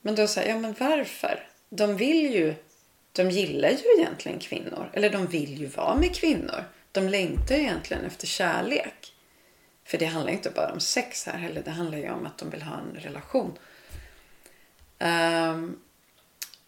Men 0.00 0.14
då 0.14 0.26
säger 0.26 0.48
jag, 0.48 0.56
ja 0.56 0.60
men 0.60 0.74
varför? 0.78 1.48
De 1.68 1.96
vill 1.96 2.34
ju, 2.34 2.54
de 3.12 3.30
gillar 3.30 3.70
ju 3.70 4.00
egentligen 4.00 4.38
kvinnor. 4.38 4.90
Eller 4.92 5.10
de 5.10 5.26
vill 5.26 5.60
ju 5.60 5.66
vara 5.66 5.94
med 5.94 6.14
kvinnor. 6.14 6.64
De 6.92 7.08
längtar 7.08 7.54
ju 7.54 7.60
egentligen 7.60 8.04
efter 8.04 8.26
kärlek. 8.26 9.13
För 9.84 9.98
det 9.98 10.06
handlar 10.06 10.32
inte 10.32 10.50
bara 10.50 10.72
om 10.72 10.80
sex 10.80 11.26
här 11.26 11.38
heller. 11.38 11.62
Det 11.62 11.70
handlar 11.70 11.98
ju 11.98 12.10
om 12.10 12.26
att 12.26 12.38
de 12.38 12.50
vill 12.50 12.62
ha 12.62 12.78
en 12.78 13.00
relation. 13.00 13.58
Um, 14.98 15.80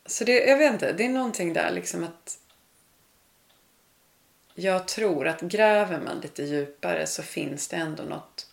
så 0.07 0.25
det, 0.25 0.47
jag 0.47 0.59
vet 0.59 0.73
inte, 0.73 0.93
det 0.93 1.05
är 1.05 1.09
någonting 1.09 1.53
där 1.53 1.71
liksom 1.71 2.05
att 2.05 2.39
jag 4.55 4.89
tror 4.89 5.29
att 5.29 5.41
gräver 5.41 6.01
man 6.01 6.21
lite 6.21 6.43
djupare 6.43 7.07
så 7.07 7.23
finns 7.23 7.69
det 7.69 7.77
ändå 7.77 8.03
något 8.03 8.47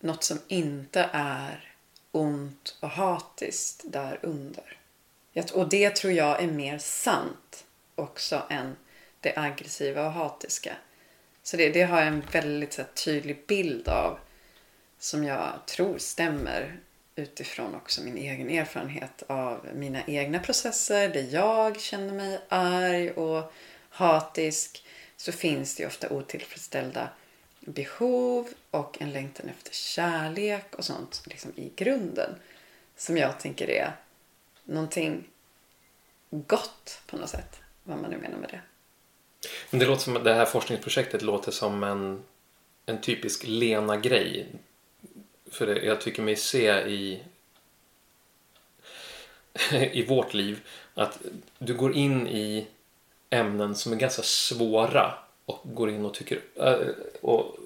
något 0.00 0.24
som 0.24 0.38
inte 0.48 1.10
är 1.12 1.74
ont 2.12 2.76
och 2.80 2.90
hatiskt 2.90 3.82
där 3.84 4.18
under. 4.22 4.78
Och 5.52 5.68
det 5.68 5.96
tror 5.96 6.12
jag 6.12 6.42
är 6.42 6.46
mer 6.46 6.78
sant 6.78 7.64
också 7.94 8.42
än 8.50 8.76
det 9.20 9.36
aggressiva 9.36 10.06
och 10.06 10.12
hatiska. 10.12 10.76
Så 11.42 11.56
det, 11.56 11.68
det 11.68 11.82
har 11.82 11.98
jag 11.98 12.08
en 12.08 12.22
väldigt 12.32 12.72
så 12.72 12.82
här, 12.82 12.88
tydlig 12.88 13.46
bild 13.46 13.88
av 13.88 14.18
som 14.98 15.24
jag 15.24 15.66
tror 15.66 15.98
stämmer 15.98 16.80
utifrån 17.14 17.74
också 17.74 18.02
min 18.02 18.16
egen 18.16 18.50
erfarenhet 18.50 19.22
av 19.26 19.66
mina 19.74 20.02
egna 20.06 20.38
processer 20.38 21.08
där 21.08 21.26
jag 21.30 21.80
känner 21.80 22.14
mig 22.14 22.40
arg 22.48 23.10
och 23.10 23.52
hatisk 23.88 24.84
så 25.16 25.32
finns 25.32 25.76
det 25.76 25.86
ofta 25.86 26.10
otillfredsställda 26.10 27.08
behov 27.60 28.48
och 28.70 29.02
en 29.02 29.12
längtan 29.12 29.48
efter 29.48 29.72
kärlek 29.72 30.74
och 30.74 30.84
sånt 30.84 31.22
liksom 31.26 31.52
i 31.56 31.72
grunden 31.76 32.34
som 32.96 33.16
jag 33.16 33.40
tänker 33.40 33.70
är 33.70 33.92
någonting 34.64 35.28
gott 36.30 37.02
på 37.06 37.16
något 37.16 37.30
sätt. 37.30 37.60
Vad 37.84 37.98
man 37.98 38.10
nu 38.10 38.18
menar 38.18 38.38
med 38.38 38.50
det. 38.50 38.60
Men 39.70 39.80
det 39.80 39.86
låter 39.86 40.02
som 40.02 40.16
att 40.16 40.24
det 40.24 40.34
här 40.34 40.44
forskningsprojektet 40.44 41.22
låter 41.22 41.52
som 41.52 41.84
en, 41.84 42.22
en 42.86 43.00
typisk 43.00 43.44
Lena-grej. 43.46 44.46
För 45.50 45.66
det, 45.66 45.84
jag 45.84 46.00
tycker 46.00 46.22
mig 46.22 46.36
se 46.36 46.70
i, 46.72 47.20
i 49.72 50.06
vårt 50.06 50.34
liv 50.34 50.60
att 50.94 51.18
du 51.58 51.74
går 51.74 51.96
in 51.96 52.28
i 52.28 52.66
ämnen 53.30 53.74
som 53.74 53.92
är 53.92 53.96
ganska 53.96 54.22
svåra 54.22 55.14
och 55.44 55.60
går 55.64 55.90
in 55.90 56.04
och 56.04 56.14
tycker 56.14 56.40
äh, 56.56 56.74
och 57.20 57.56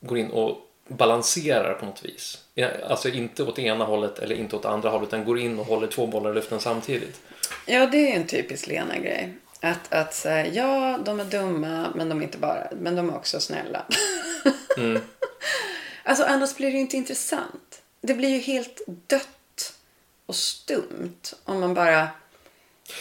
går 0.00 0.18
in 0.18 0.30
och 0.30 0.68
balanserar 0.88 1.74
på 1.74 1.86
något 1.86 2.04
vis. 2.04 2.44
Alltså 2.88 3.08
inte 3.08 3.42
åt 3.42 3.58
ena 3.58 3.84
hållet 3.84 4.18
eller 4.18 4.34
inte 4.34 4.56
åt 4.56 4.64
andra 4.64 4.90
hållet 4.90 5.08
utan 5.08 5.24
går 5.24 5.38
in 5.38 5.58
och 5.58 5.66
håller 5.66 5.86
två 5.86 6.06
bollar 6.06 6.30
i 6.30 6.34
luften 6.34 6.60
samtidigt. 6.60 7.20
Ja, 7.66 7.86
det 7.86 8.12
är 8.12 8.16
en 8.16 8.26
typisk 8.26 8.66
Lena-grej. 8.66 9.34
Att, 9.60 9.92
att 9.92 10.14
säga, 10.14 10.46
ja, 10.46 10.98
de 11.04 11.20
är 11.20 11.24
dumma, 11.24 11.92
men 11.94 12.08
de 12.08 12.18
är 12.18 12.22
inte 12.22 12.38
bara, 12.38 12.68
men 12.80 12.96
de 12.96 13.10
är 13.10 13.16
också 13.16 13.40
snälla. 13.40 13.84
Mm. 14.76 15.02
alltså 16.04 16.24
annars 16.24 16.56
blir 16.56 16.66
det 16.66 16.74
ju 16.74 16.80
inte 16.80 16.96
intressant. 16.96 17.82
Det 18.00 18.14
blir 18.14 18.28
ju 18.28 18.38
helt 18.38 18.80
dött 18.86 19.74
och 20.26 20.34
stumt 20.34 21.34
om 21.44 21.60
man 21.60 21.74
bara, 21.74 22.08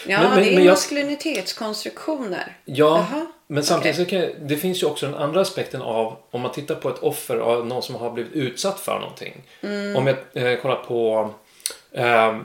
ja, 0.07 0.21
men, 0.21 0.29
men, 0.29 0.39
det 0.39 0.55
är 0.55 0.59
jag... 0.59 0.71
maskulinitetskonstruktioner. 0.71 2.57
Ja, 2.65 3.07
Jaha. 3.11 3.25
men 3.47 3.63
samtidigt 3.63 3.99
okay. 3.99 4.21
så 4.21 4.35
kan, 4.35 4.47
det 4.47 4.57
finns 4.57 4.83
ju 4.83 4.87
också 4.87 5.05
den 5.05 5.15
andra 5.15 5.41
aspekten 5.41 5.81
av 5.81 6.17
om 6.31 6.41
man 6.41 6.51
tittar 6.51 6.75
på 6.75 6.89
ett 6.89 6.99
offer 6.99 7.37
av 7.37 7.67
någon 7.67 7.83
som 7.83 7.95
har 7.95 8.11
blivit 8.11 8.33
utsatt 8.33 8.79
för 8.79 8.99
någonting. 8.99 9.43
Mm. 9.61 9.95
Om 9.95 10.07
jag 10.07 10.17
eh, 10.33 10.59
kollar 10.59 10.75
på 10.75 11.33
eh, 11.91 12.37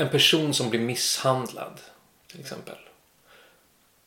en 0.00 0.08
person 0.08 0.54
som 0.54 0.70
blir 0.70 0.80
misshandlad 0.80 1.80
till 2.30 2.40
exempel. 2.40 2.76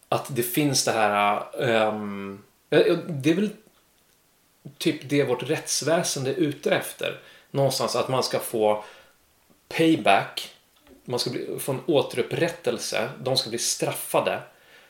Att 0.10 0.36
det 0.36 0.44
finns 0.44 0.86
det 0.86 0.92
här... 0.92 1.44
Um, 1.54 2.44
det 2.70 3.30
är 3.30 3.36
väl 3.36 3.50
typ 4.78 5.10
det 5.10 5.24
vårt 5.24 5.44
rättsväsende 5.44 6.30
är 6.30 6.36
ute 6.36 6.72
efter. 6.72 7.20
Någonstans 7.52 7.96
att 7.96 8.10
man 8.10 8.24
ska 8.24 8.40
få 8.40 8.84
payback. 9.68 10.56
Man 11.06 11.20
ska 11.20 11.30
bli, 11.30 11.60
få 11.60 11.72
en 11.72 11.82
återupprättelse. 11.86 13.10
De 13.20 13.38
ska 13.38 13.50
bli 13.50 13.60
straffade. 13.60 14.42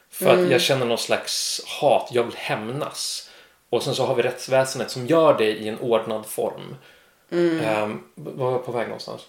För 0.09 0.33
mm. 0.33 0.45
att 0.45 0.51
jag 0.51 0.61
känner 0.61 0.85
någon 0.85 0.97
slags 0.97 1.61
hat. 1.65 2.09
Jag 2.11 2.23
vill 2.23 2.35
hämnas. 2.35 3.29
Och 3.69 3.83
sen 3.83 3.95
så 3.95 4.05
har 4.05 4.15
vi 4.15 4.23
rättsväsendet 4.23 4.91
som 4.91 5.07
gör 5.07 5.37
det 5.37 5.51
i 5.51 5.67
en 5.67 5.79
ordnad 5.79 6.25
form. 6.25 6.75
Mm. 7.31 7.83
Um, 7.83 8.03
var 8.15 8.51
jag 8.51 8.65
på 8.65 8.71
väg 8.71 8.87
någonstans? 8.87 9.21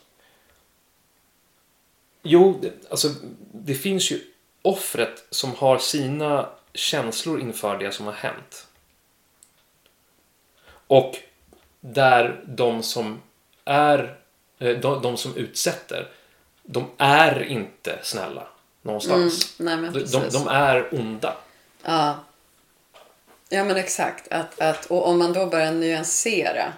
Jo, 2.27 2.61
alltså 2.91 3.09
det 3.53 3.75
finns 3.75 4.11
ju 4.13 4.21
offret 4.63 5.25
som 5.31 5.55
har 5.55 5.79
sina 5.79 6.49
känslor 6.75 7.41
inför 7.41 7.79
det 7.79 7.93
som 7.93 8.07
har 8.07 8.13
hänt. 8.13 8.67
Och 10.87 11.17
där 11.81 12.45
de 12.47 12.83
som 12.83 13.23
är 13.65 14.19
eh, 14.59 14.79
de, 14.79 15.03
de 15.03 15.17
som 15.17 15.37
utsätter 15.37 16.09
de 16.63 16.91
är 16.99 17.43
inte 17.43 17.99
snälla 18.03 18.47
någonstans. 18.83 19.61
Mm, 19.61 19.81
nej, 19.83 19.91
de, 19.93 20.19
de, 20.19 20.29
de, 20.29 20.49
är 20.49 20.95
onda. 20.95 21.37
Ja. 21.83 22.25
Ja 23.49 23.65
men 23.65 23.77
exakt. 23.77 24.33
Att, 24.33 24.61
att, 24.61 24.87
och 24.87 25.09
om 25.09 25.19
man 25.19 25.33
då 25.33 25.47
börjar 25.47 25.73
nyansera 25.73 26.73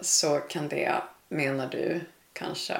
så 0.00 0.38
kan 0.38 0.68
det, 0.68 0.94
menar 1.28 1.66
du, 1.66 2.00
kanske 2.32 2.76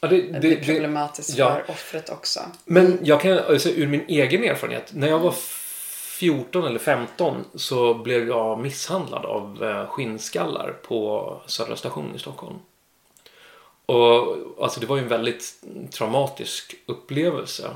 Ja, 0.00 0.08
det, 0.08 0.20
det, 0.20 0.40
blir 0.40 0.64
problematiskt 0.64 1.38
ja. 1.38 1.54
för 1.54 1.72
offret 1.72 2.10
också. 2.10 2.40
Men 2.64 2.98
jag 3.02 3.20
kan, 3.20 3.38
alltså, 3.38 3.68
ur 3.68 3.86
min 3.86 4.04
egen 4.08 4.44
erfarenhet. 4.44 4.90
När 4.94 5.08
jag 5.08 5.18
var 5.18 5.34
14 6.18 6.66
eller 6.66 6.78
15 6.78 7.44
så 7.54 7.94
blev 7.94 8.28
jag 8.28 8.58
misshandlad 8.58 9.24
av 9.24 9.64
eh, 9.64 9.86
skinnskallar 9.86 10.76
på 10.82 11.40
Södra 11.46 11.76
station 11.76 12.12
i 12.16 12.18
Stockholm. 12.18 12.56
Och 13.86 14.36
alltså 14.64 14.80
det 14.80 14.86
var 14.86 14.96
ju 14.96 15.02
en 15.02 15.08
väldigt 15.08 15.64
traumatisk 15.90 16.74
upplevelse. 16.86 17.70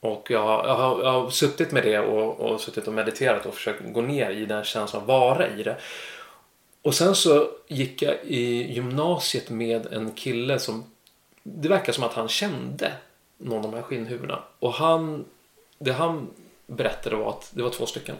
Och 0.00 0.26
jag, 0.30 0.66
jag, 0.66 0.74
har, 0.74 1.02
jag 1.02 1.12
har 1.12 1.30
suttit 1.30 1.72
med 1.72 1.82
det 1.82 1.98
och, 1.98 2.40
och 2.40 2.60
suttit 2.60 2.88
och 2.88 2.94
mediterat 2.94 3.46
och 3.46 3.54
försökt 3.54 3.92
gå 3.92 4.00
ner 4.00 4.30
i 4.30 4.46
den 4.46 4.64
känslan, 4.64 5.06
vara 5.06 5.48
i 5.48 5.62
det. 5.62 5.76
Och 6.82 6.94
sen 6.94 7.14
så 7.14 7.48
gick 7.68 8.02
jag 8.02 8.14
i 8.24 8.72
gymnasiet 8.72 9.50
med 9.50 9.86
en 9.92 10.12
kille 10.12 10.58
som 10.58 10.84
det 11.42 11.68
verkar 11.68 11.92
som 11.92 12.04
att 12.04 12.12
han 12.12 12.28
kände 12.28 12.92
någon 13.38 13.64
av 13.64 13.70
de 13.70 13.76
här 13.76 13.82
skinnhuvudena. 13.82 14.42
Och 14.58 14.72
han, 14.72 15.24
det 15.78 15.92
han 15.92 16.30
berättade 16.66 17.16
var 17.16 17.30
att, 17.30 17.50
det 17.54 17.62
var 17.62 17.70
två 17.70 17.86
stycken. 17.86 18.16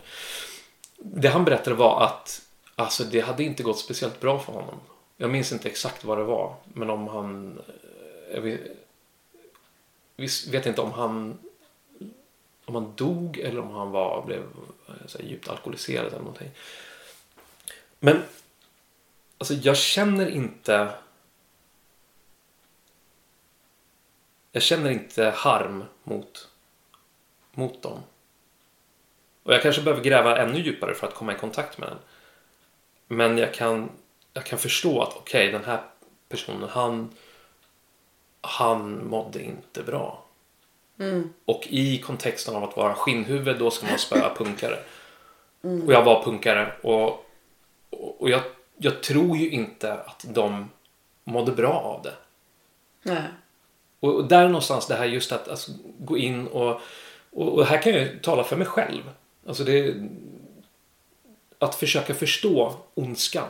Det 0.97 1.29
han 1.29 1.45
berättade 1.45 1.77
var 1.77 2.05
att 2.05 2.43
alltså, 2.75 3.05
det 3.05 3.21
hade 3.21 3.45
inte 3.45 3.63
gått 3.63 3.79
speciellt 3.79 4.21
bra 4.21 4.39
för 4.39 4.53
honom. 4.53 4.81
Jag 5.17 5.31
minns 5.31 5.53
inte 5.53 5.69
exakt 5.69 6.05
vad 6.05 6.19
det 6.19 6.25
var. 6.25 6.55
Men 6.65 6.91
om 6.91 7.09
han... 7.09 7.59
Eh, 7.59 8.35
jag 8.35 8.41
vet, 8.41 8.61
vet 10.49 10.67
inte 10.67 10.81
om 10.81 10.93
han 10.93 11.39
om 12.71 12.75
han 12.75 12.93
dog 12.97 13.39
eller 13.39 13.61
om 13.61 13.71
han 13.71 13.91
var, 13.91 14.23
blev 14.27 14.41
eh, 14.89 15.07
så 15.07 15.19
här, 15.19 15.25
djupt 15.25 15.49
alkoholiserad 15.49 16.07
eller 16.07 16.19
någonting. 16.19 16.51
Men 17.99 18.23
alltså 19.39 19.55
jag 19.55 19.77
känner 19.77 20.29
inte 20.29 20.89
jag 24.53 24.63
känner 24.63 24.91
inte 24.91 25.25
harm 25.37 25.85
mot, 26.05 26.49
mot 27.53 27.83
dem. 27.83 28.03
Och 29.43 29.55
jag 29.55 29.63
kanske 29.63 29.83
behöver 29.83 30.03
gräva 30.03 30.39
ännu 30.39 30.61
djupare 30.61 30.95
för 30.95 31.07
att 31.07 31.15
komma 31.15 31.33
i 31.33 31.39
kontakt 31.39 31.79
med 31.79 31.89
den. 31.89 31.99
Men 33.09 33.39
jag 33.39 33.55
kan, 33.55 33.91
jag 34.33 34.45
kan 34.45 34.59
förstå 34.59 35.03
att 35.03 35.17
okej, 35.17 35.49
okay, 35.49 35.53
den 35.53 35.65
här 35.65 35.81
personen, 36.29 36.69
han, 36.69 37.15
han 38.41 39.09
mådde 39.09 39.43
inte 39.43 39.83
bra. 39.83 40.25
Mm. 40.99 41.33
Och 41.45 41.67
i 41.71 41.99
kontexten 41.99 42.57
av 42.57 42.65
att 42.65 42.77
vara 42.77 42.95
skinnhuvud, 42.95 43.59
då 43.59 43.71
ska 43.71 43.87
man 43.87 43.99
spöa 44.09 44.35
punkare. 44.35 44.79
Mm. 45.63 45.87
Och 45.87 45.93
jag 45.93 46.05
var 46.05 46.23
punkare 46.23 46.73
och, 46.83 47.27
och 47.91 48.31
jag, 48.31 48.43
jag 48.77 49.03
tror 49.03 49.37
ju 49.37 49.51
inte 49.51 49.93
att 49.93 50.25
de 50.29 50.71
mådde 51.25 51.53
bra 51.53 51.73
av 51.73 52.03
det. 52.03 52.15
Nej. 53.03 53.23
Och, 54.01 54.25
där 54.25 54.47
någonstans 54.47 54.87
det 54.87 54.95
här 54.95 55.05
just 55.05 55.33
att 55.33 55.49
alltså, 55.49 55.73
gå 55.99 56.19
in 56.19 56.47
och, 56.47 56.81
och, 57.31 57.49
och 57.49 57.67
här 57.67 57.83
kan 57.83 57.93
jag 57.93 58.23
tala 58.23 58.45
för 58.45 58.57
mig 58.57 58.67
själv. 58.67 59.03
Alltså 59.47 59.65
det, 59.65 59.95
att 61.59 61.75
försöka 61.75 62.15
förstå 62.15 62.77
ondskan. 62.95 63.49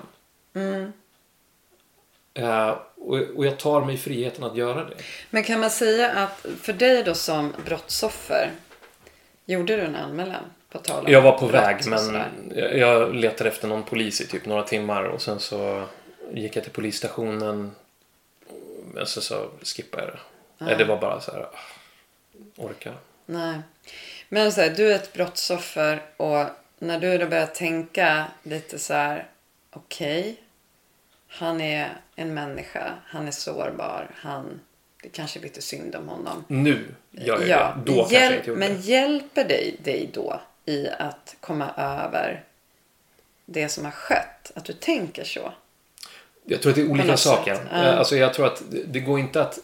Eh, 2.34 2.76
och, 2.96 3.18
och 3.36 3.46
jag 3.46 3.58
tar 3.58 3.84
mig 3.84 3.96
friheten 3.96 4.44
att 4.44 4.56
göra 4.56 4.84
det. 4.84 4.94
Men 5.30 5.42
kan 5.42 5.60
man 5.60 5.70
säga 5.70 6.10
att 6.10 6.46
för 6.60 6.72
dig 6.72 7.02
då 7.02 7.14
som 7.14 7.52
brottsoffer, 7.64 8.50
gjorde 9.44 9.76
du 9.76 9.82
en 9.82 9.96
anmälan? 9.96 10.44
På 10.70 10.78
tal 10.78 11.06
om 11.06 11.12
Jag 11.12 11.22
var 11.22 11.38
på 11.38 11.46
väg 11.46 11.76
och 11.76 11.86
men 11.86 12.22
jag 12.54 12.78
jag 12.78 13.14
letade 13.14 13.50
efter 13.50 13.68
någon 13.68 13.82
polis 13.82 14.20
i 14.20 14.26
typ 14.26 14.46
några 14.46 14.62
timmar 14.62 15.02
och 15.04 15.22
sen 15.22 15.40
så 15.40 15.84
gick 16.32 16.56
jag 16.56 16.62
till 16.62 16.72
polisstationen. 16.72 17.70
Men 18.94 19.06
sen 19.06 19.22
så 19.22 19.48
skippade 19.62 20.02
jag 20.02 20.12
det. 20.12 20.18
Nej, 20.60 20.76
det 20.76 20.84
var 20.84 20.96
bara 20.96 21.20
så 21.20 21.32
här, 21.32 21.40
ah, 21.40 21.58
orka. 22.56 22.92
Nej. 23.26 23.58
Men 24.28 24.52
så 24.52 24.60
här, 24.60 24.70
du 24.70 24.92
är 24.92 24.96
ett 24.96 25.12
brottsoffer 25.12 26.02
och 26.16 26.46
när 26.78 27.00
du 27.00 27.18
då 27.18 27.26
börjar 27.26 27.46
tänka 27.46 28.24
lite 28.42 28.78
så 28.78 28.94
här, 28.94 29.28
okej, 29.70 30.36
han 31.28 31.60
är 31.60 31.96
en 32.16 32.34
människa, 32.34 32.94
han 33.06 33.26
är 33.28 33.30
sårbar, 33.30 34.10
han, 34.14 34.60
det 35.02 35.08
kanske 35.08 35.38
är 35.38 35.42
lite 35.42 35.62
synd 35.62 35.94
om 35.94 36.08
honom. 36.08 36.44
Nu 36.48 36.94
gör 37.10 37.46
jag 37.46 37.76
det. 37.76 37.92
Då 37.92 37.96
kanske 37.96 38.14
jag 38.14 38.22
hjälp, 38.22 38.36
inte 38.36 38.48
gjorde 38.50 38.60
men 38.60 38.80
hjälper 38.80 39.44
dig, 39.44 39.76
dig 39.82 40.10
då 40.12 40.40
i 40.64 40.88
att 40.98 41.36
komma 41.40 41.70
över 41.76 42.44
det 43.46 43.68
som 43.68 43.84
har 43.84 43.92
skett? 43.92 44.52
Att 44.54 44.64
du 44.64 44.72
tänker 44.72 45.24
så? 45.24 45.52
Jag 46.44 46.62
tror 46.62 46.70
att 46.70 46.76
det 46.76 46.82
är 46.82 46.90
olika 46.90 47.16
saker. 47.16 47.54
sätt, 47.54 47.64
ja. 47.70 47.76
Alltså 47.76 48.16
jag 48.16 48.34
tror 48.34 48.46
att 48.46 48.62
det 48.86 49.00
går 49.00 49.18
inte 49.18 49.42
att 49.42 49.58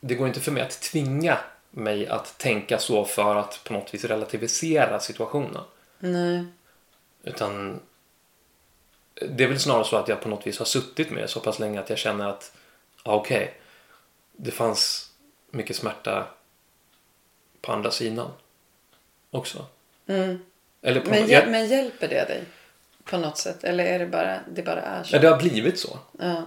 det 0.00 0.14
går 0.14 0.28
inte 0.28 0.40
för 0.40 0.52
mig 0.52 0.62
att 0.62 0.80
tvinga 0.80 1.38
mig 1.70 2.06
att 2.08 2.38
tänka 2.38 2.78
så 2.78 3.04
för 3.04 3.36
att 3.36 3.60
på 3.64 3.72
något 3.72 3.94
vis 3.94 4.04
relativisera 4.04 5.00
situationen. 5.00 5.62
Nej. 5.98 6.44
Utan 7.22 7.80
det 9.14 9.44
är 9.44 9.48
väl 9.48 9.60
snarare 9.60 9.84
så 9.84 9.96
att 9.96 10.08
jag 10.08 10.20
på 10.20 10.28
något 10.28 10.46
vis 10.46 10.58
har 10.58 10.66
suttit 10.66 11.10
med 11.10 11.22
det 11.22 11.28
så 11.28 11.40
pass 11.40 11.58
länge 11.58 11.80
att 11.80 11.90
jag 11.90 11.98
känner 11.98 12.28
att 12.28 12.52
ja, 13.04 13.14
okej, 13.14 13.60
det 14.32 14.50
fanns 14.50 15.10
mycket 15.50 15.76
smärta 15.76 16.26
på 17.60 17.72
andra 17.72 17.90
sidan 17.90 18.30
också. 19.30 19.66
Eller 20.82 21.00
på, 21.00 21.10
Mm. 21.10 21.20
Men, 21.20 21.20
jag, 21.20 21.28
hjäl- 21.28 21.50
men 21.50 21.68
hjälper 21.68 22.08
det 22.08 22.24
dig 22.24 22.44
på 23.04 23.16
något 23.16 23.38
sätt? 23.38 23.64
Eller 23.64 23.84
är 23.84 23.98
det 23.98 24.06
bara, 24.06 24.40
det 24.48 24.62
bara 24.62 24.80
är 24.82 25.02
så? 25.04 25.16
ja, 25.16 25.20
det 25.20 25.28
har 25.28 25.38
blivit 25.38 25.78
så. 25.78 25.98
Ja. 26.18 26.42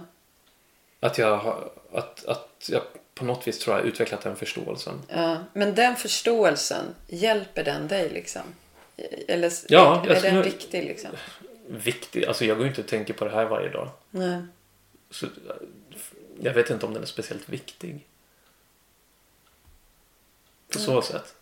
Att 1.00 1.18
jag, 1.18 1.36
har, 1.36 1.70
att, 1.92 2.24
att 2.24 2.68
jag 2.72 2.82
på 3.14 3.24
något 3.24 3.48
vis 3.48 3.58
tror 3.58 3.76
jag 3.76 3.86
utvecklat 3.86 4.20
den 4.20 4.36
förståelsen. 4.36 5.02
Ja, 5.08 5.44
men 5.52 5.74
den 5.74 5.96
förståelsen, 5.96 6.94
hjälper 7.06 7.64
den 7.64 7.88
dig 7.88 8.10
liksom? 8.10 8.42
Eller 9.28 9.52
Ja, 9.68 10.04
är 10.06 10.14
jag 10.14 10.22
den 10.22 10.42
viktig 10.42 10.84
liksom? 10.84 11.10
Viktig, 11.68 12.24
alltså 12.24 12.44
jag 12.44 12.56
går 12.56 12.64
ju 12.64 12.70
inte 12.70 12.80
och 12.80 12.88
tänker 12.88 13.14
på 13.14 13.24
det 13.24 13.30
här 13.30 13.44
varje 13.44 13.68
dag. 13.68 13.90
Nej. 14.10 14.42
Så, 15.10 15.26
jag 16.40 16.54
vet 16.54 16.70
inte 16.70 16.86
om 16.86 16.94
den 16.94 17.02
är 17.02 17.06
speciellt 17.06 17.48
viktig. 17.48 18.06
På 20.72 20.78
så 20.78 21.02
sätt. 21.02 21.34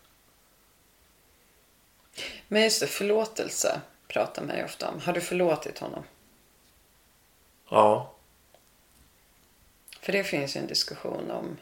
Men 2.49 2.63
just 2.63 2.81
det, 2.81 2.87
förlåtelse 2.87 3.81
pratar 4.09 4.43
man 4.43 4.57
ju 4.57 4.65
ofta 4.65 4.89
om. 4.89 5.01
Har 5.01 5.13
du 5.13 5.21
förlåtit 5.21 5.79
honom? 5.79 6.05
Ja. 7.69 8.12
För 10.03 10.13
det 10.13 10.25
finns 10.25 10.57
ju 10.57 10.61
en 10.61 10.67
diskussion 10.67 11.31
om... 11.31 11.57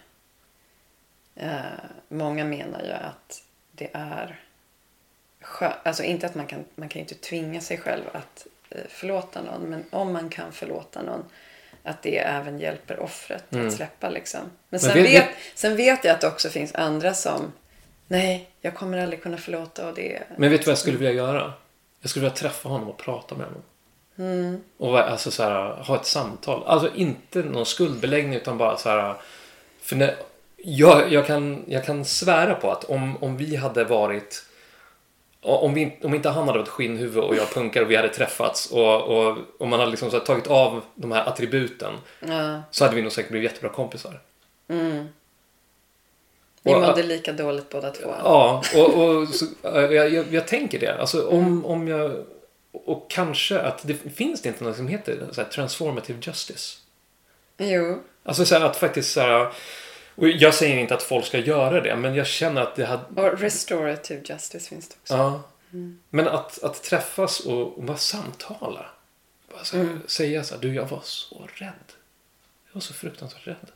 Eh, 1.36 1.61
många 2.09 2.45
menar 2.45 2.82
ju 2.82 2.91
att 2.93 3.43
det 3.72 3.88
är... 3.93 4.41
Alltså 5.82 6.03
inte 6.03 6.26
att 6.26 6.34
man 6.34 6.47
kan, 6.47 6.64
man 6.74 6.88
kan 6.88 7.01
inte 7.01 7.14
tvinga 7.14 7.61
sig 7.61 7.78
själv 7.78 8.05
att 8.12 8.47
eh, 8.70 8.80
förlåta 8.88 9.43
någon. 9.43 9.62
Men 9.62 9.84
om 9.91 10.12
man 10.12 10.28
kan 10.28 10.53
förlåta 10.53 11.03
någon. 11.03 11.24
Att 11.82 12.03
det 12.03 12.18
även 12.18 12.59
hjälper 12.59 13.01
offret 13.01 13.45
att 13.57 13.72
släppa 13.72 14.09
liksom. 14.11 14.41
Men 14.68 14.80
sen, 14.80 14.95
vet- 14.95 15.05
vet, 15.05 15.22
vet- 15.28 15.36
sen 15.55 15.76
vet 15.76 16.05
jag 16.05 16.14
att 16.14 16.20
det 16.20 16.26
också 16.26 16.49
finns 16.49 16.74
andra 16.74 17.14
som... 17.14 17.53
Nej, 18.09 18.51
jag 18.61 18.74
kommer 18.74 18.99
aldrig 18.99 19.22
kunna 19.22 19.36
förlåta 19.36 19.88
och 19.88 19.95
det... 19.95 20.22
Men 20.36 20.51
vet 20.51 20.61
du 20.61 20.64
vad 20.64 20.70
jag 20.72 20.78
skulle 20.78 20.99
vilja 20.99 21.12
göra? 21.12 21.53
Jag 22.01 22.11
skulle 22.11 22.22
vilja 22.24 22.36
träffa 22.36 22.68
honom 22.68 22.88
och 22.88 22.99
prata 22.99 23.34
med 23.34 23.47
honom. 23.47 23.62
Och 24.79 24.93
vara- 24.93 25.05
alltså 25.05 25.31
så 25.31 25.43
här, 25.43 25.71
ha 25.83 25.97
ett 25.97 26.07
samtal. 26.07 26.62
Alltså 26.66 26.91
inte 26.95 27.39
någon 27.43 27.66
skuldbeläggning 27.66 28.35
utan 28.35 28.59
bara 28.59 28.77
så 28.77 28.89
här. 28.89 29.14
För 29.83 29.97
när, 29.97 30.14
jag, 30.57 31.12
jag, 31.12 31.27
kan, 31.27 31.64
jag 31.66 31.85
kan 31.85 32.05
svära 32.05 32.55
på 32.55 32.71
att 32.71 32.85
om, 32.85 33.16
om 33.23 33.37
vi 33.37 33.57
hade 33.57 33.85
varit 33.85 34.45
om, 35.43 35.75
vi, 35.75 35.99
om 36.03 36.14
inte 36.14 36.29
han 36.29 36.47
hade 36.49 36.59
varit 36.59 36.68
skinnhuvud 36.68 37.25
och 37.25 37.37
jag 37.37 37.49
punkar 37.55 37.83
och 37.83 37.91
vi 37.91 37.97
hade 37.97 38.09
träffats 38.09 38.71
och, 38.71 39.03
och, 39.03 39.39
och 39.59 39.68
man 39.68 39.79
hade 39.81 39.91
liksom 39.91 40.11
tagit 40.11 40.47
av 40.47 40.81
de 40.95 41.12
här 41.12 41.27
attributen 41.29 41.95
Ja, 42.29 42.62
så 42.71 42.85
hade 42.85 42.97
vi 42.97 43.03
nog 43.03 43.12
säkert 43.12 43.31
blivit 43.31 43.51
jättebra 43.51 43.71
kompisar. 43.71 44.21
ni 46.62 46.75
Och- 46.75 46.81
mådde 46.81 47.03
lika 47.03 47.33
dåligt 47.33 47.68
båda 47.71 47.91
två. 47.91 48.14
Ja, 48.25 48.62
och, 48.77 48.95
och 49.07 49.29
så, 49.29 49.45
jag, 49.62 49.93
jag, 50.12 50.25
jag 50.31 50.49
tänker 50.49 50.79
det. 50.81 51.01
Alltså 51.01 51.29
om, 51.29 51.66
om 51.66 51.89
jag... 51.89 52.25
Och 52.73 53.11
kanske 53.11 53.61
att 53.61 53.87
det 53.87 53.95
finns 53.95 54.43
det 54.43 54.49
inte 54.49 54.64
något 54.64 54.77
som 54.77 54.89
heter 54.89 55.29
så 55.33 55.45
transformative 55.45 56.18
justice. 56.23 56.79
Jo. 57.59 58.03
Alltså 58.23 58.45
så 58.45 58.57
att 58.57 58.77
faktiskt 58.77 59.12
så 59.12 59.21
här, 59.21 59.53
och 60.14 60.29
jag 60.29 60.55
säger 60.55 60.79
inte 60.79 60.95
att 60.95 61.03
folk 61.03 61.25
ska 61.27 61.39
göra 61.39 61.81
det, 61.81 61.97
men 61.97 62.14
jag 62.14 62.27
känner 62.27 62.62
att 62.62 62.77
det 62.77 62.85
hade... 62.85 63.23
Och 63.23 63.41
restorative 63.41 64.21
justice 64.25 64.68
finns 64.68 64.89
det 64.89 64.95
också. 65.03 65.14
Ja. 65.14 65.43
Men 66.11 66.29
att, 66.29 66.62
att 66.62 66.83
träffas 66.83 67.41
och, 67.41 67.79
och 67.79 67.83
bara 67.85 67.97
samtala. 67.97 68.87
Bara 69.53 69.64
så 69.64 69.77
här, 69.77 69.99
Säga 70.07 70.45
så 70.45 70.55
här, 70.55 70.62
du 70.62 70.75
jag 70.75 70.87
var 70.87 71.01
så 71.03 71.49
rädd. 71.55 71.73
Jag 72.66 72.75
var 72.75 72.81
så 72.81 72.95
fruktansvärt 72.95 73.47
rädd. 73.47 73.71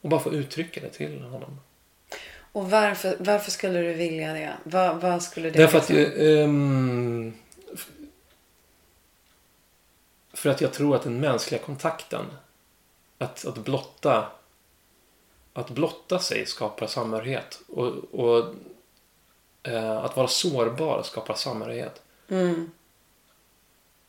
Och 0.00 0.08
bara 0.08 0.20
få 0.20 0.32
uttrycka 0.32 0.80
det 0.80 0.88
till 0.90 1.20
honom. 1.22 1.60
Och 2.52 2.70
varför, 2.70 3.16
varför 3.18 3.50
skulle 3.50 3.80
du 3.80 3.92
vilja 3.92 4.32
det? 4.32 4.52
Vad, 4.64 5.00
vad 5.00 5.22
skulle 5.22 5.50
det 5.50 5.58
Därför 5.58 5.78
att 5.78 5.88
liksom- 5.88 7.34
f- 7.34 7.44
För 10.32 10.50
att 10.50 10.60
jag 10.60 10.72
tror 10.72 10.96
att 10.96 11.02
den 11.02 11.20
mänskliga 11.20 11.62
kontakten, 11.62 12.26
att, 13.18 13.46
att 13.46 13.58
blotta 13.58 14.30
att 15.58 15.70
blotta 15.70 16.18
sig 16.18 16.46
skapar 16.46 16.86
samhörighet. 16.86 17.60
Och, 17.68 17.92
och 18.14 18.54
eh, 19.62 19.96
att 19.96 20.16
vara 20.16 20.28
sårbar 20.28 21.02
skapar 21.02 21.34
samhörighet. 21.34 22.02
Mm. 22.28 22.70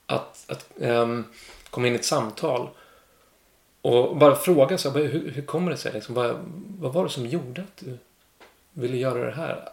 Att, 0.05 0.51
att 0.51 0.69
ehm, 0.81 1.25
komma 1.69 1.87
in 1.87 1.93
i 1.93 1.95
ett 1.95 2.05
samtal 2.05 2.69
och 3.81 4.17
bara 4.17 4.35
fråga 4.35 4.77
sig, 4.77 4.91
bara, 4.91 5.03
hur, 5.03 5.31
hur 5.31 5.41
kommer 5.41 5.71
det 5.71 5.77
sig? 5.77 5.93
Liksom, 5.93 6.15
vad, 6.15 6.35
vad 6.79 6.93
var 6.93 7.03
det 7.03 7.09
som 7.09 7.25
gjorde 7.25 7.61
att 7.61 7.77
du 7.77 7.97
ville 8.73 8.97
göra 8.97 9.25
det 9.25 9.35
här? 9.35 9.69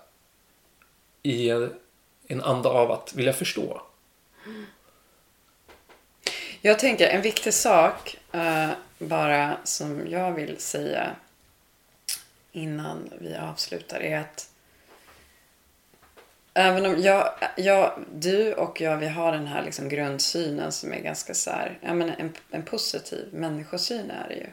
I 1.22 1.50
en, 2.26 2.42
anda 2.42 2.68
av 2.68 2.90
att 2.90 3.14
vilja 3.14 3.32
förstå. 3.32 3.82
Jag 6.60 6.78
tänker 6.78 7.08
en 7.08 7.22
viktig 7.22 7.54
sak 7.54 8.16
uh, 8.34 8.70
bara 8.98 9.56
som 9.64 10.10
jag 10.10 10.32
vill 10.32 10.58
säga 10.58 11.16
innan 12.52 13.10
vi 13.18 13.36
avslutar 13.36 14.00
är 14.00 14.18
att 14.18 14.50
även 16.54 16.86
om 16.86 17.02
jag, 17.02 17.34
jag, 17.56 18.04
du 18.12 18.54
och 18.54 18.80
jag, 18.80 18.96
vi 18.96 19.08
har 19.08 19.32
den 19.32 19.46
här 19.46 19.62
liksom 19.62 19.88
grundsynen 19.88 20.72
som 20.72 20.92
är 20.92 21.00
ganska 21.00 21.34
så 21.34 21.50
här, 21.50 21.78
jag 21.80 21.96
menar, 21.96 22.16
en, 22.18 22.32
en 22.50 22.62
positiv 22.62 23.28
människosyn 23.32 24.10
är 24.10 24.28
det 24.28 24.34
ju. 24.34 24.46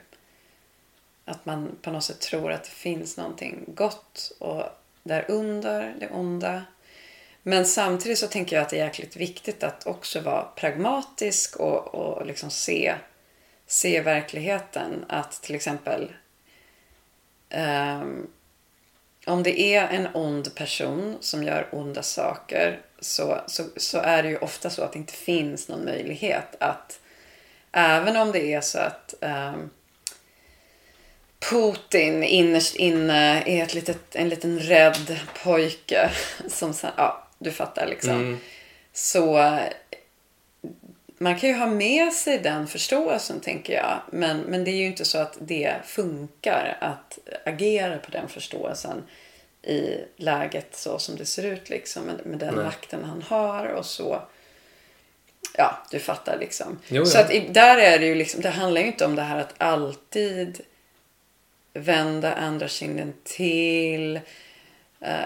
Att 1.25 1.45
man 1.45 1.77
på 1.81 1.91
något 1.91 2.03
sätt 2.03 2.19
tror 2.19 2.51
att 2.51 2.63
det 2.63 2.69
finns 2.69 3.17
någonting 3.17 3.63
gott 3.67 4.31
och 4.39 4.63
där 5.03 5.25
under 5.27 5.95
det 5.99 6.09
onda. 6.09 6.63
Men 7.43 7.65
samtidigt 7.65 8.19
så 8.19 8.27
tänker 8.27 8.55
jag 8.55 8.63
att 8.63 8.69
det 8.69 8.79
är 8.79 8.85
jäkligt 8.85 9.15
viktigt 9.15 9.63
att 9.63 9.87
också 9.87 10.19
vara 10.19 10.43
pragmatisk 10.43 11.55
och, 11.55 11.95
och 11.95 12.25
liksom 12.25 12.49
se, 12.49 12.95
se 13.67 14.01
verkligheten. 14.01 15.05
Att 15.09 15.41
till 15.41 15.55
exempel 15.55 16.13
um, 18.01 18.27
om 19.25 19.43
det 19.43 19.59
är 19.59 19.87
en 19.87 20.07
ond 20.13 20.55
person 20.55 21.17
som 21.19 21.43
gör 21.43 21.67
onda 21.71 22.03
saker 22.03 22.79
så, 22.99 23.41
så, 23.47 23.63
så 23.77 23.97
är 23.97 24.23
det 24.23 24.29
ju 24.29 24.37
ofta 24.37 24.69
så 24.69 24.83
att 24.83 24.93
det 24.93 24.99
inte 24.99 25.13
finns 25.13 25.67
någon 25.67 25.85
möjlighet 25.85 26.55
att 26.59 26.99
även 27.71 28.17
om 28.17 28.31
det 28.31 28.53
är 28.53 28.61
så 28.61 28.79
att 28.79 29.13
um, 29.21 29.69
Putin 31.49 32.23
innerst 32.23 32.75
inne 32.75 33.43
är 33.45 33.63
ett 33.63 33.73
litet, 33.73 34.15
en 34.15 34.29
liten 34.29 34.59
rädd 34.59 35.19
pojke 35.43 36.11
som 36.47 36.73
sen, 36.73 36.91
ja, 36.97 37.22
du 37.43 37.51
fattar 37.51 37.87
liksom. 37.87 38.11
Mm. 38.11 38.39
Så 38.93 39.57
man 41.17 41.39
kan 41.39 41.49
ju 41.49 41.55
ha 41.55 41.67
med 41.67 42.13
sig 42.13 42.37
den 42.37 42.67
förståelsen 42.67 43.39
tänker 43.39 43.73
jag. 43.73 44.01
Men, 44.11 44.39
men 44.39 44.63
det 44.63 44.71
är 44.71 44.75
ju 44.75 44.85
inte 44.85 45.05
så 45.05 45.17
att 45.17 45.37
det 45.39 45.73
funkar 45.85 46.77
att 46.81 47.19
agera 47.45 47.97
på 47.97 48.11
den 48.11 48.27
förståelsen 48.27 49.03
i 49.61 49.97
läget 50.15 50.75
så 50.75 50.99
som 50.99 51.15
det 51.15 51.25
ser 51.25 51.45
ut 51.45 51.69
liksom. 51.69 52.03
Med, 52.03 52.25
med 52.25 52.39
den 52.39 52.55
Nej. 52.55 52.65
makten 52.65 53.03
han 53.03 53.21
har 53.21 53.65
och 53.65 53.85
så. 53.85 54.21
Ja, 55.57 55.85
du 55.91 55.99
fattar 55.99 56.37
liksom. 56.39 56.79
Jo, 56.87 57.05
Så 57.05 57.17
ja. 57.17 57.23
att 57.23 57.31
i, 57.31 57.39
där 57.49 57.77
är 57.77 57.99
det 57.99 58.05
ju 58.05 58.15
liksom, 58.15 58.41
det 58.41 58.49
handlar 58.49 58.81
ju 58.81 58.87
inte 58.87 59.05
om 59.05 59.15
det 59.15 59.21
här 59.21 59.39
att 59.39 59.53
alltid 59.57 60.61
vända 61.73 62.33
andra 62.33 62.67
kinden 62.67 63.13
till. 63.23 64.19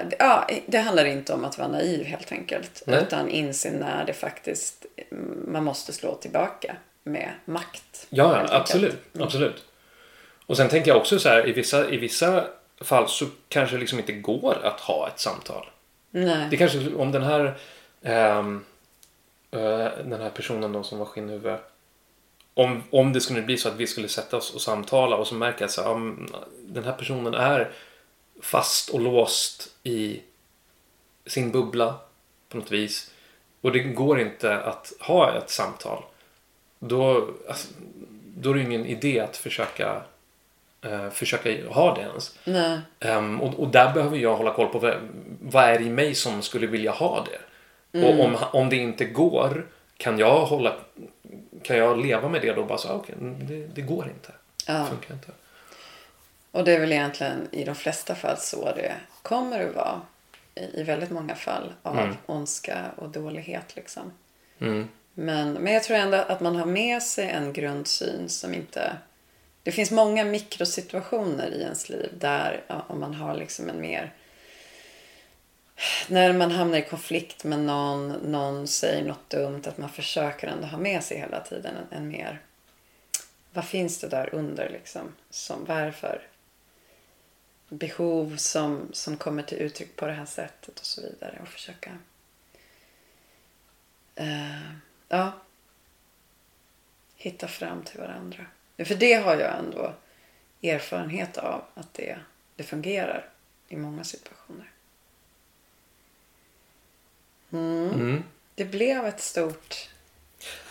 Det- 0.09 0.15
ja, 0.19 0.47
det 0.65 0.77
handlar 0.77 1.05
inte 1.05 1.33
om 1.33 1.45
att 1.45 1.57
vara 1.57 1.67
naiv 1.67 2.05
helt 2.05 2.31
enkelt. 2.31 2.83
Nej. 2.85 3.01
Utan 3.01 3.29
inse 3.29 3.71
när 3.71 4.05
det 4.05 4.13
faktiskt, 4.13 4.85
mm, 5.11 5.45
man 5.47 5.63
måste 5.63 5.93
slå 5.93 6.15
tillbaka 6.15 6.75
med 7.03 7.31
makt. 7.45 8.07
Ja, 8.09 8.23
ja 8.23 8.35
enkelt. 8.35 8.51
absolut. 8.51 8.97
absolut. 9.19 9.63
Och 10.45 10.57
sen 10.57 10.69
tänker 10.69 10.91
jag 10.91 10.97
också 10.97 11.19
så 11.19 11.29
här, 11.29 11.47
i 11.49 11.51
vissa, 11.51 11.89
i 11.89 11.97
vissa 11.97 12.45
fall 12.81 13.07
så 13.07 13.25
kanske 13.49 13.75
det 13.75 13.79
liksom 13.79 13.99
inte 13.99 14.13
går 14.13 14.57
att 14.65 14.79
ha 14.79 15.07
ett 15.07 15.19
samtal. 15.19 15.69
Nej. 16.11 16.47
Det 16.49 16.57
kanske, 16.57 16.93
om 16.95 17.11
den 17.11 17.23
här 17.23 17.57
ehm, 18.03 18.65
eh, 19.51 19.59
den 20.05 20.21
här 20.21 20.29
personen 20.29 20.71
då 20.73 20.83
som 20.83 20.99
var 20.99 21.05
skinnhuvud 21.05 21.57
om, 22.53 22.83
om 22.89 23.13
det 23.13 23.21
skulle 23.21 23.41
bli 23.41 23.57
så 23.57 23.69
att 23.69 23.75
vi 23.75 23.87
skulle 23.87 24.07
sätta 24.07 24.37
oss 24.37 24.55
och 24.55 24.61
samtala 24.61 25.15
och 25.15 25.27
så 25.27 25.35
märker 25.35 25.61
jag 25.61 25.69
att 25.69 25.77
ja, 25.77 25.93
den 26.67 26.83
här 26.83 26.93
personen 26.93 27.33
är 27.33 27.71
fast 28.41 28.89
och 28.89 29.01
låst 29.01 29.69
i 29.83 30.21
sin 31.25 31.51
bubbla 31.51 31.95
på 32.49 32.57
något 32.57 32.71
vis 32.71 33.11
och 33.61 33.71
det 33.71 33.79
går 33.79 34.19
inte 34.19 34.57
att 34.57 34.93
ha 34.99 35.37
ett 35.37 35.49
samtal 35.49 36.03
då, 36.79 37.29
alltså, 37.47 37.67
då 38.37 38.49
är 38.49 38.53
det 38.53 38.61
ingen 38.61 38.85
idé 38.85 39.19
att 39.19 39.37
försöka 39.37 40.01
eh, 40.81 41.09
försöka 41.09 41.69
ha 41.69 41.95
det 41.95 42.01
ens. 42.01 42.37
Nej. 42.43 42.79
Ehm, 42.99 43.41
och, 43.41 43.59
och 43.59 43.67
där 43.67 43.93
behöver 43.93 44.17
jag 44.17 44.37
hålla 44.37 44.53
koll 44.53 44.67
på 44.67 44.79
vad, 44.79 44.95
vad 45.41 45.63
är 45.63 45.79
det 45.79 45.85
i 45.85 45.89
mig 45.89 46.15
som 46.15 46.41
skulle 46.41 46.67
vilja 46.67 46.91
ha 46.91 47.25
det. 47.31 47.39
Och 48.03 48.25
om, 48.25 48.37
om 48.51 48.69
det 48.69 48.75
inte 48.75 49.05
går 49.05 49.65
kan 49.97 50.19
jag 50.19 50.45
hålla 50.45 50.75
kan 51.63 51.77
jag 51.77 52.05
leva 52.05 52.29
med 52.29 52.41
det 52.41 52.53
då 52.53 52.63
bara 52.63 52.77
så 52.77 52.89
okej 52.89 53.15
det, 53.19 53.67
det 53.67 53.81
går 53.81 54.07
inte. 54.07 54.31
Ja. 54.67 54.73
Det 54.73 54.85
funkar 54.85 55.13
inte. 55.13 55.31
Och 56.57 56.63
det 56.63 56.75
är 56.75 56.79
väl 56.79 56.91
egentligen 56.91 57.47
i 57.51 57.63
de 57.63 57.75
flesta 57.75 58.15
fall 58.15 58.37
så 58.37 58.71
det 58.75 58.93
kommer 59.21 59.67
att 59.67 59.75
vara. 59.75 60.01
I, 60.55 60.79
i 60.79 60.83
väldigt 60.83 61.11
många 61.11 61.35
fall 61.35 61.73
av 61.83 61.97
Mm. 61.99 62.15
ondska 62.25 62.85
och 62.95 63.09
dålighet 63.09 63.75
liksom. 63.75 64.11
Mm. 64.59 64.87
Men, 65.13 65.53
men 65.53 65.73
jag 65.73 65.83
tror 65.83 65.97
ändå 65.97 66.17
att 66.17 66.41
man 66.41 66.55
har 66.55 66.65
med 66.65 67.03
sig 67.03 67.29
en 67.29 67.53
grundsyn 67.53 68.29
som 68.29 68.53
inte... 68.53 68.97
Det 69.63 69.71
finns 69.71 69.91
många 69.91 70.25
mikrosituationer 70.25 71.51
i 71.51 71.61
ens 71.61 71.89
liv 71.89 72.09
där 72.19 72.63
om 72.87 72.99
man 72.99 73.13
har 73.13 73.35
liksom 73.35 73.69
en 73.69 73.81
mer... 73.81 74.13
När 76.07 76.33
man 76.33 76.51
hamnar 76.51 76.77
i 76.77 76.81
konflikt 76.81 77.43
med 77.43 77.59
någon, 77.59 78.07
någon 78.09 78.67
säger 78.67 79.03
något 79.03 79.29
dumt, 79.29 79.63
att 79.65 79.77
man 79.77 79.89
försöker 79.89 80.47
ändå 80.47 80.67
ha 80.67 80.77
med 80.77 81.03
sig 81.03 81.17
hela 81.17 81.39
tiden 81.39 81.75
en, 81.75 81.97
en 81.97 82.07
mer... 82.07 82.41
Vad 83.53 83.65
finns 83.65 83.99
det 83.99 84.07
där 84.07 84.35
under 84.35 84.69
liksom? 84.69 85.13
Som, 85.29 85.65
varför? 85.65 86.21
Behov 87.69 88.37
som, 88.37 88.89
som 88.93 89.17
kommer 89.17 89.43
till 89.43 89.57
uttryck 89.57 89.95
på 89.95 90.07
det 90.07 90.13
här 90.13 90.25
sättet 90.25 90.79
och 90.79 90.85
så 90.85 91.01
vidare. 91.01 91.39
Och 91.41 91.47
försöka... 91.47 91.97
Eh, 94.15 94.71
ja. 95.07 95.31
Hitta 97.15 97.47
fram 97.47 97.83
till 97.83 97.99
varandra. 97.99 98.45
För 98.77 98.95
det 98.95 99.13
har 99.13 99.35
jag 99.35 99.59
ändå 99.59 99.93
erfarenhet 100.63 101.37
av 101.37 101.63
att 101.73 101.93
det, 101.93 102.19
det 102.55 102.63
fungerar 102.63 103.29
i 103.67 103.75
många 103.75 104.03
situationer. 104.03 104.71
Mm. 107.51 107.89
Mm. 107.89 108.23
Det 108.55 108.65
blev 108.65 109.05
ett 109.05 109.21
stort 109.21 109.89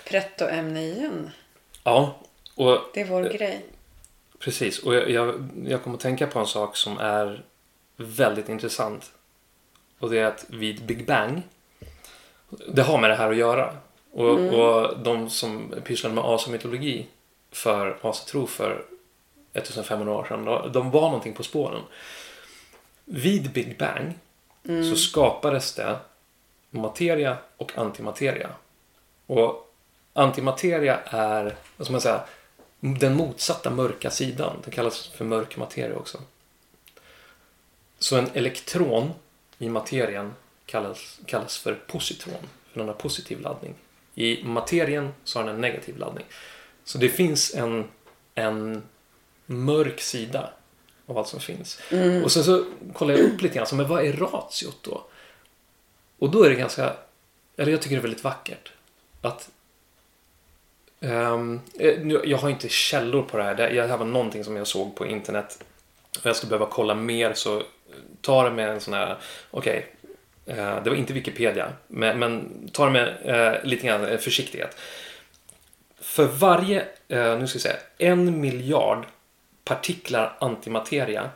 pretto-ämne 0.04 0.82
igen. 0.82 1.30
Ja, 1.82 2.20
och 2.54 2.90
Det 2.94 3.00
är 3.00 3.04
vår 3.04 3.22
grej. 3.22 3.64
Precis. 4.46 4.78
Och 4.78 4.94
jag, 4.94 5.10
jag, 5.10 5.48
jag 5.66 5.82
kommer 5.82 5.96
att 5.96 6.02
tänka 6.02 6.26
på 6.26 6.38
en 6.38 6.46
sak 6.46 6.76
som 6.76 6.98
är 6.98 7.42
väldigt 7.96 8.48
intressant. 8.48 9.12
Och 9.98 10.10
det 10.10 10.18
är 10.18 10.24
att 10.24 10.44
vid 10.48 10.84
Big 10.86 11.06
Bang, 11.06 11.42
det 12.68 12.82
har 12.82 12.98
med 12.98 13.10
det 13.10 13.16
här 13.16 13.30
att 13.30 13.36
göra. 13.36 13.76
Och, 14.12 14.38
och 14.38 14.98
de 14.98 15.30
som 15.30 15.74
pysslade 15.84 16.14
med 16.14 16.24
asomytologi 16.24 17.06
för 17.52 17.98
asatro 18.02 18.46
för 18.46 18.84
1500 19.52 20.12
år 20.14 20.24
sedan, 20.24 20.44
då- 20.44 20.68
de 20.72 20.90
var 20.90 21.00
någonting 21.00 21.34
på 21.34 21.42
spåren. 21.42 21.82
Vid 23.04 23.52
Big 23.52 23.78
Bang 23.78 24.12
så 24.90 24.96
skapades 24.96 25.74
det 25.74 25.96
materia 26.70 27.36
och 27.56 27.78
antimateria. 27.78 28.50
Och 29.26 29.74
antimateria 30.12 30.98
är, 31.04 31.54
vad 31.76 31.86
ska 31.86 31.92
man 31.92 32.00
säga, 32.00 32.24
den 32.80 33.14
motsatta 33.14 33.70
mörka 33.70 34.10
sidan. 34.10 34.56
Den 34.64 34.72
kallas 34.72 35.06
för 35.06 35.24
mörk 35.24 35.56
materia 35.56 35.96
också. 35.96 36.18
Så 37.98 38.16
en 38.16 38.30
elektron 38.34 39.12
i 39.58 39.68
materien 39.68 40.34
kallas, 40.66 41.18
kallas 41.26 41.58
för 41.58 41.74
positron. 41.74 42.48
För 42.72 42.78
den 42.80 42.88
har 42.88 42.94
positiv 42.94 43.40
laddning. 43.40 43.74
I 44.14 44.44
materien 44.44 45.14
så 45.24 45.38
har 45.38 45.46
den 45.46 45.54
en 45.54 45.60
negativ 45.60 45.98
laddning. 45.98 46.24
Så 46.84 46.98
det 46.98 47.08
finns 47.08 47.54
en, 47.54 47.84
en 48.34 48.82
mörk 49.46 50.00
sida 50.00 50.50
av 51.06 51.18
allt 51.18 51.28
som 51.28 51.40
finns. 51.40 51.80
Och 52.24 52.32
sen 52.32 52.44
så 52.44 52.64
kollar 52.92 53.14
jag 53.14 53.24
upp 53.24 53.42
lite 53.42 53.54
grann, 53.54 53.66
så, 53.66 53.74
men 53.74 53.88
vad 53.88 54.04
är 54.04 54.12
ratiot 54.12 54.78
då? 54.82 55.04
Och 56.18 56.30
då 56.30 56.42
är 56.42 56.50
det 56.50 56.56
ganska, 56.56 56.96
eller 57.56 57.72
jag 57.72 57.82
tycker 57.82 57.96
det 57.96 58.00
är 58.00 58.02
väldigt 58.02 58.24
vackert. 58.24 58.72
Att 59.22 59.50
eh, 61.78 61.98
nu- 62.00 62.22
jag 62.24 62.38
har 62.38 62.50
inte 62.50 62.68
källor 62.68 63.22
på 63.22 63.36
det 63.36 63.42
här. 63.42 63.54
Det 63.54 63.86
här 63.86 63.96
var 63.96 64.06
någonting 64.06 64.44
som 64.44 64.56
jag 64.56 64.66
såg 64.66 64.94
på 64.96 65.06
internet. 65.06 65.64
Och 66.20 66.26
jag 66.26 66.36
ska 66.36 66.46
behöva 66.46 66.66
kolla 66.66 66.94
mer 66.94 67.32
så 67.34 67.62
ta 68.20 68.44
det 68.44 68.50
med 68.50 68.68
en 68.68 68.80
sån 68.80 68.94
här, 68.94 69.16
okej, 69.50 69.86
eh, 70.46 70.82
det 70.82 70.90
var 70.90 70.96
inte 70.96 71.12
Wikipedia, 71.12 71.72
men, 71.86 72.18
men 72.18 72.50
ta 72.72 72.84
det 72.84 72.90
med 72.92 73.16
eh, 73.24 73.64
lite 73.64 73.86
grann 73.86 74.18
försiktighet. 74.18 74.76
För 76.00 76.24
varje, 76.24 76.80
eh, 77.08 77.38
nu 77.38 77.46
ska 77.46 77.56
vi 77.56 77.62
säga, 77.62 77.76
en 77.98 78.40
miljard 78.40 79.06
partiklar 79.64 80.36
antimateria 80.40 81.30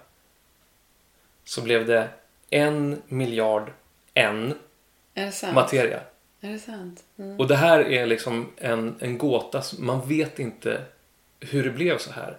så 1.45 1.63
blev 1.63 1.87
det 1.87 2.09
en 2.51 3.03
miljard 3.09 3.71
en 4.15 4.55
materia. 5.55 6.01
Är 6.41 6.53
det 6.53 6.59
sant? 6.59 7.05
Mm. 7.17 7.41
Och 7.41 7.49
det 7.49 7.57
här 7.57 7.81
är 7.81 8.07
liksom 8.07 8.53
en, 8.57 8.97
en 9.01 9.19
gåta. 9.19 9.63
Man 9.79 10.09
vet 10.09 10.39
inte 10.39 10.85
hur 11.41 11.65
det 11.65 11.71
blev 11.71 11.99
så 11.99 12.11
här. 12.11 12.37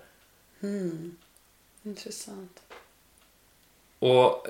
Intressant. 1.84 2.60
Och 4.00 4.48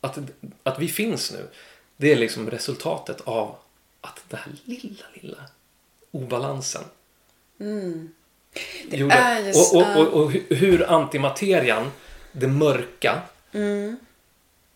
att, 0.00 0.18
att 0.62 0.78
vi 0.78 0.88
finns 0.88 1.32
nu, 1.32 1.48
det 1.96 2.12
är 2.12 2.16
liksom 2.16 2.50
resultatet 2.50 3.20
av 3.20 3.56
att 4.00 4.20
den 4.28 4.40
här 4.40 4.52
lilla, 4.64 5.04
lilla 5.14 5.38
obalansen 6.10 6.82
Det 8.88 8.96
gjorde. 8.96 9.14
är 9.14 9.40
ju 9.40 9.50
och, 9.50 9.76
och, 9.76 9.96
och, 9.96 10.22
och 10.22 10.32
hu- 10.32 10.54
hur 10.54 10.90
antimaterian, 10.92 11.90
det 12.32 12.48
mörka, 12.48 13.22
Mm. 13.54 13.96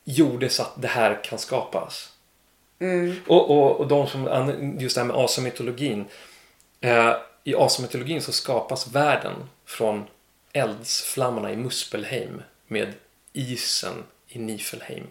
gjorde 0.04 0.48
så 0.48 0.62
att 0.62 0.82
det 0.82 0.88
här 0.88 1.24
kan 1.24 1.38
skapas. 1.38 2.12
Mm. 2.78 3.16
Och, 3.26 3.50
och, 3.50 3.80
och 3.80 3.86
de 3.86 4.06
som, 4.06 4.76
just 4.78 4.94
det 4.94 5.00
här 5.00 5.08
med 5.08 5.16
asomytologin. 5.16 6.04
Eh, 6.80 7.16
I 7.44 7.54
asomytologin 7.54 8.22
så 8.22 8.32
skapas 8.32 8.86
världen 8.92 9.32
från 9.64 10.04
eldsflammorna 10.52 11.52
i 11.52 11.56
Muspelheim 11.56 12.42
med 12.66 12.92
isen 13.32 14.04
i 14.28 14.38
Nifelheim. 14.38 15.06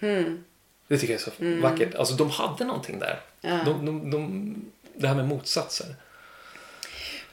Mm. 0.00 0.44
Det 0.88 0.98
tycker 0.98 1.12
jag 1.14 1.20
är 1.20 1.58
så 1.60 1.68
vackert. 1.68 1.94
Alltså 1.94 2.14
de 2.14 2.30
hade 2.30 2.64
någonting 2.64 2.98
där. 2.98 3.20
Ja. 3.40 3.60
De, 3.64 3.86
de, 3.86 4.10
de, 4.10 4.54
det 4.94 5.08
här 5.08 5.14
med 5.14 5.28
motsatser. 5.28 5.86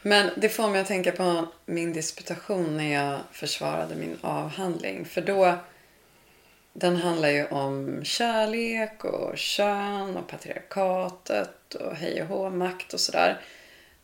Men 0.01 0.29
det 0.37 0.49
får 0.49 0.69
mig 0.69 0.81
att 0.81 0.87
tänka 0.87 1.11
på 1.11 1.47
min 1.65 1.93
disputation 1.93 2.77
när 2.77 2.93
jag 2.93 3.19
försvarade 3.31 3.95
min 3.95 4.17
avhandling. 4.21 5.05
För 5.05 5.21
då, 5.21 5.57
den 6.73 6.95
handlar 6.95 7.29
ju 7.29 7.45
om 7.45 8.03
kärlek 8.03 9.05
och 9.05 9.37
kön 9.37 10.17
och 10.17 10.27
patriarkatet 10.27 11.73
och 11.73 11.95
hej 11.95 12.21
och 12.21 12.27
hå, 12.27 12.49
makt 12.49 12.93
och 12.93 12.99
sådär. 12.99 13.41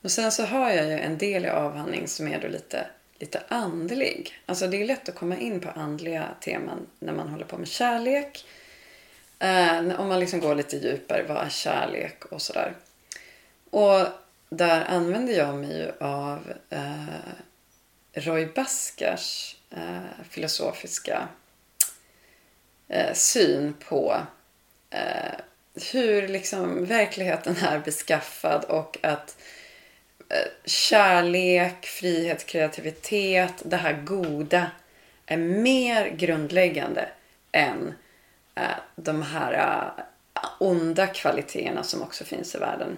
Men 0.02 0.10
sen 0.10 0.32
så 0.32 0.46
har 0.46 0.70
jag 0.70 0.86
ju 0.86 1.00
en 1.00 1.18
del 1.18 1.46
i 1.46 1.50
avhandling 1.50 2.08
som 2.08 2.28
är 2.28 2.42
då 2.42 2.48
lite, 2.48 2.88
lite 3.20 3.44
andlig. 3.48 4.34
Alltså 4.46 4.68
det 4.68 4.82
är 4.82 4.86
lätt 4.86 5.10
att 5.10 5.16
komma 5.16 5.38
in 5.38 5.60
på 5.60 5.70
andliga 5.70 6.28
teman 6.42 6.88
när 7.00 7.14
man 7.14 7.28
håller 7.28 7.46
på 7.46 7.58
med 7.58 7.68
kärlek. 7.68 8.46
Eh, 9.40 10.00
om 10.00 10.08
man 10.08 10.20
liksom 10.20 10.40
går 10.40 10.56
lite 10.56 10.78
djupare, 10.78 11.26
vad 11.28 11.46
är 11.46 11.50
kärlek 11.50 12.26
och 12.26 12.42
sådär. 12.42 12.74
Och 13.70 14.08
där 14.50 14.86
använder 14.86 15.34
jag 15.34 15.56
mig 15.56 15.78
ju 15.78 16.06
av 16.06 16.54
eh, 16.70 17.06
Roy 18.14 18.46
Baskers 18.46 19.56
eh, 19.70 20.26
filosofiska 20.30 21.28
eh, 22.88 23.14
syn 23.14 23.74
på 23.90 24.18
eh, 24.90 25.40
hur 25.92 26.28
liksom 26.28 26.86
verkligheten 26.86 27.56
är 27.58 27.80
beskaffad 27.80 28.64
och 28.64 28.98
att 29.04 29.38
eh, 30.30 30.52
kärlek, 30.66 31.86
frihet, 31.86 32.46
kreativitet, 32.46 33.54
det 33.66 33.78
här 33.78 33.94
goda 33.94 34.72
är 35.26 35.38
mer 35.38 36.10
grundläggande 36.10 37.10
än 37.52 37.94
eh, 38.56 38.78
de 38.96 39.22
här 39.22 39.54
eh, 39.54 40.04
onda 40.60 41.08
kvaliteterna 41.08 41.84
som 41.84 42.02
också 42.02 42.24
finns 42.24 42.56
i 42.56 42.58
världen. 42.58 42.98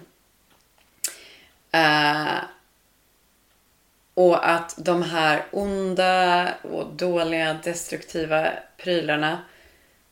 Och 4.14 4.50
att 4.50 4.74
de 4.78 5.02
här 5.02 5.44
onda 5.50 6.54
och 6.62 6.86
dåliga 6.86 7.60
destruktiva 7.64 8.52
prylarna 8.76 9.38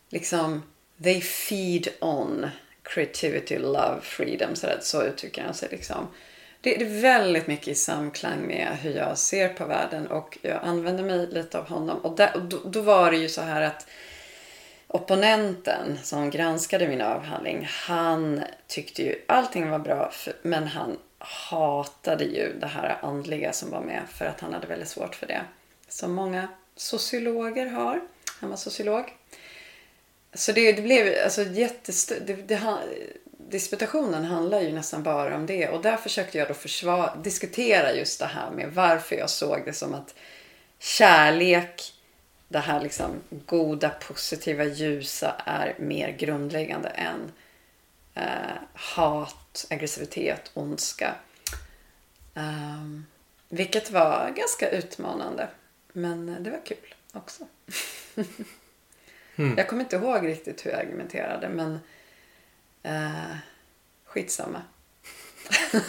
liksom 0.09 0.63
they 1.03 1.21
feed 1.21 1.89
on 2.01 2.51
creativity, 2.83 3.59
love, 3.59 4.01
freedom. 4.03 4.57
Så, 4.57 4.67
där, 4.67 4.79
så 4.81 5.03
uttrycker 5.03 5.43
han 5.43 5.55
sig 5.55 5.69
liksom. 5.71 6.09
Det, 6.61 6.77
det 6.77 6.85
är 6.85 7.01
väldigt 7.01 7.47
mycket 7.47 7.69
i 7.69 7.75
samklang 7.75 8.47
med 8.47 8.77
hur 8.83 8.97
jag 8.97 9.19
ser 9.19 9.49
på 9.49 9.67
världen 9.67 10.07
och 10.07 10.39
jag 10.43 10.61
använder 10.63 11.05
mig 11.05 11.27
lite 11.27 11.59
av 11.59 11.69
honom. 11.69 11.99
Och, 11.99 12.17
där, 12.17 12.37
och 12.37 12.43
då, 12.43 12.59
då 12.65 12.81
var 12.81 13.11
det 13.11 13.17
ju 13.17 13.29
så 13.29 13.43
här 13.43 13.63
att 13.63 13.87
opponenten 14.87 15.99
som 16.03 16.31
granskade 16.31 16.89
min 16.89 17.01
avhandling, 17.01 17.69
han 17.71 18.43
tyckte 18.67 19.03
ju 19.03 19.25
allting 19.29 19.71
var 19.71 19.79
bra 19.79 20.11
för, 20.13 20.33
men 20.43 20.67
han 20.67 20.99
hatade 21.19 22.25
ju 22.25 22.59
det 22.61 22.67
här 22.67 22.99
andliga 23.03 23.53
som 23.53 23.71
var 23.71 23.81
med 23.81 24.03
för 24.09 24.25
att 24.25 24.41
han 24.41 24.53
hade 24.53 24.67
väldigt 24.67 24.89
svårt 24.89 25.15
för 25.15 25.27
det. 25.27 25.43
Som 25.89 26.13
många 26.13 26.49
sociologer 26.77 27.67
har. 27.67 28.01
Han 28.41 28.51
var 28.51 28.57
sociolog. 28.57 29.18
Så 30.39 30.53
det, 30.53 30.73
det 30.73 30.83
blev 30.83 31.25
alltså 31.25 31.43
jättestort. 31.43 32.19
Det, 32.27 32.35
det, 32.35 32.79
disputationen 33.51 34.25
handlar 34.25 34.61
ju 34.61 34.73
nästan 34.73 35.03
bara 35.03 35.37
om 35.37 35.47
det 35.47 35.69
och 35.69 35.83
där 35.83 35.97
försökte 35.97 36.39
jag 36.39 36.49
då 36.49 36.55
försvara, 36.55 37.17
diskutera 37.17 37.93
just 37.93 38.21
det 38.21 38.27
här 38.27 38.51
med 38.51 38.73
varför 38.75 39.17
jag 39.17 39.31
såg 39.31 39.63
det 39.65 39.73
som 39.73 39.95
att 39.95 40.15
kärlek, 40.79 41.95
det 42.49 42.59
här 42.59 42.81
liksom 42.81 43.11
goda, 43.31 43.91
positiva, 43.91 44.65
ljusa 44.65 45.43
är 45.47 45.77
mer 45.79 46.11
grundläggande 46.11 46.89
än 46.89 47.33
eh, 48.15 48.57
hat, 48.73 49.67
aggressivitet, 49.71 50.51
ondska. 50.55 51.15
Um, 52.35 53.07
vilket 53.49 53.91
var 53.91 54.33
ganska 54.37 54.71
utmanande. 54.71 55.49
Men 55.93 56.43
det 56.43 56.51
var 56.51 56.61
kul 56.67 56.95
också. 57.13 57.47
mm. 59.39 59.55
Jag 59.57 59.69
kommer 59.69 59.83
inte 59.83 59.97
ihåg 59.97 60.27
riktigt 60.27 60.67
hur 60.67 60.71
jag 60.71 60.81
argumenterade 60.81 61.49
men 61.49 61.79
eh, 62.83 63.37
skitsamma. 64.05 64.63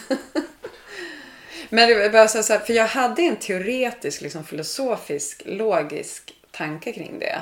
men 1.69 1.89
det 1.89 1.95
var 1.95 2.09
bara 2.09 2.27
så 2.27 2.53
här, 2.53 2.59
för 2.59 2.73
jag 2.73 2.87
hade 2.87 3.21
en 3.21 3.35
teoretisk, 3.35 4.21
liksom 4.21 4.43
filosofisk, 4.43 5.41
logisk 5.45 6.33
tanke 6.51 6.91
kring 6.91 7.19
det. 7.19 7.41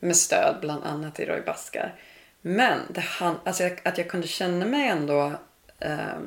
Med 0.00 0.16
stöd 0.16 0.56
bland 0.60 0.84
annat 0.84 1.20
i 1.20 1.24
Roy 1.24 1.40
Baskar. 1.40 1.94
Men 2.40 2.80
det 2.88 3.00
han, 3.00 3.36
alltså 3.44 3.70
att 3.82 3.98
jag 3.98 4.08
kunde 4.08 4.26
känna 4.26 4.66
mig 4.66 4.88
ändå 4.88 5.32
eh, 5.78 6.18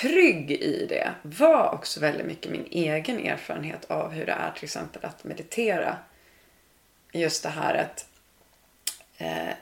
trygg 0.00 0.50
i 0.50 0.86
det 0.88 1.14
var 1.22 1.74
också 1.74 2.00
väldigt 2.00 2.26
mycket 2.26 2.52
min 2.52 2.66
egen 2.70 3.18
erfarenhet 3.18 3.84
av 3.84 4.10
hur 4.10 4.26
det 4.26 4.32
är 4.32 4.50
till 4.50 4.64
exempel 4.64 5.04
att 5.04 5.24
meditera. 5.24 5.96
Just 7.12 7.42
det 7.42 7.48
här 7.48 7.74
att 7.74 8.06
eh, 9.18 9.54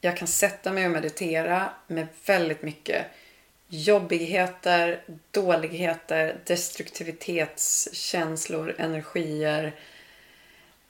jag 0.00 0.16
kan 0.16 0.28
sätta 0.28 0.72
mig 0.72 0.86
och 0.86 0.90
meditera 0.90 1.70
med 1.86 2.06
väldigt 2.26 2.62
mycket 2.62 3.06
jobbigheter, 3.68 5.02
dåligheter, 5.30 6.40
destruktivitetskänslor, 6.46 8.74
energier, 8.78 9.74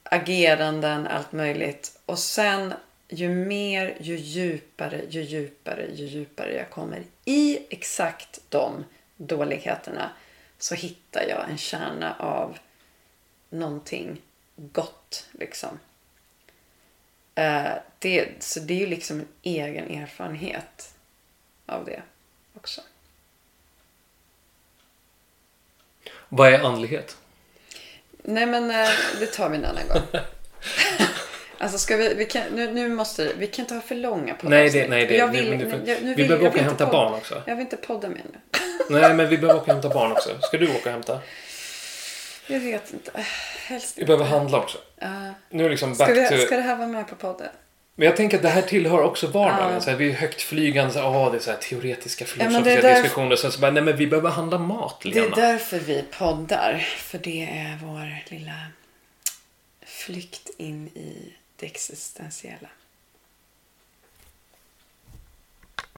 ageranden, 0.03 1.07
allt 1.07 1.33
möjligt. 1.33 1.99
Och 2.07 2.19
sen 2.19 2.75
ju 3.09 3.29
mer, 3.29 3.97
ju 4.01 4.17
djupare, 4.17 5.01
ju 5.09 5.23
djupare, 5.23 5.87
ju 5.93 6.07
djupare 6.07 6.55
jag 6.55 6.71
kommer 6.71 7.03
i 7.25 7.59
exakt 7.71 8.41
de 8.49 8.85
dåligheterna 9.17 10.11
så 10.59 10.75
hittar 10.75 11.25
jag 11.29 11.51
en 11.51 11.59
kärna 11.59 12.15
av 12.15 12.59
någonting 13.51 14.21
gott 14.73 15.27
liksom. 15.33 15.79
Uh, 17.39 17.73
det, 17.99 18.29
så 18.39 18.61
det 18.61 18.75
är 18.75 18.79
ju 18.79 18.87
liksom 18.87 19.21
en 19.21 19.29
egen 19.43 19.91
erfarenhet 19.91 20.95
av 21.67 21.85
det 21.85 22.03
också. 22.57 22.81
Vad 26.29 26.53
är 26.53 26.59
andlighet? 26.59 27.17
Nej 28.23 28.47
men 28.47 28.65
uh, 28.65 28.89
det 29.21 29.27
tar 29.27 29.49
vi 29.49 29.57
en 29.57 29.65
annan 29.65 29.89
gång. 29.89 30.21
Alltså 31.63 31.79
ska 31.79 31.97
vi, 31.97 32.15
vi 32.15 32.25
kan, 32.25 32.43
nu, 32.53 32.73
nu 32.73 32.89
måste 32.89 33.33
vi 33.39 33.47
kan 33.47 33.63
inte 33.63 33.75
ha 33.75 33.81
för 33.81 33.95
långa 33.95 34.35
poddar. 34.35 34.51
Nej, 34.51 34.71
det, 34.71 34.89
nej, 34.89 35.07
det, 35.07 35.17
jag 35.17 35.29
vill, 35.29 35.51
nu, 35.51 35.57
nu, 35.57 35.83
jag, 35.87 36.03
nu 36.03 36.15
vi 36.15 36.25
behöver 36.25 36.47
åka 36.47 36.59
och 36.59 36.65
hämta 36.65 36.87
barn 36.87 37.15
också. 37.15 37.43
Jag 37.47 37.57
vill 37.57 37.63
inte 37.63 37.77
podda 37.77 38.09
mer 38.09 38.23
nu. 38.33 38.59
nej, 39.01 39.15
men 39.15 39.29
vi 39.29 39.39
behöver 39.39 39.61
åka 39.61 39.71
och 39.71 39.83
hämta 39.83 39.89
barn 39.89 40.13
också. 40.13 40.39
Ska 40.41 40.59
du 40.59 40.69
åka 40.69 40.89
och 40.89 40.93
hämta? 40.93 41.19
Jag 42.51 42.61
vet 42.61 42.93
inte. 42.93 43.11
Helst 43.67 43.99
Vi 43.99 44.05
behöver 44.05 44.25
handla 44.25 44.59
också. 44.59 44.79
Uh, 45.03 45.31
nu 45.51 45.65
är 45.65 45.71
liksom 45.71 45.95
back 45.95 46.11
ska, 46.11 46.21
vi, 46.21 46.29
to... 46.29 46.47
ska 46.47 46.57
det 46.57 46.63
här 46.63 46.77
vara 46.77 46.89
med 46.89 47.09
på 47.09 47.15
podden? 47.15 47.49
Men 47.95 48.07
jag 48.07 48.17
tänker 48.17 48.37
att 48.37 48.43
det 48.43 48.49
här 48.49 48.63
tillhör 48.63 49.03
också 49.03 49.27
vardagen. 49.27 49.75
Uh. 49.75 49.81
Så 49.81 49.91
här, 49.91 49.97
vi 49.97 50.11
är 50.11 50.15
högt 50.15 50.43
flygande, 50.43 50.93
så, 50.93 51.01
oh, 51.01 51.31
det 51.31 51.39
är 51.39 51.41
så 51.41 51.51
här 51.51 51.59
teoretiska 51.59 52.25
filosofiska 52.25 52.71
ja, 52.71 52.83
därför... 52.83 53.03
diskussioner. 53.03 53.37
Sen 53.37 53.53
så 53.53 53.61
bara, 53.61 53.71
nej 53.71 53.83
men 53.83 53.97
vi 53.97 54.07
behöver 54.07 54.31
handla 54.31 54.59
mat, 54.59 55.05
Lena. 55.05 55.37
Det 55.37 55.43
är 55.43 55.53
därför 55.53 55.79
vi 55.79 56.05
poddar. 56.19 56.79
För 56.79 57.19
det 57.19 57.43
är 57.43 57.79
vår 57.83 58.35
lilla 58.35 58.67
flykt 59.87 60.51
in 60.57 60.87
i 60.87 61.33
det 61.57 61.67
existentiella. 61.67 62.69